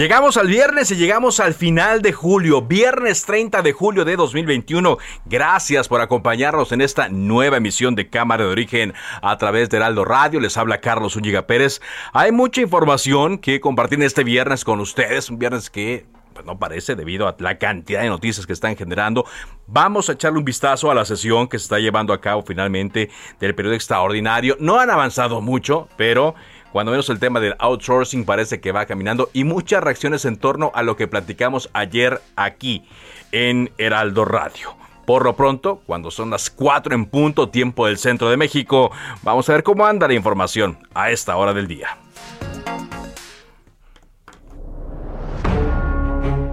Llegamos 0.00 0.38
al 0.38 0.46
viernes 0.46 0.90
y 0.90 0.96
llegamos 0.96 1.40
al 1.40 1.52
final 1.52 2.00
de 2.00 2.14
julio, 2.14 2.62
viernes 2.62 3.26
30 3.26 3.60
de 3.60 3.72
julio 3.74 4.06
de 4.06 4.16
2021. 4.16 4.96
Gracias 5.26 5.88
por 5.88 6.00
acompañarnos 6.00 6.72
en 6.72 6.80
esta 6.80 7.10
nueva 7.10 7.58
emisión 7.58 7.94
de 7.94 8.08
Cámara 8.08 8.44
de 8.44 8.50
Origen 8.50 8.94
a 9.20 9.36
través 9.36 9.68
de 9.68 9.76
Heraldo 9.76 10.06
Radio. 10.06 10.40
Les 10.40 10.56
habla 10.56 10.80
Carlos 10.80 11.16
Úñiga 11.16 11.46
Pérez. 11.46 11.82
Hay 12.14 12.32
mucha 12.32 12.62
información 12.62 13.36
que 13.36 13.60
compartir 13.60 14.02
este 14.02 14.24
viernes 14.24 14.64
con 14.64 14.80
ustedes, 14.80 15.28
un 15.28 15.38
viernes 15.38 15.68
que 15.68 16.06
pues 16.32 16.46
no 16.46 16.58
parece 16.58 16.94
debido 16.94 17.28
a 17.28 17.36
la 17.38 17.58
cantidad 17.58 18.00
de 18.00 18.08
noticias 18.08 18.46
que 18.46 18.54
están 18.54 18.76
generando. 18.76 19.26
Vamos 19.66 20.08
a 20.08 20.12
echarle 20.12 20.38
un 20.38 20.46
vistazo 20.46 20.90
a 20.90 20.94
la 20.94 21.04
sesión 21.04 21.46
que 21.46 21.58
se 21.58 21.64
está 21.64 21.78
llevando 21.78 22.14
a 22.14 22.22
cabo 22.22 22.42
finalmente 22.42 23.10
del 23.38 23.54
periodo 23.54 23.74
extraordinario. 23.74 24.56
No 24.60 24.80
han 24.80 24.88
avanzado 24.88 25.42
mucho, 25.42 25.88
pero 25.98 26.34
cuando 26.72 26.92
menos 26.92 27.08
el 27.10 27.18
tema 27.18 27.40
del 27.40 27.56
outsourcing 27.58 28.24
parece 28.24 28.60
que 28.60 28.72
va 28.72 28.86
caminando 28.86 29.30
y 29.32 29.44
muchas 29.44 29.82
reacciones 29.82 30.24
en 30.24 30.36
torno 30.36 30.70
a 30.74 30.82
lo 30.82 30.96
que 30.96 31.08
platicamos 31.08 31.70
ayer 31.72 32.20
aquí 32.36 32.84
en 33.32 33.70
Heraldo 33.78 34.24
Radio. 34.24 34.76
Por 35.06 35.24
lo 35.24 35.34
pronto, 35.34 35.82
cuando 35.86 36.10
son 36.10 36.30
las 36.30 36.50
4 36.50 36.94
en 36.94 37.06
punto 37.06 37.48
tiempo 37.48 37.86
del 37.86 37.98
centro 37.98 38.30
de 38.30 38.36
México, 38.36 38.92
vamos 39.22 39.48
a 39.48 39.54
ver 39.54 39.62
cómo 39.62 39.84
anda 39.84 40.06
la 40.06 40.14
información 40.14 40.78
a 40.94 41.10
esta 41.10 41.36
hora 41.36 41.52
del 41.52 41.66
día. 41.66 41.98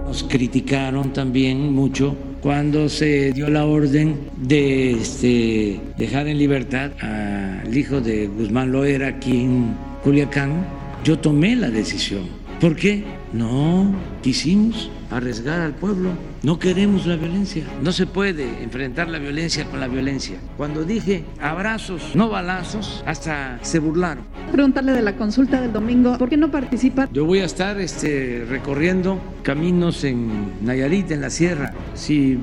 Nos 0.06 0.24
criticaron 0.24 1.12
también 1.12 1.72
mucho 1.72 2.16
cuando 2.40 2.88
se 2.88 3.32
dio 3.32 3.48
la 3.48 3.64
orden 3.64 4.30
de 4.36 4.92
este, 4.92 5.80
dejar 5.96 6.26
en 6.26 6.38
libertad 6.38 6.90
al 7.00 7.76
hijo 7.76 8.00
de 8.00 8.26
Guzmán 8.26 8.72
Loera, 8.72 9.18
quien 9.18 9.76
Culiacán, 10.08 10.64
yo 11.04 11.18
tomé 11.18 11.54
la 11.54 11.68
decisión. 11.68 12.22
¿Por 12.62 12.76
qué? 12.76 13.04
No 13.34 13.94
quisimos 14.22 14.90
arriesgar 15.10 15.60
al 15.60 15.74
pueblo. 15.74 16.12
No 16.42 16.58
queremos 16.58 17.04
la 17.04 17.16
violencia. 17.16 17.64
No 17.82 17.92
se 17.92 18.06
puede 18.06 18.62
enfrentar 18.62 19.10
la 19.10 19.18
violencia 19.18 19.66
con 19.66 19.80
la 19.80 19.86
violencia. 19.86 20.38
Cuando 20.56 20.84
dije 20.84 21.24
abrazos, 21.42 22.16
no 22.16 22.30
balazos, 22.30 23.04
hasta 23.04 23.58
se 23.60 23.80
burlaron. 23.80 24.24
Preguntarle 24.50 24.92
de 24.92 25.02
la 25.02 25.14
consulta 25.14 25.60
del 25.60 25.74
domingo, 25.74 26.16
¿por 26.16 26.30
qué 26.30 26.38
no 26.38 26.50
participa? 26.50 27.06
Yo 27.12 27.26
voy 27.26 27.40
a 27.40 27.44
estar 27.44 27.78
este, 27.78 28.46
recorriendo 28.48 29.20
caminos 29.42 30.04
en 30.04 30.54
Nayarit, 30.62 31.10
en 31.10 31.20
la 31.20 31.28
sierra. 31.28 31.74
Si 31.92 32.38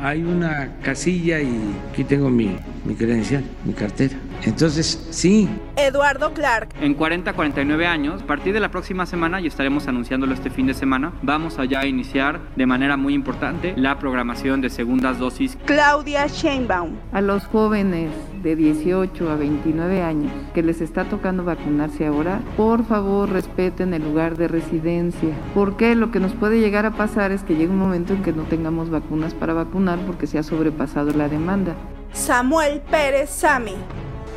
hay 0.00 0.22
una 0.22 0.76
casilla 0.82 1.38
y 1.42 1.54
aquí 1.92 2.04
tengo 2.04 2.30
mi, 2.30 2.56
mi 2.84 2.94
credencial, 2.94 3.44
mi 3.64 3.72
cartera. 3.72 4.16
Entonces, 4.44 5.06
sí. 5.10 5.48
Eduardo 5.76 6.32
Clark. 6.34 6.68
En 6.80 6.94
40, 6.94 7.32
49 7.32 7.86
años, 7.86 8.22
a 8.22 8.26
partir 8.26 8.52
de 8.52 8.60
la 8.60 8.70
próxima 8.70 9.06
semana, 9.06 9.40
y 9.40 9.46
estaremos 9.46 9.88
anunciándolo 9.88 10.34
este 10.34 10.50
fin 10.50 10.66
de 10.66 10.74
semana, 10.74 11.12
vamos 11.22 11.58
allá 11.58 11.80
a 11.80 11.86
iniciar 11.86 12.40
de 12.56 12.66
manera 12.66 12.96
muy 12.96 13.14
importante 13.14 13.74
la 13.76 13.98
programación 13.98 14.60
de 14.60 14.70
segundas 14.70 15.18
dosis. 15.18 15.56
Claudia 15.64 16.26
Sheinbaum. 16.26 16.96
A 17.12 17.20
los 17.20 17.44
jóvenes 17.46 18.10
de 18.42 18.56
18 18.56 19.30
a 19.30 19.36
29 19.36 20.02
años 20.02 20.32
que 20.52 20.62
les 20.62 20.80
está 20.80 21.04
tocando 21.04 21.44
vacunarse 21.44 22.06
ahora, 22.06 22.40
por 22.56 22.84
favor 22.84 23.30
respeten 23.30 23.94
el 23.94 24.02
lugar 24.02 24.36
de 24.36 24.48
residencia. 24.48 25.30
Porque 25.54 25.94
lo 25.94 26.10
que 26.10 26.20
nos 26.20 26.32
puede 26.32 26.60
llegar 26.60 26.86
a 26.86 26.92
pasar 26.92 27.32
es 27.32 27.42
que 27.42 27.54
llegue 27.54 27.72
un 27.72 27.78
momento 27.78 28.12
en 28.12 28.22
que 28.22 28.32
no 28.32 28.42
tengamos 28.44 28.90
vacunas 28.90 29.34
para 29.34 29.54
vacunar 29.54 29.98
porque 30.06 30.26
se 30.26 30.38
ha 30.38 30.42
sobrepasado 30.42 31.12
la 31.12 31.28
demanda. 31.28 31.74
Samuel 32.14 32.80
Pérez 32.80 33.28
Sami. 33.28 33.74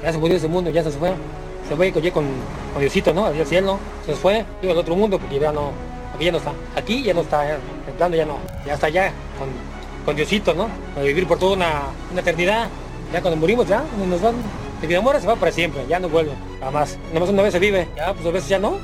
Ya 0.04 0.12
se 0.12 0.18
murió 0.18 0.36
ese 0.36 0.48
mundo, 0.48 0.70
ya 0.70 0.84
se 0.84 0.92
fue. 0.92 1.14
Se 1.70 1.76
fue 1.76 1.92
con, 1.92 2.02
con 2.74 2.82
Diosito, 2.82 3.14
¿no? 3.14 3.26
Al 3.26 3.46
cielo. 3.46 3.80
Se 4.06 4.14
fue, 4.14 4.46
iba 4.62 4.72
al 4.72 4.78
otro 4.78 4.96
mundo 4.96 5.20
porque 5.20 5.40
ya 5.40 5.52
no, 5.52 5.72
aquí 6.16 6.26
ya 6.26 6.32
no 6.32 6.38
está. 6.40 6.54
Aquí 6.76 7.04
ya 7.04 7.14
no 7.14 7.22
está, 7.22 7.54
el 7.54 7.94
plano 7.98 8.16
ya 8.16 8.26
no. 8.26 8.38
Ya 8.66 8.74
está 8.74 8.88
allá 8.88 9.12
con, 10.06 10.16
Diosito, 10.16 10.54
¿no? 10.54 10.70
Para 10.94 11.06
vivir 11.06 11.28
por 11.28 11.38
toda 11.38 11.56
una, 11.56 12.20
eternidad. 12.20 12.70
Ya 13.14 13.22
cuando 13.22 13.40
morimos, 13.40 13.68
ya, 13.68 13.84
nos 14.08 14.22
van. 14.22 14.36
El 14.82 15.02
muere 15.02 15.20
se 15.20 15.28
va 15.28 15.36
para 15.36 15.52
siempre, 15.52 15.86
ya 15.88 16.00
no 16.00 16.08
vuelve, 16.08 16.32
jamás. 16.60 16.98
Nomás 17.14 17.30
una 17.30 17.42
vez 17.42 17.52
se 17.52 17.60
vive, 17.60 17.88
ya, 17.96 18.14
pues 18.14 18.26
a 18.26 18.32
veces 18.32 18.50
ya 18.50 18.60
no. 18.60 18.78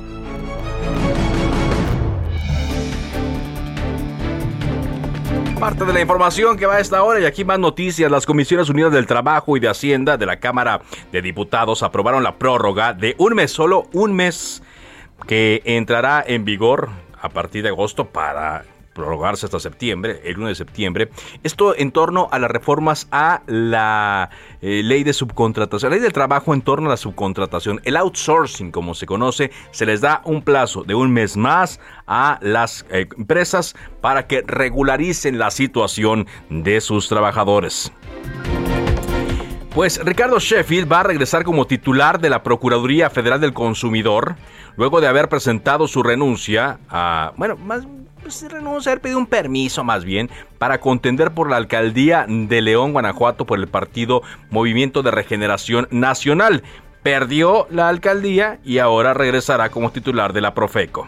Parte 5.64 5.86
de 5.86 5.94
la 5.94 6.02
información 6.02 6.58
que 6.58 6.66
va 6.66 6.76
a 6.76 6.80
esta 6.82 7.02
hora 7.04 7.22
y 7.22 7.26
aquí 7.26 7.46
más 7.46 7.58
noticias. 7.58 8.12
Las 8.12 8.26
Comisiones 8.26 8.68
Unidas 8.68 8.92
del 8.92 9.08
Trabajo 9.08 9.56
y 9.56 9.62
de 9.62 9.70
Hacienda 9.70 10.18
de 10.18 10.26
la 10.26 10.42
Cámara 10.42 10.82
de 11.14 11.22
Diputados 11.22 11.84
aprobaron 11.84 12.22
la 12.22 12.36
prórroga 12.36 12.92
de 12.92 13.16
un 13.18 13.34
mes, 13.34 13.52
solo 13.52 13.88
un 13.94 14.14
mes, 14.14 14.62
que 15.26 15.62
entrará 15.64 16.22
en 16.28 16.44
vigor 16.44 16.90
a 17.22 17.30
partir 17.30 17.64
de 17.64 17.70
agosto 17.70 18.10
para 18.10 18.66
prorrogarse 18.94 19.46
hasta 19.46 19.60
septiembre, 19.60 20.22
el 20.24 20.38
1 20.38 20.48
de 20.48 20.56
septiembre. 20.56 21.10
Esto 21.44 21.76
en 21.76 21.92
torno 21.92 22.28
a 22.32 22.40
las 22.40 22.52
reformas 22.52 23.08
a 23.12 23.42
la 23.48 24.30
eh, 24.62 24.82
ley 24.84 25.04
de 25.04 25.14
subcontratación, 25.14 25.92
la 25.92 25.96
ley 25.96 26.04
del 26.04 26.14
trabajo 26.14 26.54
en 26.54 26.62
torno 26.62 26.88
a 26.88 26.92
la 26.92 26.98
subcontratación. 26.98 27.82
El 27.84 27.98
outsourcing, 27.98 28.72
como 28.72 28.94
se 28.94 29.06
conoce, 29.06 29.52
se 29.72 29.86
les 29.86 30.02
da 30.02 30.22
un 30.26 30.42
plazo 30.42 30.84
de 30.84 30.96
un 30.96 31.12
mes 31.12 31.36
más 31.38 31.80
a 32.08 32.40
las 32.42 32.86
eh, 32.90 33.08
empresas 33.18 33.76
para 34.02 34.28
que 34.28 34.44
regularicen 34.46 35.38
la 35.38 35.52
situación 35.52 36.28
de 36.50 36.82
sus 36.82 37.10
trabajadores. 37.10 37.92
Pues 39.74 40.00
Ricardo 40.04 40.38
Sheffield 40.38 40.92
va 40.92 41.00
a 41.00 41.04
regresar 41.04 41.44
como 41.44 41.66
titular 41.66 42.22
de 42.22 42.30
la 42.30 42.44
Procuraduría 42.44 43.10
Federal 43.10 43.42
del 43.42 43.54
Consumidor 43.54 44.36
luego 44.76 45.02
de 45.02 45.08
haber 45.08 45.30
presentado 45.30 45.88
su 45.88 46.04
renuncia 46.04 46.80
a, 46.90 47.34
bueno, 47.38 47.56
más 47.58 47.88
pues, 48.24 48.52
renuncia, 48.52 48.92
haber 48.92 49.02
pedido 49.02 49.20
un 49.20 49.28
permiso 49.28 49.84
más 49.84 50.04
bien 50.04 50.30
para 50.58 50.80
contender 50.80 51.32
por 51.32 51.50
la 51.50 51.58
alcaldía 51.58 52.26
de 52.28 52.62
León, 52.62 52.94
Guanajuato, 52.94 53.46
por 53.46 53.60
el 53.60 53.68
partido 53.68 54.24
Movimiento 54.50 55.04
de 55.04 55.12
Regeneración 55.12 55.88
Nacional. 55.92 56.64
Perdió 57.04 57.68
la 57.70 57.90
alcaldía 57.90 58.60
y 58.64 58.80
ahora 58.80 59.14
regresará 59.14 59.70
como 59.70 59.92
titular 59.92 60.32
de 60.32 60.42
la 60.42 60.54
Profeco. 60.54 61.08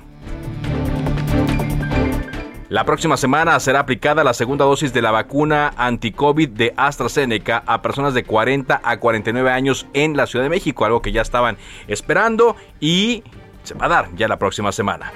La 2.67 2.83
próxima 2.83 3.15
semana 3.15 3.57
será 3.59 3.79
aplicada 3.79 4.23
la 4.23 4.33
segunda 4.33 4.65
dosis 4.65 4.91
de 4.91 5.01
la 5.01 5.11
vacuna 5.11 5.71
anti-COVID 5.77 6.49
de 6.49 6.73
AstraZeneca 6.75 7.63
a 7.65 7.81
personas 7.81 8.13
de 8.13 8.23
40 8.23 8.81
a 8.83 8.97
49 8.97 9.49
años 9.51 9.87
en 9.93 10.17
la 10.17 10.25
Ciudad 10.25 10.43
de 10.43 10.49
México, 10.49 10.83
algo 10.83 11.01
que 11.01 11.11
ya 11.11 11.21
estaban 11.21 11.57
esperando 11.87 12.55
y 12.79 13.23
se 13.63 13.75
va 13.75 13.85
a 13.85 13.89
dar 13.89 14.15
ya 14.15 14.27
la 14.27 14.37
próxima 14.37 14.71
semana. 14.71 15.11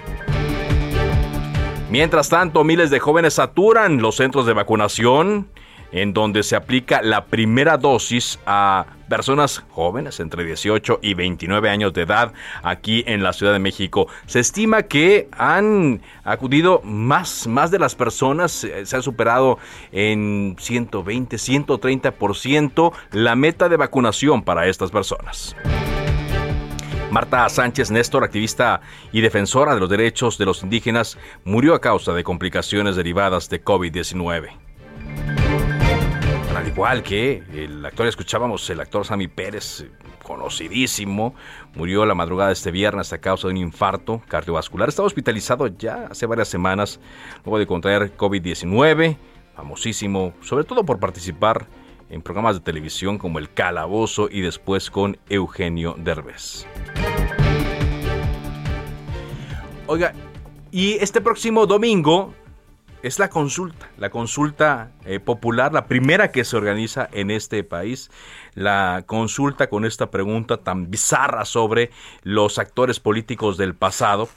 Mientras 1.89 2.29
tanto, 2.29 2.63
miles 2.63 2.91
de 2.91 2.99
jóvenes 2.99 3.33
saturan 3.33 3.99
los 3.99 4.15
centros 4.15 4.45
de 4.45 4.53
vacunación 4.53 5.47
en 5.91 6.13
donde 6.13 6.43
se 6.43 6.55
aplica 6.55 7.01
la 7.01 7.25
primera 7.25 7.77
dosis 7.77 8.37
a 8.45 8.85
personas 9.09 9.63
jóvenes 9.71 10.19
entre 10.19 10.43
18 10.45 10.99
y 11.01 11.15
29 11.15 11.67
años 11.67 11.91
de 11.93 12.03
edad 12.03 12.31
aquí 12.61 13.03
en 13.07 13.23
la 13.23 13.33
Ciudad 13.33 13.53
de 13.53 13.59
México. 13.59 14.07
Se 14.27 14.39
estima 14.39 14.83
que 14.83 15.29
han 15.31 16.03
acudido 16.23 16.81
más, 16.83 17.47
más 17.47 17.71
de 17.71 17.79
las 17.79 17.95
personas, 17.95 18.63
eh, 18.63 18.85
se 18.85 18.95
ha 18.95 19.01
superado 19.01 19.57
en 19.91 20.57
120, 20.59 21.37
130% 21.37 22.93
la 23.13 23.35
meta 23.35 23.67
de 23.67 23.77
vacunación 23.77 24.43
para 24.43 24.67
estas 24.67 24.91
personas. 24.91 25.55
Marta 27.11 27.49
Sánchez 27.49 27.89
Néstor, 27.89 28.23
activista 28.23 28.81
y 29.11 29.21
defensora 29.21 29.73
de 29.73 29.79
los 29.79 29.89
derechos 29.89 30.37
de 30.37 30.45
los 30.45 30.61
indígenas, 30.61 31.17
murió 31.43 31.73
a 31.73 31.81
causa 31.81 32.13
de 32.13 32.23
complicaciones 32.23 32.95
derivadas 32.95 33.49
de 33.49 33.63
COVID-19. 33.63 34.49
Al 36.55 36.67
igual 36.67 37.01
que 37.01 37.43
el 37.51 37.83
actor, 37.83 38.05
escuchábamos, 38.05 38.69
el 38.69 38.79
actor 38.79 39.05
Sammy 39.05 39.27
Pérez, 39.27 39.87
conocidísimo, 40.21 41.33
murió 41.73 42.05
la 42.05 42.13
madrugada 42.13 42.49
de 42.49 42.53
este 42.53 42.69
viernes 42.69 43.11
a 43.11 43.17
causa 43.17 43.47
de 43.47 43.53
un 43.53 43.57
infarto 43.57 44.21
cardiovascular. 44.27 44.87
Estaba 44.87 45.07
hospitalizado 45.07 45.65
ya 45.65 46.07
hace 46.11 46.27
varias 46.27 46.47
semanas 46.47 46.99
luego 47.43 47.57
de 47.57 47.65
contraer 47.65 48.15
COVID-19, 48.15 49.17
famosísimo, 49.55 50.33
sobre 50.41 50.63
todo 50.63 50.85
por 50.85 50.99
participar 50.99 51.65
en 52.09 52.21
programas 52.21 52.55
de 52.55 52.61
televisión 52.61 53.17
como 53.17 53.39
El 53.39 53.51
Calabozo 53.53 54.29
y 54.31 54.41
después 54.41 54.89
con 54.89 55.17
Eugenio 55.29 55.95
Derbez. 55.97 56.65
Oiga, 59.87 60.13
y 60.71 60.93
este 61.01 61.21
próximo 61.21 61.65
domingo 61.65 62.33
es 63.01 63.17
la 63.17 63.29
consulta, 63.29 63.89
la 63.97 64.09
consulta 64.09 64.91
eh, 65.05 65.19
popular, 65.19 65.73
la 65.73 65.85
primera 65.85 66.31
que 66.31 66.43
se 66.43 66.57
organiza 66.57 67.09
en 67.11 67.31
este 67.31 67.63
país, 67.63 68.11
la 68.55 69.03
consulta 69.05 69.67
con 69.67 69.85
esta 69.85 70.11
pregunta 70.11 70.57
tan 70.57 70.91
bizarra 70.91 71.45
sobre 71.45 71.91
los 72.23 72.59
actores 72.59 72.99
políticos 72.99 73.57
del 73.57 73.73
pasado. 73.73 74.29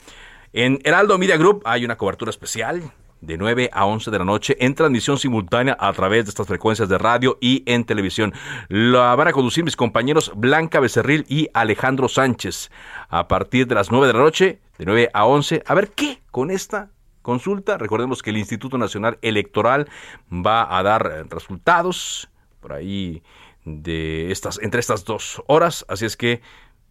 En 0.52 0.78
Heraldo 0.84 1.19
Media 1.19 1.36
Group 1.36 1.62
hay 1.64 1.84
una 1.84 1.96
cobertura 1.96 2.30
especial 2.30 2.92
de 3.22 3.38
9 3.38 3.70
a 3.72 3.86
11 3.86 4.10
de 4.10 4.19
la 4.19 4.24
noche 4.24 4.56
en 4.60 4.74
transmisión 4.74 5.16
simultánea 5.16 5.76
a 5.80 5.92
través 5.92 6.26
de 6.26 6.30
estas 6.30 6.46
frecuencias 6.46 6.88
de 6.88 6.98
radio 6.98 7.38
y 7.40 7.62
en 7.66 7.84
televisión. 7.84 8.34
La 8.69 9.14
van 9.14 9.28
a 9.28 9.32
conducir 9.32 9.64
mis 9.64 9.76
compañeros 9.76 10.32
Blanca 10.36 10.80
Becerril 10.80 11.24
y 11.28 11.48
Alejandro 11.54 12.08
Sánchez 12.08 12.70
a 13.08 13.28
partir 13.28 13.66
de 13.66 13.76
las 13.76 13.90
9 13.90 14.08
de 14.08 14.12
la 14.12 14.19
noche, 14.19 14.60
de 14.76 14.84
9 14.84 15.10
a 15.14 15.24
11. 15.24 15.62
A 15.66 15.74
ver 15.74 15.92
qué 15.92 16.20
con 16.30 16.50
esta 16.50 16.90
consulta. 17.22 17.78
Recordemos 17.78 18.22
que 18.22 18.30
el 18.30 18.36
Instituto 18.36 18.76
Nacional 18.76 19.19
Electoral 19.22 19.88
va 20.30 20.76
a 20.76 20.82
dar 20.82 21.26
resultados 21.30 22.28
por 22.60 22.72
ahí 22.72 23.22
de 23.64 24.32
estas 24.32 24.58
entre 24.60 24.80
estas 24.80 25.04
dos 25.04 25.42
horas, 25.46 25.84
así 25.88 26.04
es 26.04 26.16
que 26.16 26.42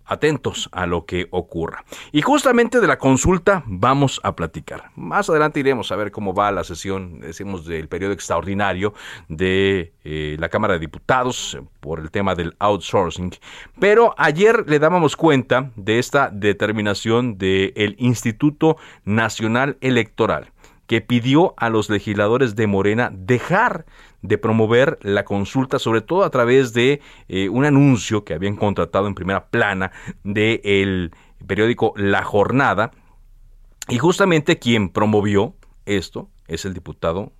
atentos 0.05 0.69
a 0.71 0.85
lo 0.85 1.05
que 1.05 1.27
ocurra. 1.31 1.83
Y 2.11 2.21
justamente 2.21 2.79
de 2.79 2.87
la 2.87 2.97
consulta 2.97 3.63
vamos 3.65 4.19
a 4.23 4.35
platicar. 4.35 4.91
Más 4.95 5.29
adelante 5.29 5.59
iremos 5.59 5.91
a 5.91 5.95
ver 5.95 6.11
cómo 6.11 6.33
va 6.33 6.51
la 6.51 6.63
sesión, 6.63 7.19
decimos, 7.19 7.65
del 7.65 7.87
periodo 7.87 8.13
extraordinario 8.13 8.93
de 9.27 9.93
eh, 10.03 10.35
la 10.39 10.49
Cámara 10.49 10.73
de 10.73 10.79
Diputados 10.79 11.57
por 11.79 11.99
el 11.99 12.11
tema 12.11 12.35
del 12.35 12.55
outsourcing. 12.59 13.31
Pero 13.79 14.13
ayer 14.17 14.65
le 14.67 14.79
dábamos 14.79 15.15
cuenta 15.15 15.71
de 15.75 15.99
esta 15.99 16.29
determinación 16.29 17.37
del 17.37 17.95
Instituto 17.97 18.77
Nacional 19.05 19.77
Electoral 19.81 20.51
que 20.91 20.99
pidió 20.99 21.53
a 21.55 21.69
los 21.69 21.89
legisladores 21.89 22.57
de 22.57 22.67
Morena 22.67 23.13
dejar 23.13 23.85
de 24.21 24.37
promover 24.37 24.99
la 25.03 25.23
consulta, 25.23 25.79
sobre 25.79 26.01
todo 26.01 26.25
a 26.25 26.29
través 26.31 26.73
de 26.73 26.99
eh, 27.29 27.47
un 27.47 27.63
anuncio 27.63 28.25
que 28.25 28.33
habían 28.33 28.57
contratado 28.57 29.07
en 29.07 29.15
primera 29.15 29.47
plana 29.47 29.93
del 30.25 31.13
periódico 31.47 31.93
La 31.95 32.25
Jornada. 32.25 32.91
Y 33.87 33.99
justamente 33.99 34.59
quien 34.59 34.89
promovió 34.89 35.55
esto 35.85 36.29
es 36.49 36.65
el 36.65 36.73
diputado 36.73 37.31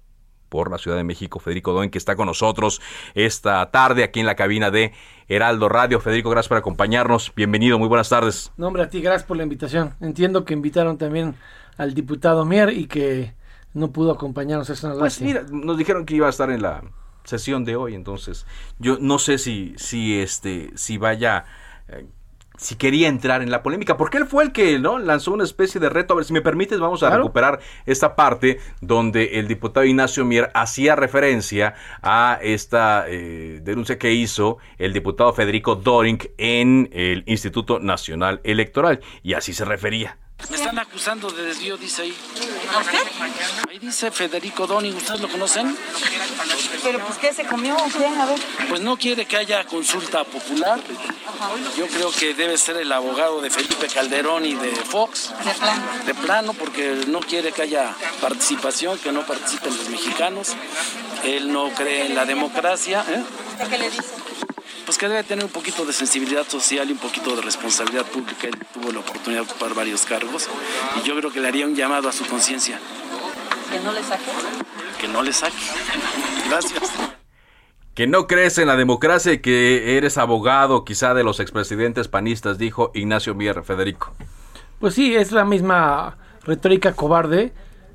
por 0.48 0.72
la 0.72 0.78
Ciudad 0.78 0.96
de 0.96 1.04
México, 1.04 1.42
Federico 1.42 1.74
Doen, 1.74 1.90
que 1.90 1.98
está 1.98 2.16
con 2.16 2.28
nosotros 2.28 2.80
esta 3.16 3.70
tarde 3.70 4.06
aquí 4.06 4.22
en 4.22 4.28
la 4.28 4.36
cabina 4.36 4.72
de 4.72 4.94
Heraldo 5.28 5.68
Radio. 5.68 6.00
Federico, 6.00 6.30
gracias 6.30 6.48
por 6.48 6.58
acompañarnos. 6.58 7.34
Bienvenido, 7.36 7.78
muy 7.78 7.90
buenas 7.90 8.08
tardes. 8.08 8.54
No, 8.56 8.70
a 8.70 8.88
ti, 8.88 9.02
gracias 9.02 9.28
por 9.28 9.36
la 9.36 9.44
invitación. 9.44 9.96
Entiendo 10.00 10.46
que 10.46 10.54
invitaron 10.54 10.98
también 10.98 11.36
al 11.76 11.94
diputado 11.94 12.46
Mier 12.46 12.70
y 12.70 12.86
que 12.86 13.41
no 13.74 13.92
pudo 13.92 14.12
acompañarnos. 14.12 14.70
Es 14.70 14.84
una 14.84 14.96
pues 14.96 15.22
mira, 15.22 15.44
nos 15.50 15.78
dijeron 15.78 16.06
que 16.06 16.16
iba 16.16 16.28
a 16.28 16.30
estar 16.30 16.50
en 16.50 16.62
la 16.62 16.84
sesión 17.24 17.64
de 17.66 17.76
hoy, 17.76 17.96
entonces 17.96 18.46
yo 18.80 18.98
no 19.00 19.20
sé 19.20 19.38
si, 19.38 19.74
si 19.78 20.20
este, 20.20 20.72
si 20.76 20.98
vaya, 20.98 21.46
eh, 21.88 22.08
si 22.58 22.76
quería 22.76 23.08
entrar 23.08 23.42
en 23.42 23.50
la 23.50 23.64
polémica, 23.64 23.98
porque 23.98 24.18
él 24.18 24.26
fue 24.26 24.44
el 24.44 24.52
que 24.52 24.78
no 24.80 25.00
lanzó 25.00 25.32
una 25.32 25.44
especie 25.44 25.80
de 25.80 25.90
reto. 25.90 26.14
A 26.14 26.18
ver, 26.18 26.26
si 26.26 26.34
me 26.34 26.42
permites, 26.42 26.80
vamos 26.80 27.02
a 27.02 27.10
recuperar 27.16 27.60
esta 27.86 28.16
parte 28.16 28.60
donde 28.82 29.40
el 29.40 29.48
diputado 29.48 29.86
Ignacio 29.86 30.26
Mier 30.26 30.52
hacía 30.54 30.96
referencia 30.96 31.74
a 32.02 32.38
esta 32.42 33.06
eh, 33.08 33.62
denuncia 33.64 33.98
que 33.98 34.14
hizo 34.14 34.58
el 34.78 34.94
diputado 34.94 35.34
Federico 35.34 35.76
Doring 35.76 36.20
en 36.38 36.90
el 36.92 37.24
Instituto 37.26 37.80
Nacional 37.80 38.42
Electoral, 38.44 39.00
y 39.24 39.34
así 39.34 39.54
se 39.54 39.66
refería. 39.66 40.18
Me 40.50 40.58
están 40.58 40.80
acusando 40.80 41.30
de 41.30 41.44
desvío, 41.44 41.78
dice 41.78 42.04
ahí. 42.04 42.18
Ahí 43.70 43.80
dice 43.80 44.12
Federico 44.12 44.68
Doni, 44.68 44.92
¿ustedes 44.92 45.22
lo 45.22 45.30
conocen? 45.30 45.78
¿Pero 46.84 47.00
pues 47.06 47.18
qué 47.20 47.34
se 47.34 47.46
comió 47.46 47.76
o 47.76 47.86
qué? 47.86 48.06
A 48.06 48.26
ver. 48.26 48.40
Pues 48.70 48.82
no 48.82 48.98
quiere 48.98 49.26
que 49.26 49.38
haya 49.38 49.64
consulta 49.66 50.24
popular. 50.24 50.80
Yo 51.78 51.88
creo 51.88 52.12
que 52.12 52.34
debe 52.34 52.58
ser 52.58 52.78
el 52.78 52.92
abogado 52.92 53.42
de 53.42 53.50
Felipe 53.50 53.88
Calderón 53.88 54.46
y 54.46 54.56
de 54.56 54.72
Fox. 54.72 55.32
De 55.44 55.54
plano. 55.54 55.84
De 56.06 56.14
plano, 56.14 56.54
porque 56.54 57.06
no 57.08 57.20
quiere 57.20 57.52
que 57.52 57.64
haya 57.64 57.96
participación, 58.20 59.00
que 59.00 59.12
no 59.12 59.26
participen 59.26 59.76
los 59.76 59.90
mexicanos. 59.90 60.50
Él 61.24 61.52
no 61.52 61.70
cree 61.74 62.08
en 62.08 62.16
la 62.16 62.26
democracia. 62.26 63.06
¿eh? 63.08 63.24
¿Qué 63.70 63.78
le 63.78 63.90
dice? 63.90 64.04
Pues 64.92 64.98
que 64.98 65.08
debe 65.08 65.24
tener 65.24 65.46
un 65.46 65.52
poquito 65.52 65.86
de 65.86 65.94
sensibilidad 65.94 66.46
social 66.46 66.90
y 66.90 66.92
un 66.92 66.98
poquito 66.98 67.34
de 67.34 67.42
responsabilidad 67.42 68.06
pública. 68.08 68.50
Él 68.50 68.58
tuvo 68.74 68.92
la 68.92 69.00
oportunidad 69.00 69.44
de 69.44 69.50
ocupar 69.50 69.74
varios 69.74 70.06
cargos 70.06 70.50
y 71.00 71.08
yo 71.08 71.16
creo 71.16 71.32
que 71.32 71.40
le 71.40 71.48
haría 71.48 71.66
un 71.66 71.78
llamado 71.78 72.10
a 72.10 72.12
su 72.12 72.26
conciencia. 72.26 72.78
¿Que 73.72 73.80
no 73.80 73.94
le 73.94 74.04
saque? 74.04 74.26
Que 75.00 75.08
no 75.08 75.24
le 75.24 75.32
saque. 75.32 75.56
Gracias. 76.50 76.92
Que 77.94 78.06
no 78.06 78.28
crees 78.28 78.58
en 78.58 78.68
la 78.68 78.76
democracia 78.76 79.32
y 79.32 79.40
que 79.40 79.96
eres 79.96 80.18
abogado 80.18 80.84
quizá 80.84 81.14
de 81.14 81.24
los 81.24 81.40
expresidentes 81.40 82.10
panistas, 82.10 82.58
dijo 82.58 82.92
Ignacio 82.94 83.34
Mier 83.34 83.64
Federico. 83.64 84.12
Pues 84.82 84.94
sí, 84.94 85.16
es 85.16 85.32
la 85.32 85.46
misma 85.46 86.18
retórica 86.44 86.92
cobarde 86.92 87.54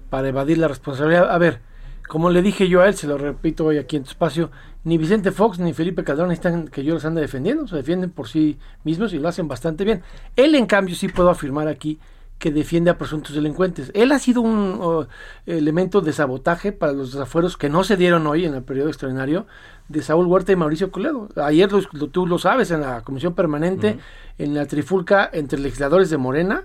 para 0.08 0.28
evadir 0.28 0.56
la 0.56 0.68
responsabilidad. 0.68 1.30
A 1.30 1.36
ver, 1.36 1.60
como 2.08 2.30
le 2.30 2.42
dije 2.42 2.68
yo 2.68 2.82
a 2.82 2.88
él, 2.88 2.94
se 2.94 3.06
lo 3.06 3.18
repito 3.18 3.64
hoy 3.64 3.78
aquí 3.78 3.96
en 3.96 4.04
tu 4.04 4.10
espacio, 4.10 4.50
ni 4.84 4.98
Vicente 4.98 5.32
Fox 5.32 5.58
ni 5.58 5.72
Felipe 5.72 6.04
Calderón 6.04 6.32
están 6.32 6.68
que 6.68 6.84
yo 6.84 6.94
los 6.94 7.04
ande 7.04 7.20
defendiendo, 7.20 7.66
se 7.66 7.76
defienden 7.76 8.10
por 8.10 8.28
sí 8.28 8.58
mismos 8.84 9.12
y 9.12 9.18
lo 9.18 9.28
hacen 9.28 9.48
bastante 9.48 9.84
bien. 9.84 10.02
Él, 10.36 10.54
en 10.54 10.66
cambio, 10.66 10.94
sí 10.94 11.08
puedo 11.08 11.30
afirmar 11.30 11.66
aquí 11.68 11.98
que 12.38 12.50
defiende 12.50 12.90
a 12.90 12.98
presuntos 12.98 13.34
delincuentes. 13.34 13.90
Él 13.94 14.12
ha 14.12 14.18
sido 14.18 14.42
un 14.42 15.08
elemento 15.46 16.02
de 16.02 16.12
sabotaje 16.12 16.70
para 16.70 16.92
los 16.92 17.12
desafueros 17.12 17.56
que 17.56 17.70
no 17.70 17.82
se 17.82 17.96
dieron 17.96 18.26
hoy 18.26 18.44
en 18.44 18.54
el 18.54 18.62
periodo 18.62 18.88
extraordinario 18.88 19.46
de 19.88 20.02
Saúl 20.02 20.26
Huerta 20.26 20.52
y 20.52 20.56
Mauricio 20.56 20.90
Coledo. 20.90 21.28
Ayer 21.36 21.70
tú 22.12 22.26
lo 22.26 22.38
sabes 22.38 22.70
en 22.70 22.82
la 22.82 23.00
comisión 23.02 23.34
permanente, 23.34 23.98
en 24.36 24.54
la 24.54 24.66
trifulca 24.66 25.30
entre 25.32 25.58
legisladores 25.58 26.10
de 26.10 26.18
Morena, 26.18 26.64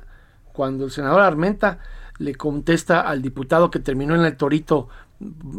cuando 0.52 0.84
el 0.84 0.92
senador 0.92 1.22
Armenta 1.22 1.80
le 2.18 2.36
contesta 2.36 3.02
al 3.02 3.22
diputado 3.22 3.72
que 3.72 3.80
terminó 3.80 4.14
en 4.14 4.26
el 4.26 4.36
Torito 4.36 4.90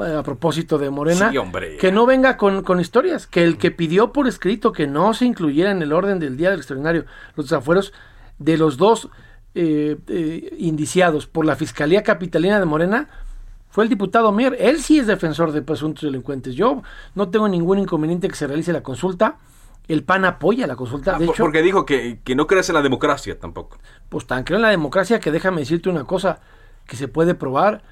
a 0.00 0.22
propósito 0.22 0.78
de 0.78 0.90
Morena, 0.90 1.32
que 1.78 1.92
no 1.92 2.06
venga 2.06 2.36
con, 2.36 2.80
historias, 2.80 3.26
que 3.26 3.44
el 3.44 3.58
que 3.58 3.70
pidió 3.70 4.12
por 4.12 4.26
escrito 4.26 4.72
que 4.72 4.86
no 4.86 5.14
se 5.14 5.24
incluyera 5.24 5.70
en 5.70 5.82
el 5.82 5.92
orden 5.92 6.18
del 6.18 6.36
día 6.36 6.50
del 6.50 6.58
extraordinario 6.58 7.04
los 7.36 7.46
desafueros 7.46 7.92
de 8.38 8.56
los 8.56 8.76
dos 8.76 9.08
eh, 9.54 9.96
eh, 10.08 10.56
indiciados 10.58 11.26
por 11.26 11.44
la 11.44 11.56
Fiscalía 11.56 12.02
Capitalina 12.02 12.58
de 12.58 12.64
Morena 12.64 13.08
fue 13.70 13.84
el 13.84 13.90
diputado 13.90 14.32
Mier. 14.32 14.56
Él 14.58 14.82
sí 14.82 14.98
es 14.98 15.06
defensor 15.06 15.52
de 15.52 15.62
presuntos 15.62 16.04
delincuentes. 16.04 16.54
Yo 16.54 16.82
no 17.14 17.30
tengo 17.30 17.48
ningún 17.48 17.78
inconveniente 17.78 18.28
que 18.28 18.34
se 18.34 18.46
realice 18.46 18.72
la 18.72 18.82
consulta. 18.82 19.38
El 19.88 20.04
PAN 20.04 20.26
apoya 20.26 20.66
la 20.66 20.76
consulta. 20.76 21.16
Ah, 21.16 21.32
porque 21.38 21.62
dijo 21.62 21.86
que, 21.86 22.20
que 22.22 22.34
no 22.34 22.46
crees 22.46 22.68
en 22.68 22.74
la 22.74 22.82
democracia 22.82 23.38
tampoco. 23.38 23.78
Pues 24.10 24.26
tan 24.26 24.44
creo 24.44 24.58
en 24.58 24.62
la 24.62 24.68
democracia 24.68 25.20
que 25.20 25.30
déjame 25.30 25.60
decirte 25.60 25.88
una 25.88 26.04
cosa 26.04 26.40
que 26.86 26.96
se 26.96 27.08
puede 27.08 27.34
probar 27.34 27.82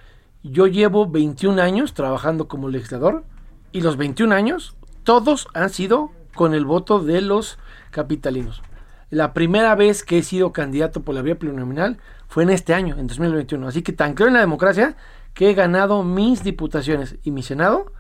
yo 0.43 0.67
llevo 0.67 1.07
21 1.07 1.61
años 1.61 1.95
trabajando 1.95 2.49
como 2.49 2.69
legislador 2.69 3.25
y 3.73 3.83
los 3.83 3.97
21 3.97 4.35
años 4.35 4.77
todos 5.05 5.49
han 5.55 5.71
sido 5.71 6.11
con 6.35 6.55
el 6.55 6.65
voto 6.65 7.01
de 7.01 7.21
los 7.21 7.59
capitalinos. 7.91 8.63
La 9.11 9.33
primera 9.33 9.75
vez 9.75 10.05
que 10.05 10.19
he 10.19 10.23
sido 10.23 10.53
candidato 10.53 11.03
por 11.03 11.15
la 11.15 11.23
vía 11.23 11.39
plurinominal 11.39 11.99
fue 12.29 12.45
en 12.45 12.51
este 12.51 12.75
año, 12.75 12.97
en 12.97 13.09
2021. 13.09 13.67
Así 13.67 13.83
que 13.83 13.93
tan 13.93 14.15
creo 14.15 14.29
en 14.29 14.35
la 14.35 14.41
democracia 14.41 14.97
que 15.35 15.51
he 15.51 15.55
ganado 15.55 16.05
mis 16.05 16.45
diputaciones 16.45 17.17
y 17.25 17.33
mi 17.33 17.43
Senado 17.43 17.93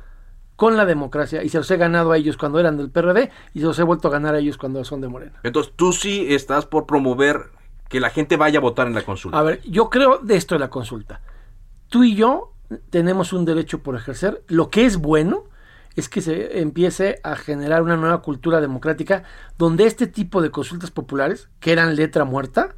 con 0.54 0.76
la 0.76 0.84
democracia 0.84 1.42
y 1.42 1.48
se 1.48 1.58
los 1.58 1.70
he 1.70 1.76
ganado 1.76 2.12
a 2.12 2.18
ellos 2.18 2.36
cuando 2.36 2.60
eran 2.60 2.76
del 2.76 2.90
PRD 2.90 3.30
y 3.54 3.60
se 3.60 3.64
los 3.64 3.78
he 3.78 3.82
vuelto 3.82 4.08
a 4.08 4.10
ganar 4.10 4.34
a 4.34 4.38
ellos 4.38 4.56
cuando 4.56 4.84
son 4.84 5.00
de 5.00 5.08
Morena. 5.08 5.40
Entonces 5.42 5.72
tú 5.74 5.92
sí 5.92 6.26
estás 6.32 6.66
por 6.66 6.86
promover 6.86 7.50
que 7.88 7.98
la 7.98 8.10
gente 8.10 8.36
vaya 8.36 8.58
a 8.58 8.62
votar 8.62 8.86
en 8.86 8.94
la 8.94 9.02
consulta. 9.02 9.38
A 9.38 9.42
ver, 9.42 9.62
yo 9.62 9.90
creo 9.90 10.18
de 10.18 10.36
esto 10.36 10.54
de 10.54 10.60
la 10.60 10.70
consulta 10.70 11.20
tú 11.90 12.04
y 12.04 12.14
yo 12.14 12.54
tenemos 12.88 13.34
un 13.34 13.44
derecho 13.44 13.82
por 13.82 13.96
ejercer. 13.96 14.42
Lo 14.48 14.70
que 14.70 14.86
es 14.86 14.96
bueno 14.96 15.44
es 15.96 16.08
que 16.08 16.22
se 16.22 16.60
empiece 16.60 17.20
a 17.22 17.36
generar 17.36 17.82
una 17.82 17.96
nueva 17.96 18.22
cultura 18.22 18.60
democrática 18.60 19.24
donde 19.58 19.84
este 19.86 20.06
tipo 20.06 20.40
de 20.40 20.50
consultas 20.50 20.90
populares, 20.90 21.50
que 21.58 21.72
eran 21.72 21.96
letra 21.96 22.24
muerta, 22.24 22.74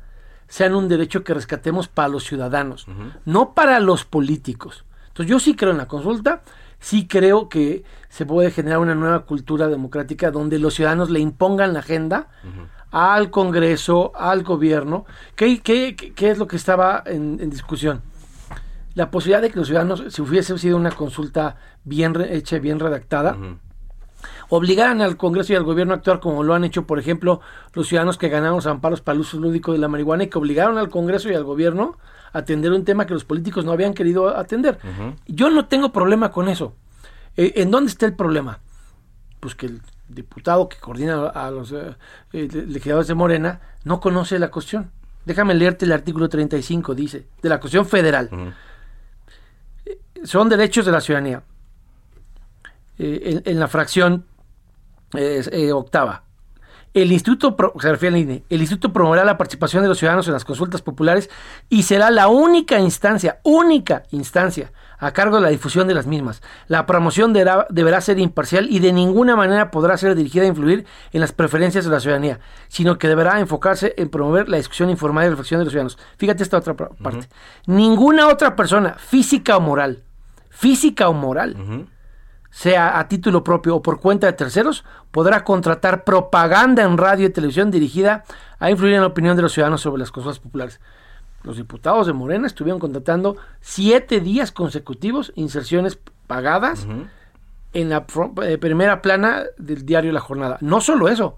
sean 0.48 0.74
un 0.74 0.88
derecho 0.88 1.24
que 1.24 1.34
rescatemos 1.34 1.88
para 1.88 2.08
los 2.08 2.24
ciudadanos, 2.24 2.86
no 3.24 3.54
para 3.54 3.80
los 3.80 4.04
políticos. 4.04 4.84
Entonces 5.08 5.30
yo 5.30 5.38
sí 5.38 5.54
creo 5.54 5.72
en 5.72 5.78
la 5.78 5.88
consulta, 5.88 6.42
sí 6.78 7.06
creo 7.06 7.48
que 7.48 7.84
se 8.08 8.26
puede 8.26 8.50
generar 8.50 8.78
una 8.78 8.94
nueva 8.94 9.24
cultura 9.24 9.68
democrática 9.68 10.30
donde 10.30 10.58
los 10.58 10.74
ciudadanos 10.74 11.10
le 11.10 11.20
impongan 11.20 11.72
la 11.72 11.78
agenda 11.78 12.28
al 12.90 13.30
Congreso, 13.30 14.12
al 14.14 14.42
gobierno. 14.42 15.06
¿Qué, 15.36 15.60
qué, 15.60 15.96
qué 15.96 16.30
es 16.30 16.38
lo 16.38 16.46
que 16.46 16.56
estaba 16.56 17.02
en, 17.06 17.38
en, 17.40 17.48
discusión? 17.48 18.02
La 18.94 19.10
posibilidad 19.10 19.42
de 19.42 19.50
que 19.50 19.58
los 19.58 19.68
ciudadanos, 19.68 20.04
si 20.08 20.22
hubiese 20.22 20.56
sido 20.58 20.76
una 20.76 20.90
consulta 20.90 21.56
bien 21.84 22.14
hecha, 22.28 22.58
bien 22.58 22.78
redactada, 22.78 23.36
obligaran 24.48 25.00
al 25.00 25.16
Congreso 25.16 25.52
y 25.52 25.56
al 25.56 25.64
gobierno 25.64 25.94
a 25.94 25.96
actuar 25.96 26.20
como 26.20 26.42
lo 26.42 26.54
han 26.54 26.64
hecho, 26.64 26.86
por 26.86 26.98
ejemplo, 26.98 27.40
los 27.72 27.88
ciudadanos 27.88 28.18
que 28.18 28.28
ganaron 28.28 28.56
los 28.56 28.66
amparos 28.66 29.00
para 29.00 29.14
el 29.14 29.20
uso 29.20 29.38
lúdico 29.38 29.72
de 29.72 29.78
la 29.78 29.88
marihuana 29.88 30.24
y 30.24 30.28
que 30.28 30.38
obligaron 30.38 30.78
al 30.78 30.90
Congreso 30.90 31.30
y 31.30 31.34
al 31.34 31.44
gobierno 31.44 31.96
a 32.32 32.38
atender 32.40 32.72
un 32.72 32.84
tema 32.84 33.06
que 33.06 33.14
los 33.14 33.24
políticos 33.24 33.64
no 33.64 33.72
habían 33.72 33.94
querido 33.94 34.36
atender. 34.36 34.78
Yo 35.26 35.50
no 35.50 35.66
tengo 35.66 35.92
problema 35.92 36.30
con 36.30 36.48
eso. 36.48 36.74
Eh, 37.36 37.54
¿En 37.56 37.70
dónde 37.70 37.90
está 37.90 38.06
el 38.06 38.14
problema? 38.14 38.60
Pues 39.40 39.54
que 39.54 39.66
el 39.66 39.80
diputado 40.08 40.68
que 40.68 40.76
coordina 40.76 41.28
a 41.28 41.50
los 41.50 41.72
eh, 41.72 41.96
legisladores 42.32 43.08
de 43.08 43.14
Morena 43.14 43.60
no 43.84 44.00
conoce 44.00 44.38
la 44.38 44.50
cuestión. 44.50 44.90
Déjame 45.24 45.54
leerte 45.54 45.84
el 45.84 45.92
artículo 45.92 46.28
35, 46.28 46.94
dice, 46.94 47.26
de 47.40 47.48
la 47.48 47.60
cuestión 47.60 47.86
federal. 47.86 48.28
Son 50.24 50.48
derechos 50.48 50.86
de 50.86 50.92
la 50.92 51.00
ciudadanía. 51.00 51.42
En, 52.98 53.42
en, 53.44 53.58
la 53.58 53.68
fracción 53.68 54.26
octava. 55.72 56.24
El 56.94 57.10
instituto, 57.10 57.56
se 57.80 57.90
refiere 57.90 58.16
al 58.16 58.22
INE, 58.22 58.44
el 58.50 58.60
instituto 58.60 58.92
promoverá 58.92 59.24
la 59.24 59.38
participación 59.38 59.82
de 59.82 59.88
los 59.88 59.96
ciudadanos 59.96 60.26
en 60.26 60.34
las 60.34 60.44
consultas 60.44 60.82
populares 60.82 61.30
y 61.70 61.84
será 61.84 62.10
la 62.10 62.28
única 62.28 62.78
instancia, 62.78 63.40
única 63.44 64.02
instancia 64.10 64.72
a 64.98 65.12
cargo 65.12 65.36
de 65.36 65.42
la 65.42 65.48
difusión 65.48 65.88
de 65.88 65.94
las 65.94 66.06
mismas. 66.06 66.42
La 66.68 66.84
promoción 66.84 67.32
deberá, 67.32 67.66
deberá, 67.70 68.02
ser 68.02 68.18
imparcial 68.18 68.66
y 68.70 68.78
de 68.78 68.92
ninguna 68.92 69.36
manera 69.36 69.70
podrá 69.70 69.96
ser 69.96 70.14
dirigida 70.14 70.44
a 70.44 70.48
influir 70.48 70.84
en 71.12 71.22
las 71.22 71.32
preferencias 71.32 71.86
de 71.86 71.90
la 71.90 71.98
ciudadanía, 71.98 72.40
sino 72.68 72.98
que 72.98 73.08
deberá 73.08 73.40
enfocarse 73.40 73.94
en 73.96 74.10
promover 74.10 74.50
la 74.50 74.58
discusión 74.58 74.90
informada 74.90 75.28
y 75.28 75.30
reflexión 75.30 75.60
de 75.60 75.64
los 75.64 75.72
ciudadanos. 75.72 75.98
Fíjate 76.18 76.42
esta 76.42 76.58
otra 76.58 76.76
parte. 76.76 76.98
Uh 77.00 77.08
-huh. 77.08 77.28
Ninguna 77.66 78.28
otra 78.28 78.54
persona, 78.54 78.96
física 78.98 79.56
o 79.56 79.60
moral, 79.60 80.04
física 80.52 81.08
o 81.08 81.12
moral, 81.12 81.56
uh 81.58 81.64
-huh. 81.64 81.86
sea 82.50 82.98
a 82.98 83.08
título 83.08 83.42
propio 83.42 83.76
o 83.76 83.82
por 83.82 84.00
cuenta 84.00 84.26
de 84.26 84.34
terceros, 84.34 84.84
podrá 85.10 85.42
contratar 85.42 86.04
propaganda 86.04 86.82
en 86.84 86.98
radio 86.98 87.26
y 87.26 87.30
televisión 87.30 87.70
dirigida 87.70 88.24
a 88.60 88.70
influir 88.70 88.94
en 88.94 89.00
la 89.00 89.06
opinión 89.08 89.34
de 89.34 89.42
los 89.42 89.52
ciudadanos 89.52 89.80
sobre 89.80 90.00
las 90.00 90.12
consultas 90.12 90.38
populares 90.38 90.78
los 91.42 91.56
diputados 91.56 92.06
de 92.06 92.12
Morena 92.12 92.46
estuvieron 92.46 92.78
contratando 92.78 93.36
siete 93.60 94.20
días 94.20 94.52
consecutivos 94.52 95.32
inserciones 95.34 95.98
pagadas 96.26 96.84
uh 96.84 96.90
-huh. 96.90 97.08
en 97.72 97.88
la 97.88 98.06
eh, 98.42 98.58
primera 98.58 99.02
plana 99.02 99.44
del 99.58 99.84
diario 99.84 100.12
La 100.12 100.20
Jornada. 100.20 100.58
No 100.60 100.80
solo 100.80 101.08
eso, 101.08 101.36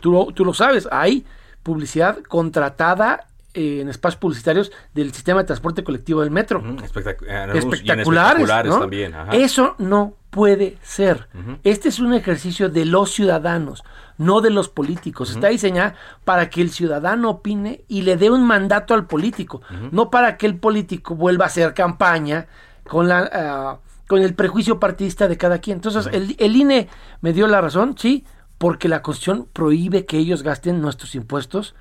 tú 0.00 0.32
tú 0.32 0.44
lo 0.44 0.52
sabes, 0.52 0.88
hay 0.90 1.24
publicidad 1.62 2.18
contratada 2.28 3.26
eh, 3.56 3.80
en 3.80 3.88
espacios 3.88 4.20
publicitarios 4.20 4.70
del 4.94 5.12
sistema 5.12 5.40
de 5.40 5.46
transporte 5.46 5.82
colectivo 5.82 6.20
del 6.20 6.30
metro. 6.30 6.62
Espectac 6.84 7.22
espectaculares, 7.22 7.64
espectaculares 7.64 8.70
¿no? 8.70 8.80
también. 8.80 9.14
Ajá. 9.14 9.34
Eso 9.34 9.74
no 9.78 10.14
puede 10.30 10.76
ser. 10.82 11.28
Uh 11.34 11.38
-huh. 11.38 11.58
Este 11.64 11.88
es 11.88 11.98
un 11.98 12.12
ejercicio 12.12 12.68
de 12.68 12.84
los 12.84 13.10
ciudadanos, 13.10 13.82
no 14.18 14.42
de 14.42 14.50
los 14.50 14.68
políticos. 14.68 15.30
Uh 15.30 15.32
-huh. 15.32 15.34
Está 15.36 15.48
diseñada 15.48 15.94
para 16.24 16.50
que 16.50 16.60
el 16.60 16.70
ciudadano 16.70 17.30
opine 17.30 17.84
y 17.88 18.02
le 18.02 18.18
dé 18.18 18.30
un 18.30 18.46
mandato 18.46 18.92
al 18.92 19.06
político, 19.06 19.62
no 19.90 20.10
para 20.10 20.36
que 20.36 20.46
el 20.46 20.58
político 20.58 21.14
vuelva 21.14 21.46
a 21.46 21.48
hacer 21.48 21.72
campaña 21.72 22.46
con 22.84 23.08
la 23.08 23.80
uh, 23.82 23.86
con 24.06 24.22
el 24.22 24.34
prejuicio 24.34 24.78
partidista 24.78 25.26
de 25.28 25.36
cada 25.36 25.58
quien. 25.58 25.78
Entonces, 25.78 26.08
el, 26.12 26.36
el 26.38 26.54
INE 26.54 26.88
me 27.22 27.32
dio 27.32 27.46
la 27.48 27.60
razón, 27.60 27.96
sí, 27.98 28.24
porque 28.58 28.88
la 28.88 29.02
Constitución 29.02 29.48
prohíbe 29.52 30.06
que 30.06 30.18
ellos 30.18 30.42
gasten 30.42 30.80
nuestros 30.80 31.14
impuestos 31.14 31.74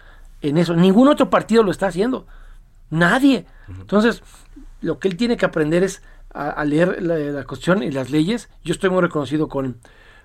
en 0.49 0.57
eso. 0.57 0.75
Ningún 0.75 1.07
otro 1.07 1.29
partido 1.29 1.63
lo 1.63 1.71
está 1.71 1.87
haciendo. 1.87 2.27
Nadie. 2.89 3.45
Entonces, 3.67 4.23
lo 4.81 4.99
que 4.99 5.07
él 5.07 5.17
tiene 5.17 5.37
que 5.37 5.45
aprender 5.45 5.83
es 5.83 6.01
a, 6.33 6.49
a 6.49 6.65
leer 6.65 7.01
la, 7.01 7.15
la, 7.17 7.43
Constitución 7.43 7.83
y 7.83 7.91
las 7.91 8.09
leyes. 8.09 8.49
Yo 8.63 8.73
estoy 8.73 8.89
muy 8.89 9.01
reconocido 9.01 9.47
con, 9.47 9.77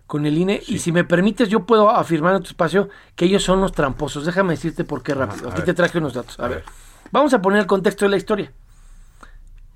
con 0.06 0.26
el 0.26 0.36
INE 0.36 0.60
sí. 0.64 0.74
y 0.74 0.78
si 0.78 0.92
me 0.92 1.04
permites, 1.04 1.48
yo 1.48 1.64
puedo 1.66 1.90
afirmar 1.90 2.34
en 2.34 2.42
tu 2.42 2.48
espacio 2.48 2.88
que 3.14 3.24
ellos 3.24 3.42
son 3.42 3.60
los 3.60 3.72
tramposos. 3.72 4.26
Déjame 4.26 4.54
decirte 4.54 4.84
por 4.84 5.02
qué 5.02 5.14
rápido. 5.14 5.50
Aquí 5.50 5.62
te 5.62 5.74
traje 5.74 5.98
unos 5.98 6.14
datos. 6.14 6.38
A, 6.38 6.44
a 6.44 6.48
ver. 6.48 6.58
ver. 6.58 6.66
Vamos 7.12 7.32
a 7.34 7.40
poner 7.42 7.60
el 7.60 7.66
contexto 7.66 8.04
de 8.04 8.10
la 8.10 8.16
historia. 8.16 8.52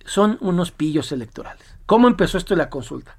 Son 0.04 0.36
unos 0.40 0.70
pillos 0.70 1.10
electorales. 1.12 1.64
¿Cómo 1.86 2.08
empezó 2.08 2.38
esto 2.38 2.54
de 2.54 2.58
la 2.58 2.70
consulta? 2.70 3.16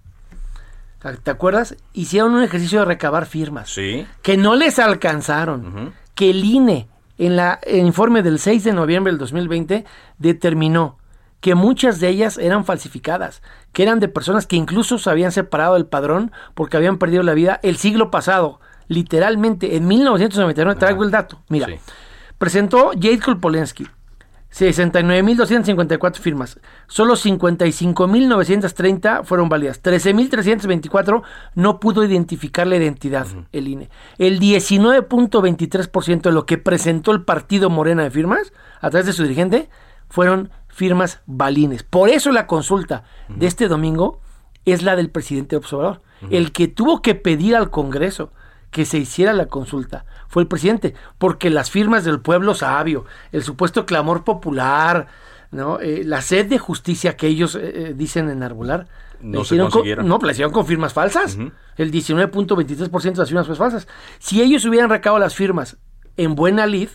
¿Te 1.23 1.29
acuerdas? 1.29 1.75
Hicieron 1.93 2.33
un 2.33 2.41
ejercicio 2.41 2.79
de 2.79 2.85
recabar 2.85 3.27
firmas. 3.27 3.69
Sí. 3.69 4.07
Que 4.23 4.37
no 4.37 4.55
les 4.55 4.79
alcanzaron. 4.79 5.65
Uh 5.65 5.69
-huh. 5.69 5.91
Que 6.15 6.31
el 6.31 6.43
INE 6.43 6.87
en 7.17 7.35
la, 7.35 7.59
el 7.63 7.85
informe 7.85 8.23
del 8.23 8.39
6 8.39 8.63
de 8.63 8.73
noviembre 8.73 9.11
del 9.11 9.19
2020 9.19 9.85
determinó 10.17 10.97
que 11.41 11.55
muchas 11.55 11.99
de 11.99 12.09
ellas 12.09 12.37
eran 12.37 12.65
falsificadas, 12.65 13.41
que 13.71 13.83
eran 13.83 13.99
de 13.99 14.07
personas 14.07 14.47
que 14.47 14.55
incluso 14.55 14.97
se 14.97 15.09
habían 15.09 15.31
separado 15.31 15.75
del 15.75 15.85
padrón 15.85 16.31
porque 16.53 16.77
habían 16.77 16.97
perdido 16.97 17.23
la 17.23 17.33
vida 17.33 17.59
el 17.61 17.77
siglo 17.77 18.09
pasado, 18.09 18.59
literalmente 18.87 19.75
en 19.75 19.87
1999, 19.87 20.79
traigo 20.79 21.03
el 21.03 21.11
dato, 21.11 21.41
mira, 21.49 21.67
sí. 21.67 21.75
presentó 22.37 22.91
Jade 22.93 23.19
Kolpolensky 23.19 23.87
69.254 24.55 26.15
firmas, 26.15 26.59
solo 26.87 27.15
55.930 27.15 29.25
fueron 29.25 29.49
válidas, 29.49 29.83
13.324 29.83 31.23
no 31.55 31.81
pudo 31.81 32.05
identificar 32.05 32.65
la 32.65 32.77
identidad, 32.77 33.27
uh 33.27 33.39
-huh. 33.39 33.45
el 33.51 33.67
INE. 33.67 33.89
El 34.17 34.39
19.23% 34.39 36.21
de 36.21 36.31
lo 36.31 36.45
que 36.45 36.57
presentó 36.57 37.11
el 37.11 37.23
partido 37.23 37.69
Morena 37.69 38.03
de 38.03 38.11
firmas, 38.11 38.53
a 38.79 38.89
través 38.89 39.07
de 39.07 39.13
su 39.13 39.23
dirigente, 39.23 39.69
fueron 40.07 40.51
firmas 40.69 41.19
balines. 41.25 41.83
Por 41.83 42.07
eso 42.07 42.31
la 42.31 42.47
consulta 42.47 43.03
uh 43.27 43.33
-huh. 43.33 43.37
de 43.37 43.47
este 43.47 43.67
domingo 43.67 44.21
es 44.63 44.83
la 44.83 44.95
del 44.95 45.09
presidente 45.09 45.57
Observador, 45.57 46.01
uh 46.21 46.27
-huh. 46.27 46.29
el 46.31 46.53
que 46.53 46.69
tuvo 46.69 47.01
que 47.01 47.15
pedir 47.15 47.57
al 47.57 47.71
Congreso 47.71 48.31
que 48.75 48.83
se 48.83 48.97
hiciera 48.97 49.31
la 49.31 49.45
consulta 49.45 50.03
fue 50.27 50.41
el 50.41 50.49
presidente, 50.49 50.95
porque 51.17 51.49
las 51.49 51.71
firmas 51.71 52.03
del 52.03 52.19
pueblo 52.19 52.53
sabio, 52.53 53.05
el 53.31 53.41
supuesto 53.41 53.85
clamor 53.85 54.25
popular, 54.25 55.07
¿no? 55.49 55.79
Eh, 55.79 56.03
la 56.03 56.21
sed 56.21 56.47
de 56.47 56.59
justicia 56.59 57.15
que 57.15 57.27
ellos 57.27 57.55
eh, 57.55 57.93
dicen 57.95 58.29
enarbolar, 58.29 58.87
no 59.21 59.45
se 59.45 59.57
consiguieron. 59.57 60.09
Con, 60.09 60.19
no, 60.19 60.25
la 60.25 60.33
hicieron 60.33 60.51
con 60.51 60.65
firmas 60.65 60.91
falsas. 60.91 61.37
Uh 61.37 61.43
-huh. 61.43 61.51
El 61.77 61.89
19.23% 61.89 63.13
de 63.13 63.17
las 63.19 63.29
firmas 63.29 63.47
fue 63.47 63.55
falsas. 63.55 63.87
Si 64.19 64.41
ellos 64.41 64.65
hubieran 64.65 64.89
recabado 64.89 65.21
las 65.23 65.35
firmas 65.35 65.77
en 66.17 66.35
buena 66.35 66.67
lid, 66.67 66.89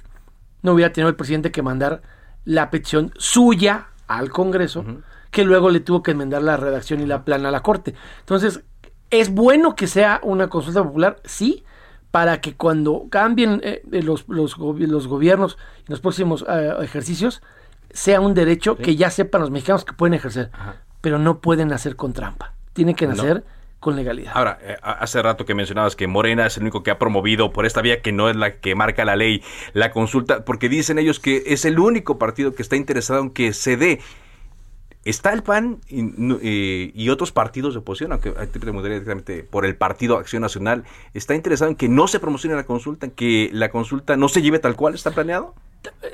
no 0.61 0.75
hubiera 0.75 0.93
tenido 0.93 1.09
el 1.09 1.17
presidente 1.17 1.51
que 1.51 1.63
mandar 1.63 2.03
la 2.45 2.69
petición 2.69 3.15
suya 3.17 3.87
al 4.07 4.29
Congreso, 4.29 4.81
uh 4.81 4.85
-huh. 4.85 5.03
que 5.31 5.45
luego 5.45 5.71
le 5.71 5.81
tuvo 5.81 6.03
que 6.03 6.11
enmendar 6.11 6.43
la 6.43 6.59
redacción 6.59 7.01
y 7.01 7.07
la 7.07 7.25
plana 7.25 7.49
a 7.49 7.53
la 7.53 7.63
Corte. 7.63 7.95
Entonces, 8.19 8.65
¿es 9.09 9.31
bueno 9.31 9.75
que 9.75 9.87
sea 9.87 10.21
una 10.23 10.49
consulta 10.49 10.85
popular? 10.85 11.17
Sí, 11.25 11.65
para 12.11 12.41
que 12.41 12.55
cuando 12.55 13.07
cambien 13.11 13.61
eh, 13.63 13.83
los, 13.91 14.29
los, 14.29 14.59
los, 14.59 15.07
gobiernos 15.07 15.59
en 15.79 15.87
los 15.89 16.01
próximos 16.01 16.45
eh, 16.49 16.75
ejercicios, 16.83 17.43
sea 17.91 18.21
un 18.21 18.35
derecho 18.35 18.77
sí. 18.77 18.83
que 18.83 18.97
ya 18.97 19.11
sepan 19.11 19.43
los 19.43 19.51
mexicanos 19.51 19.85
que 19.85 19.93
pueden 19.93 20.15
ejercer, 20.15 20.51
Ajá. 20.53 20.77
pero 21.01 21.19
no 21.19 21.41
pueden 21.41 21.69
nacer 21.69 21.97
con 21.97 22.13
trampa, 22.13 22.55
tienen 22.73 22.95
que 22.95 23.07
nacer 23.07 23.37
no. 23.37 23.43
con 23.79 23.97
legalidad. 23.97 24.33
Ahora, 24.35 24.59
eh, 24.63 24.77
hace 24.83 25.23
rato 25.23 25.45
que 25.45 25.55
mencionabas 25.55 25.95
que 25.95 26.07
Morena 26.07 26.47
es 26.47 26.57
el 26.57 26.65
único 26.65 26.83
que 26.83 26.91
ha 26.91 26.99
promovido 26.99 27.53
por 27.53 27.65
esta 27.65 27.81
vía 27.81 28.03
que 28.03 28.13
no 28.13 28.29
es 28.29 28.37
la 28.37 28.57
que 28.57 28.75
marca 28.75 29.05
la 29.05 29.17
ley, 29.17 29.43
la 29.73 29.93
consulta, 29.93 30.45
porque 30.45 30.69
dicen 30.69 30.99
ellos 30.99 31.21
que 31.21 31.45
es 31.47 31.65
el 31.65 31.79
único 31.79 32.19
partido 32.19 32.55
que 32.55 32.63
está 32.63 32.77
interesado 32.77 33.21
en 33.21 33.31
que 33.31 33.53
se 33.53 33.77
dé 33.77 34.01
Está 35.05 35.33
el 35.33 35.43
PAN 35.43 35.81
y, 35.89 36.03
eh, 36.43 36.93
y, 36.95 37.09
otros 37.09 37.33
partidos 37.33 37.73
de 37.73 37.81
oposición, 37.81 38.13
aunque 38.13 38.33
te 38.33 38.59
directamente 38.59 39.43
por 39.45 39.65
el 39.65 39.75
Partido 39.75 40.19
Acción 40.19 40.43
Nacional, 40.43 40.85
¿está 41.15 41.35
interesado 41.35 41.71
en 41.71 41.77
que 41.77 41.89
no 41.89 42.07
se 42.07 42.21
promocione 42.21 42.55
la 42.55 42.67
consulta, 42.67 43.07
en 43.07 43.13
que 43.13 43.49
la 43.53 43.71
consulta 43.71 44.19
no 44.19 44.29
se 44.29 44.43
lleve 44.43 44.59
tal 44.59 44.77
cual 44.77 44.95
está 44.95 45.11
planeado? 45.11 45.55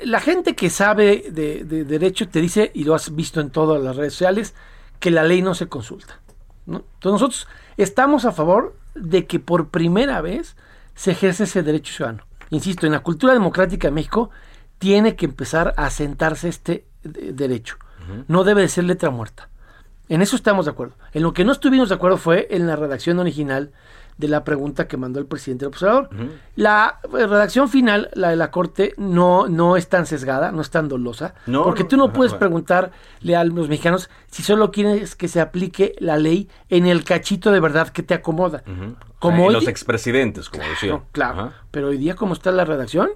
La 0.05 0.21
gente 0.21 0.55
que 0.55 0.69
sabe 0.69 1.25
de, 1.31 1.65
de 1.65 1.83
derecho 1.83 2.29
te 2.29 2.39
dice, 2.39 2.71
y 2.73 2.85
lo 2.85 2.95
has 2.95 3.13
visto 3.13 3.41
en 3.41 3.49
todas 3.49 3.83
las 3.83 3.97
redes 3.97 4.13
sociales, 4.13 4.55
que 5.01 5.11
la 5.11 5.23
ley 5.23 5.41
no 5.41 5.53
se 5.53 5.67
consulta. 5.67 6.21
Entonces 6.65 7.11
nosotros 7.11 7.47
estamos 7.75 8.23
a 8.23 8.31
favor 8.31 8.77
de 8.95 9.25
que 9.25 9.39
por 9.39 9.67
primera 9.67 10.21
vez 10.21 10.55
se 10.95 11.11
ejerce 11.11 11.43
ese 11.43 11.61
derecho 11.61 11.93
ciudadano. 11.93 12.23
Insisto, 12.51 12.85
en 12.85 12.93
la 12.93 13.01
cultura 13.01 13.33
democrática 13.33 13.89
de 13.89 13.93
México 13.93 14.29
tiene 14.79 15.17
que 15.17 15.25
empezar 15.25 15.73
a 15.75 15.89
sentarse 15.89 16.47
este 16.47 16.85
derecho 17.03 17.77
no 18.27 18.43
debe 18.43 18.61
de 18.61 18.67
ser 18.67 18.85
letra 18.85 19.09
muerta. 19.09 19.49
En 20.09 20.21
eso 20.21 20.35
estamos 20.35 20.65
de 20.65 20.71
acuerdo. 20.71 20.95
En 21.13 21.23
lo 21.23 21.33
que 21.33 21.43
no 21.43 21.51
estuvimos 21.51 21.89
de 21.89 21.95
acuerdo 21.95 22.17
fue 22.17 22.47
en 22.51 22.65
la 22.65 22.75
redacción 22.75 23.19
original 23.19 23.71
de 24.17 24.27
la 24.27 24.43
pregunta 24.43 24.87
que 24.87 24.97
mandó 24.97 25.19
el 25.19 25.27
presidente 25.27 25.65
del 25.65 25.69
observador. 25.69 26.09
La 26.55 26.99
eh, 27.03 27.27
redacción 27.27 27.69
final, 27.69 28.09
la 28.13 28.29
de 28.29 28.35
la 28.35 28.49
Corte, 28.49 28.93
no, 28.97 29.47
no 29.47 29.77
es 29.77 29.89
tan 29.89 30.05
sesgada, 30.05 30.51
no 30.51 30.61
es 30.61 30.71
tan 30.71 30.87
dolosa, 30.87 31.35
No, 31.45 31.63
porque 31.63 31.83
tú 31.83 31.97
no 31.97 32.11
puedes 32.13 32.33
preguntarle 32.33 33.35
a 33.35 33.43
los 33.43 33.69
mexicanos 33.69 34.09
si 34.31 34.41
solo 34.41 34.71
quieres 34.71 35.15
que 35.15 35.27
se 35.27 35.39
aplique 35.39 35.95
la 35.99 36.17
ley 36.17 36.49
en 36.69 36.87
el 36.87 37.03
cachito 37.03 37.51
de 37.51 37.59
verdad 37.59 37.89
que 37.89 38.01
te 38.01 38.15
acomoda. 38.15 38.63
Como 39.19 39.43
Y 39.43 39.47
hoy 39.47 39.53
los 39.53 39.67
expresidentes, 39.67 40.49
como 40.49 40.63
decía. 40.63 40.91
No, 40.91 41.05
claro, 41.11 41.51
pero 41.69 41.89
hoy 41.89 41.97
día 41.97 42.15
como 42.15 42.33
está 42.33 42.51
la 42.51 42.65
redacción, 42.65 43.09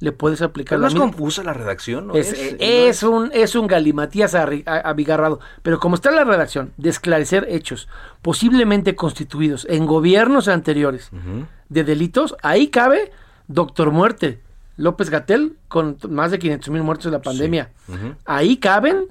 le 0.00 0.12
puedes 0.12 0.42
aplicar 0.42 0.70
Pero 0.70 0.80
no 0.80 0.82
la 0.82 0.88
es 0.88 0.94
misma- 0.94 1.10
confusa 1.10 1.42
la 1.42 1.52
redacción, 1.52 2.06
¿no? 2.08 2.14
es, 2.14 2.32
Es- 2.32 2.56
es 2.60 3.02
un, 3.02 3.30
es 3.34 3.54
un 3.56 3.66
galimatías 3.66 4.34
abigarrado. 4.34 5.40
Pero 5.62 5.80
como 5.80 5.94
está 5.96 6.10
la 6.10 6.24
redacción 6.24 6.72
de 6.76 6.90
esclarecer 6.90 7.46
hechos 7.50 7.88
posiblemente 8.22 8.94
constituidos 8.94 9.66
en 9.68 9.86
gobiernos 9.86 10.48
anteriores 10.48 11.10
de 11.68 11.84
delitos, 11.84 12.36
ahí 12.42 12.68
cabe 12.68 13.10
Doctor 13.48 13.90
Muerte, 13.90 14.40
López 14.76 15.10
Gatel, 15.10 15.56
con 15.68 15.96
más 16.08 16.30
de 16.30 16.38
500 16.38 16.70
mil 16.70 16.82
muertos 16.82 17.06
de 17.06 17.10
la 17.12 17.22
pandemia. 17.22 17.70
Ahí 18.24 18.58
caben 18.58 19.06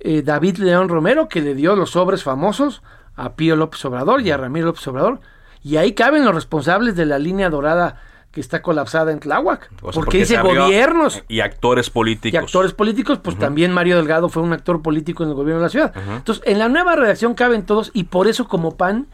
eh, 0.00 0.22
David 0.22 0.56
León 0.58 0.88
Romero, 0.88 1.28
que 1.28 1.40
le 1.42 1.54
dio 1.54 1.76
los 1.76 1.90
sobres 1.90 2.22
famosos 2.22 2.82
a 3.16 3.34
Pío 3.34 3.56
López 3.56 3.84
Obrador 3.84 4.20
y 4.22 4.30
a 4.30 4.36
Ramiro 4.36 4.66
López 4.66 4.86
Obrador. 4.88 5.20
Y 5.62 5.76
ahí 5.76 5.92
caben 5.92 6.24
los 6.24 6.34
responsables 6.34 6.94
de 6.96 7.06
la 7.06 7.18
línea 7.18 7.48
dorada 7.50 8.00
que 8.34 8.40
está 8.40 8.60
colapsada 8.62 9.12
en 9.12 9.20
Tláhuac. 9.20 9.70
O 9.80 9.92
sea, 9.92 10.00
porque 10.00 10.18
dice 10.18 10.42
gobiernos 10.42 11.22
Y 11.28 11.38
actores 11.38 11.88
políticos. 11.88 12.34
y 12.34 12.36
actores 12.36 12.72
políticos, 12.72 13.20
pues 13.22 13.38
también 13.38 13.72
Mario 13.72 13.96
Delgado 13.96 14.28
fue 14.28 14.42
un 14.42 14.52
actor 14.52 14.82
político 14.82 15.22
en 15.22 15.28
el 15.28 15.36
gobierno 15.36 15.60
de 15.60 15.66
la 15.66 15.70
ciudad. 15.70 15.94
Entonces, 16.16 16.42
en 16.44 16.58
la 16.58 16.68
nueva 16.68 16.96
redacción 16.96 17.34
caben 17.34 17.64
todos 17.64 17.92
y 17.94 18.04
por 18.04 18.26
eso 18.26 18.48
como 18.48 18.76
PAN 18.76 19.06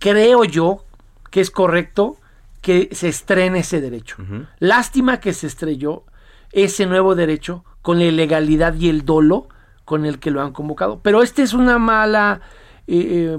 creo 0.00 0.42
yo 0.42 0.84
que 1.30 1.40
es 1.40 1.52
correcto 1.52 2.16
que 2.62 2.88
se 2.90 3.08
estrene 3.08 3.60
ese 3.60 3.80
derecho. 3.80 4.16
Lástima 4.58 5.20
que 5.20 5.32
se 5.32 5.46
estrelló 5.46 6.02
ese 6.50 6.86
nuevo 6.86 7.14
derecho 7.14 7.64
con 7.80 8.00
la 8.00 8.06
ilegalidad 8.06 8.74
y 8.74 8.88
el 8.88 9.04
dolo 9.04 9.46
con 9.84 10.04
el 10.04 10.18
que 10.18 10.32
lo 10.32 10.42
han 10.42 10.52
convocado. 10.52 10.98
Pero 11.00 11.22
este 11.22 11.42
es 11.42 11.54
una 11.54 11.78
mala 11.78 12.40
eh, 12.88 13.36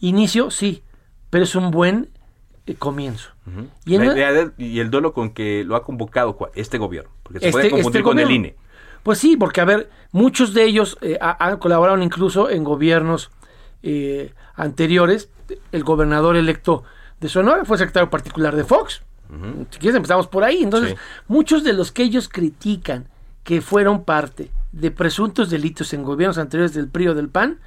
inicio, 0.00 0.50
sí, 0.50 0.82
pero 1.30 1.44
es 1.44 1.54
un 1.54 1.70
buen 1.70 2.09
comienzo. 2.76 3.30
Y 3.84 3.98
La 3.98 4.04
la- 4.06 4.12
idea 4.14 4.32
de- 4.32 4.50
y 4.58 4.80
el 4.80 4.90
duelo 4.90 5.12
con 5.12 5.30
que 5.30 5.64
lo 5.64 5.76
ha 5.76 5.82
convocado 5.84 6.36
este 6.54 6.78
gobierno. 6.78 7.10
Porque 7.22 7.40
se 7.40 7.46
Este- 7.46 7.52
puede 7.58 7.70
confundir 7.70 8.00
este 8.00 8.08
con 8.08 8.18
el. 8.18 8.30
INE. 8.30 8.56
Pues 9.02 9.18
sí, 9.18 9.36
porque 9.36 9.60
a 9.60 9.64
ver, 9.64 9.90
muchos 10.12 10.52
de 10.54 10.64
ellos 10.64 10.98
eh, 11.00 11.16
ha- 11.20 11.36
han 11.48 11.56
colaborado 11.58 12.00
incluso 12.02 12.50
en 12.50 12.64
gobiernos 12.64 13.30
eh, 13.82 14.34
anteriores. 14.56 15.30
El 15.72 15.84
gobernador 15.84 16.36
electo 16.36 16.84
de 17.20 17.28
Sonora 17.30 17.64
fue 17.64 17.78
secretario 17.78 18.10
particular 18.10 18.54
de 18.54 18.64
Fox. 18.64 19.02
Si 19.70 19.78
quieres 19.78 19.94
empezamos 19.96 20.26
por 20.26 20.42
ahí. 20.44 20.62
Entonces, 20.62 20.90
Sí. 20.90 20.96
muchos 21.28 21.62
de 21.64 21.72
los 21.72 21.92
que 21.92 22.02
ellos 22.02 22.28
critican 22.28 23.06
que 23.44 23.60
fueron 23.60 24.04
parte 24.04 24.50
de 24.72 24.90
presuntos 24.90 25.48
delitos 25.50 25.92
en 25.94 26.02
gobiernos 26.02 26.36
anteriores 26.38 26.74
del 26.74 26.88
PRI 26.88 27.08
o 27.08 27.14
del 27.14 27.28
PAN, 27.28 27.58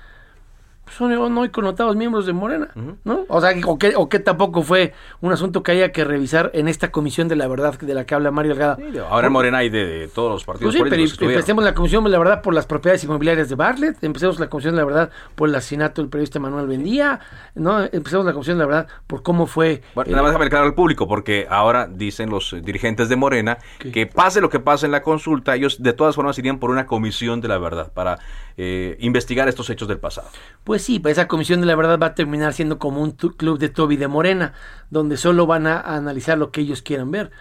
son 0.92 1.38
hoy 1.38 1.50
connotados 1.50 1.96
miembros 1.96 2.26
de 2.26 2.34
Morena, 2.34 2.68
¿no? 3.04 3.22
O 3.28 3.42
sea, 3.42 3.54
o 3.66 3.78
que, 3.80 3.94
o 3.96 4.10
que 4.10 4.20
tampoco 4.20 4.62
fue 4.64 4.94
un 5.22 5.32
asunto 5.32 5.64
que 5.64 5.72
haya 5.72 5.92
que 5.92 6.04
revisar 6.04 6.52
en 6.54 6.68
esta 6.68 6.92
comisión 6.92 7.28
de 7.28 7.36
la 7.36 7.48
verdad 7.48 7.80
de 7.80 7.94
la 7.94 8.06
que 8.06 8.14
habla 8.14 8.32
Mario 8.32 8.52
Delgado. 8.54 8.78
Ahora 9.10 9.28
en 9.28 9.34
Morena 9.34 9.60
hay 9.60 9.70
de, 9.70 9.86
de 9.86 10.08
todos 10.08 10.32
los 10.32 10.44
partidos 10.44 10.74
Pues 10.74 10.76
sí, 10.76 10.84
pero 10.90 11.02
políticos. 11.02 11.30
empecemos 11.30 11.64
la 11.64 11.74
comisión 11.74 12.04
de 12.04 12.10
la 12.10 12.20
verdad 12.20 12.42
por 12.42 12.54
las 12.54 12.66
propiedades 12.66 13.04
inmobiliarias 13.04 13.50
de 13.50 13.56
Bartlett, 13.56 14.04
empecemos 14.04 14.40
la 14.40 14.50
comisión 14.50 14.76
de 14.76 14.82
la 14.82 14.86
verdad 14.86 15.10
por 15.36 15.50
el 15.50 15.56
asesinato 15.56 16.02
del 16.02 16.10
periodista 16.10 16.40
Manuel 16.40 16.68
Bendía, 16.68 17.20
¿no? 17.56 17.82
Empecemos 17.84 18.26
la 18.26 18.34
comisión 18.34 18.58
de 18.58 18.64
la 18.64 18.68
verdad 18.68 18.88
por 19.08 19.24
cómo 19.24 19.48
fue 19.48 19.82
Bueno, 19.96 20.10
eh, 20.10 20.12
nada 20.12 20.24
más 20.24 20.32
déjame 20.32 20.46
aclarar 20.46 20.68
al 20.68 20.76
público, 20.76 21.08
porque 21.08 21.48
ahora 21.50 21.88
dicen 21.88 22.30
los 22.30 22.56
dirigentes 22.62 23.10
de 23.10 23.16
Morena 23.16 23.58
que 23.80 24.06
pase 24.06 24.42
lo 24.42 24.50
que 24.50 24.60
pase 24.60 24.86
en 24.86 24.92
la 24.92 25.02
consulta, 25.02 25.56
ellos 25.56 25.82
de 25.82 25.94
todas 25.94 26.16
formas 26.16 26.38
irían 26.38 26.60
por 26.60 26.70
una 26.70 26.86
comisión 26.86 27.42
de 27.42 27.48
la 27.48 27.58
verdad 27.58 27.92
para 27.94 28.20
eh, 28.58 28.98
investigar 29.00 29.48
estos 29.48 29.70
hechos 29.70 29.88
del 29.88 29.98
pasado. 30.00 30.28
Pues 30.64 30.82
sí, 30.84 31.00
pues 31.00 31.14
esa 31.14 31.28
comisión 31.28 31.62
de 31.62 31.68
la 31.68 31.76
verdad 31.76 32.00
va 32.02 32.08
a 32.08 32.16
terminar 32.16 32.54
siendo 32.54 32.80
como 32.80 33.02
un 33.02 33.12
club 33.12 33.58
de 33.60 33.70
Toby 33.70 33.98
de 33.98 34.08
Morena, 34.08 34.54
donde 34.90 35.18
solo 35.18 35.46
van 35.48 35.68
a, 35.68 35.80
a 35.80 35.96
analizar 35.98 36.38
lo 36.38 36.52
que 36.52 36.62
ellos 36.62 36.82
quieran 36.82 37.12
ver. 37.12 37.32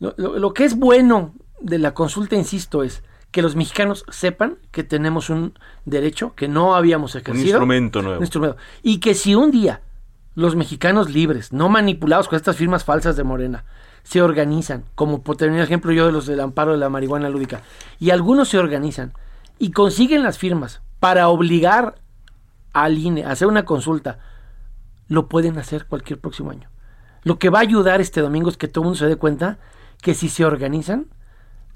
Lo, 0.00 0.14
lo- 0.16 0.38
lo 0.38 0.54
que 0.54 0.64
es 0.64 0.76
bueno 0.76 1.34
de 1.60 1.78
la 1.78 1.94
consulta, 1.94 2.34
insisto, 2.36 2.82
es 2.82 3.02
que 3.30 3.40
los 3.42 3.56
mexicanos 3.56 4.04
sepan 4.10 4.58
que 4.72 4.82
tenemos 4.84 5.30
un 5.30 5.58
derecho 5.84 6.34
que 6.34 6.48
no 6.48 6.74
habíamos 6.74 7.14
ejercido. 7.14 7.46
instrumento 7.46 8.02
nuevo. 8.02 8.18
Un 8.18 8.24
instrumento. 8.24 8.56
Y 8.82 8.98
que 8.98 9.14
si 9.14 9.34
un 9.34 9.50
día 9.50 9.80
los 10.34 10.56
mexicanos 10.56 11.10
libres, 11.10 11.52
no 11.52 11.68
manipulados 11.68 12.28
con 12.28 12.36
estas 12.36 12.56
firmas 12.56 12.84
falsas 12.84 13.16
de 13.16 13.24
Morena, 13.24 13.64
se 14.02 14.20
organizan, 14.20 14.84
como 14.94 15.22
por 15.22 15.36
tener 15.36 15.56
el 15.56 15.62
ejemplo 15.64 15.92
yo 15.92 16.06
de 16.06 16.12
los 16.12 16.26
del 16.26 16.40
amparo 16.40 16.72
de 16.72 16.78
la 16.78 16.88
marihuana 16.88 17.28
lúdica, 17.28 17.62
y 18.00 18.10
algunos 18.10 18.48
se 18.48 18.58
organizan 18.58 19.12
y 19.62 19.70
consiguen 19.70 20.24
las 20.24 20.38
firmas 20.38 20.82
para 20.98 21.28
obligar 21.28 21.94
al 22.72 22.98
INE 22.98 23.24
a 23.24 23.30
hacer 23.30 23.46
una 23.46 23.64
consulta, 23.64 24.18
lo 25.06 25.28
pueden 25.28 25.56
hacer 25.56 25.86
cualquier 25.86 26.18
próximo 26.18 26.50
año. 26.50 26.68
Lo 27.22 27.38
que 27.38 27.48
va 27.48 27.60
a 27.60 27.62
ayudar 27.62 28.00
este 28.00 28.22
domingo 28.22 28.50
es 28.50 28.56
que 28.56 28.66
todo 28.66 28.82
el 28.82 28.86
mundo 28.86 28.98
se 28.98 29.06
dé 29.06 29.14
cuenta 29.14 29.60
que 30.00 30.14
si 30.14 30.28
se 30.28 30.44
organizan 30.44 31.06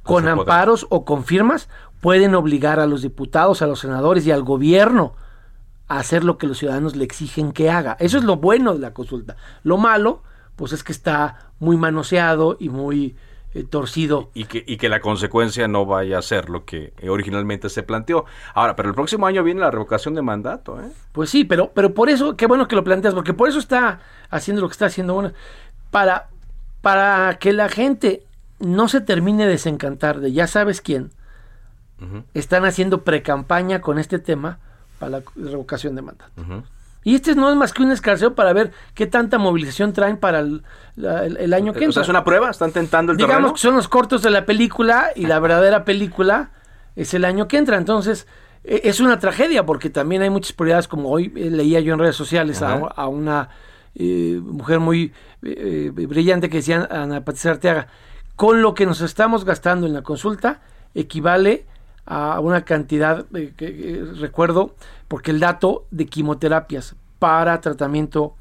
con 0.02 0.24
se 0.24 0.30
amparos 0.30 0.88
o 0.90 1.04
con 1.04 1.22
firmas, 1.22 1.68
pueden 2.00 2.34
obligar 2.34 2.80
a 2.80 2.86
los 2.86 3.02
diputados, 3.02 3.62
a 3.62 3.68
los 3.68 3.78
senadores 3.78 4.26
y 4.26 4.32
al 4.32 4.42
gobierno 4.42 5.14
a 5.86 6.00
hacer 6.00 6.24
lo 6.24 6.38
que 6.38 6.48
los 6.48 6.58
ciudadanos 6.58 6.96
le 6.96 7.04
exigen 7.04 7.52
que 7.52 7.70
haga. 7.70 7.96
Eso 8.00 8.18
es 8.18 8.24
lo 8.24 8.34
bueno 8.38 8.72
de 8.72 8.80
la 8.80 8.94
consulta. 8.94 9.36
Lo 9.62 9.76
malo, 9.76 10.24
pues 10.56 10.72
es 10.72 10.82
que 10.82 10.90
está 10.90 11.52
muy 11.60 11.76
manoseado 11.76 12.56
y 12.58 12.68
muy 12.68 13.14
eh, 13.56 13.64
torcido. 13.64 14.30
Y 14.34 14.44
que, 14.44 14.62
y 14.66 14.76
que 14.76 14.90
la 14.90 15.00
consecuencia 15.00 15.66
no 15.66 15.86
vaya 15.86 16.18
a 16.18 16.22
ser 16.22 16.50
lo 16.50 16.66
que 16.66 16.92
eh, 16.98 17.08
originalmente 17.08 17.70
se 17.70 17.82
planteó. 17.82 18.26
Ahora, 18.52 18.76
pero 18.76 18.90
el 18.90 18.94
próximo 18.94 19.26
año 19.26 19.42
viene 19.42 19.60
la 19.60 19.70
revocación 19.70 20.14
de 20.14 20.20
mandato, 20.20 20.78
¿eh? 20.78 20.90
Pues 21.12 21.30
sí, 21.30 21.44
pero, 21.44 21.72
pero 21.74 21.94
por 21.94 22.10
eso, 22.10 22.36
qué 22.36 22.46
bueno 22.46 22.68
que 22.68 22.76
lo 22.76 22.84
planteas, 22.84 23.14
porque 23.14 23.32
por 23.32 23.48
eso 23.48 23.58
está 23.58 24.00
haciendo 24.28 24.60
lo 24.60 24.68
que 24.68 24.72
está 24.72 24.86
haciendo 24.86 25.14
bueno, 25.14 25.32
para, 25.90 26.28
para 26.82 27.38
que 27.38 27.54
la 27.54 27.70
gente 27.70 28.24
no 28.58 28.88
se 28.88 29.00
termine 29.00 29.46
de 29.46 29.52
desencantar 29.52 30.20
de 30.20 30.32
ya 30.32 30.46
sabes 30.46 30.82
quién, 30.82 31.10
están 32.34 32.66
haciendo 32.66 33.04
precampaña 33.04 33.80
con 33.80 33.98
este 33.98 34.18
tema 34.18 34.58
para 34.98 35.20
la 35.20 35.22
revocación 35.34 35.94
de 35.96 36.02
mandato. 36.02 36.30
Y 37.06 37.14
este 37.14 37.36
no 37.36 37.48
es 37.48 37.54
más 37.54 37.72
que 37.72 37.84
un 37.84 37.92
escarceo 37.92 38.34
para 38.34 38.52
ver 38.52 38.72
qué 38.92 39.06
tanta 39.06 39.38
movilización 39.38 39.92
traen 39.92 40.16
para 40.16 40.40
el, 40.40 40.64
la- 40.96 41.24
el- 41.24 41.36
el 41.36 41.54
año 41.54 41.72
que 41.72 41.78
O 41.78 41.80
sea, 41.80 41.86
entra. 41.86 42.02
es 42.02 42.08
una 42.08 42.24
prueba, 42.24 42.50
están 42.50 42.72
tentando 42.72 43.12
el 43.12 43.16
Digamos 43.18 43.36
terreno. 43.36 43.54
que 43.54 43.60
son 43.60 43.76
los 43.76 43.86
cortos 43.86 44.22
de 44.22 44.30
la 44.30 44.44
película 44.44 45.10
y 45.14 45.26
la 45.26 45.38
verdadera 45.38 45.84
película 45.84 46.50
es 46.96 47.14
el 47.14 47.24
año 47.24 47.46
que 47.46 47.58
entra. 47.58 47.76
Entonces, 47.76 48.26
e- 48.64 48.80
es 48.82 48.98
una 48.98 49.20
tragedia 49.20 49.64
porque 49.64 49.88
también 49.88 50.22
hay 50.22 50.30
muchas 50.30 50.52
prioridades, 50.52 50.88
como 50.88 51.08
hoy 51.10 51.32
eh, 51.36 51.48
leía 51.48 51.78
yo 51.78 51.94
en 51.94 52.00
redes 52.00 52.16
sociales 52.16 52.60
a, 52.60 53.06
una 53.06 53.50
eh, 53.94 54.40
mujer 54.42 54.80
muy 54.80 55.12
eh, 55.44 55.92
brillante 55.94 56.50
que 56.50 56.56
decía 56.56 56.88
Ana 56.90 57.24
Patricia 57.24 57.52
Arteaga, 57.52 57.86
con 58.34 58.62
lo 58.62 58.74
que 58.74 58.84
nos 58.84 59.00
estamos 59.00 59.44
gastando 59.44 59.86
en 59.86 59.94
la 59.94 60.02
consulta 60.02 60.60
equivale 60.92 61.66
a 62.06 62.38
una 62.40 62.64
cantidad, 62.64 63.26
eh, 63.34 63.52
que, 63.56 63.66
eh, 63.66 64.04
recuerdo, 64.20 64.74
porque 65.08 65.32
el 65.32 65.40
dato 65.40 65.86
de 65.90 66.06
quimioterapias 66.06 66.94
para 67.18 67.60
tratamiento 67.60 68.34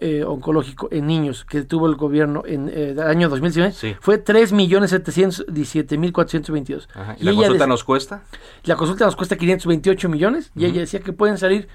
eh, 0.00 0.22
oncológico 0.24 0.86
en 0.92 1.08
niños 1.08 1.44
que 1.44 1.62
tuvo 1.62 1.88
el 1.88 1.96
gobierno 1.96 2.44
en 2.46 2.68
eh, 2.68 2.90
el 2.90 3.00
año 3.00 3.28
2019 3.28 3.72
Sí. 3.74 3.96
fue 4.00 4.22
3.717.422. 4.22 6.86
Ajá. 6.94 7.16
¿Y 7.18 7.24
la 7.24 7.34
consulta 7.34 7.66
nos 7.66 7.82
cuesta? 7.84 8.22
la 8.64 8.76
consulta 8.76 9.04
nos 9.06 9.16
cuesta 9.16 9.36
528 9.36 10.08
millones 10.08 10.50
y 10.54 10.64
ella 10.66 10.80
decía 10.80 11.00
que 11.00 11.12
pueden 11.12 11.36
salir 11.38 11.68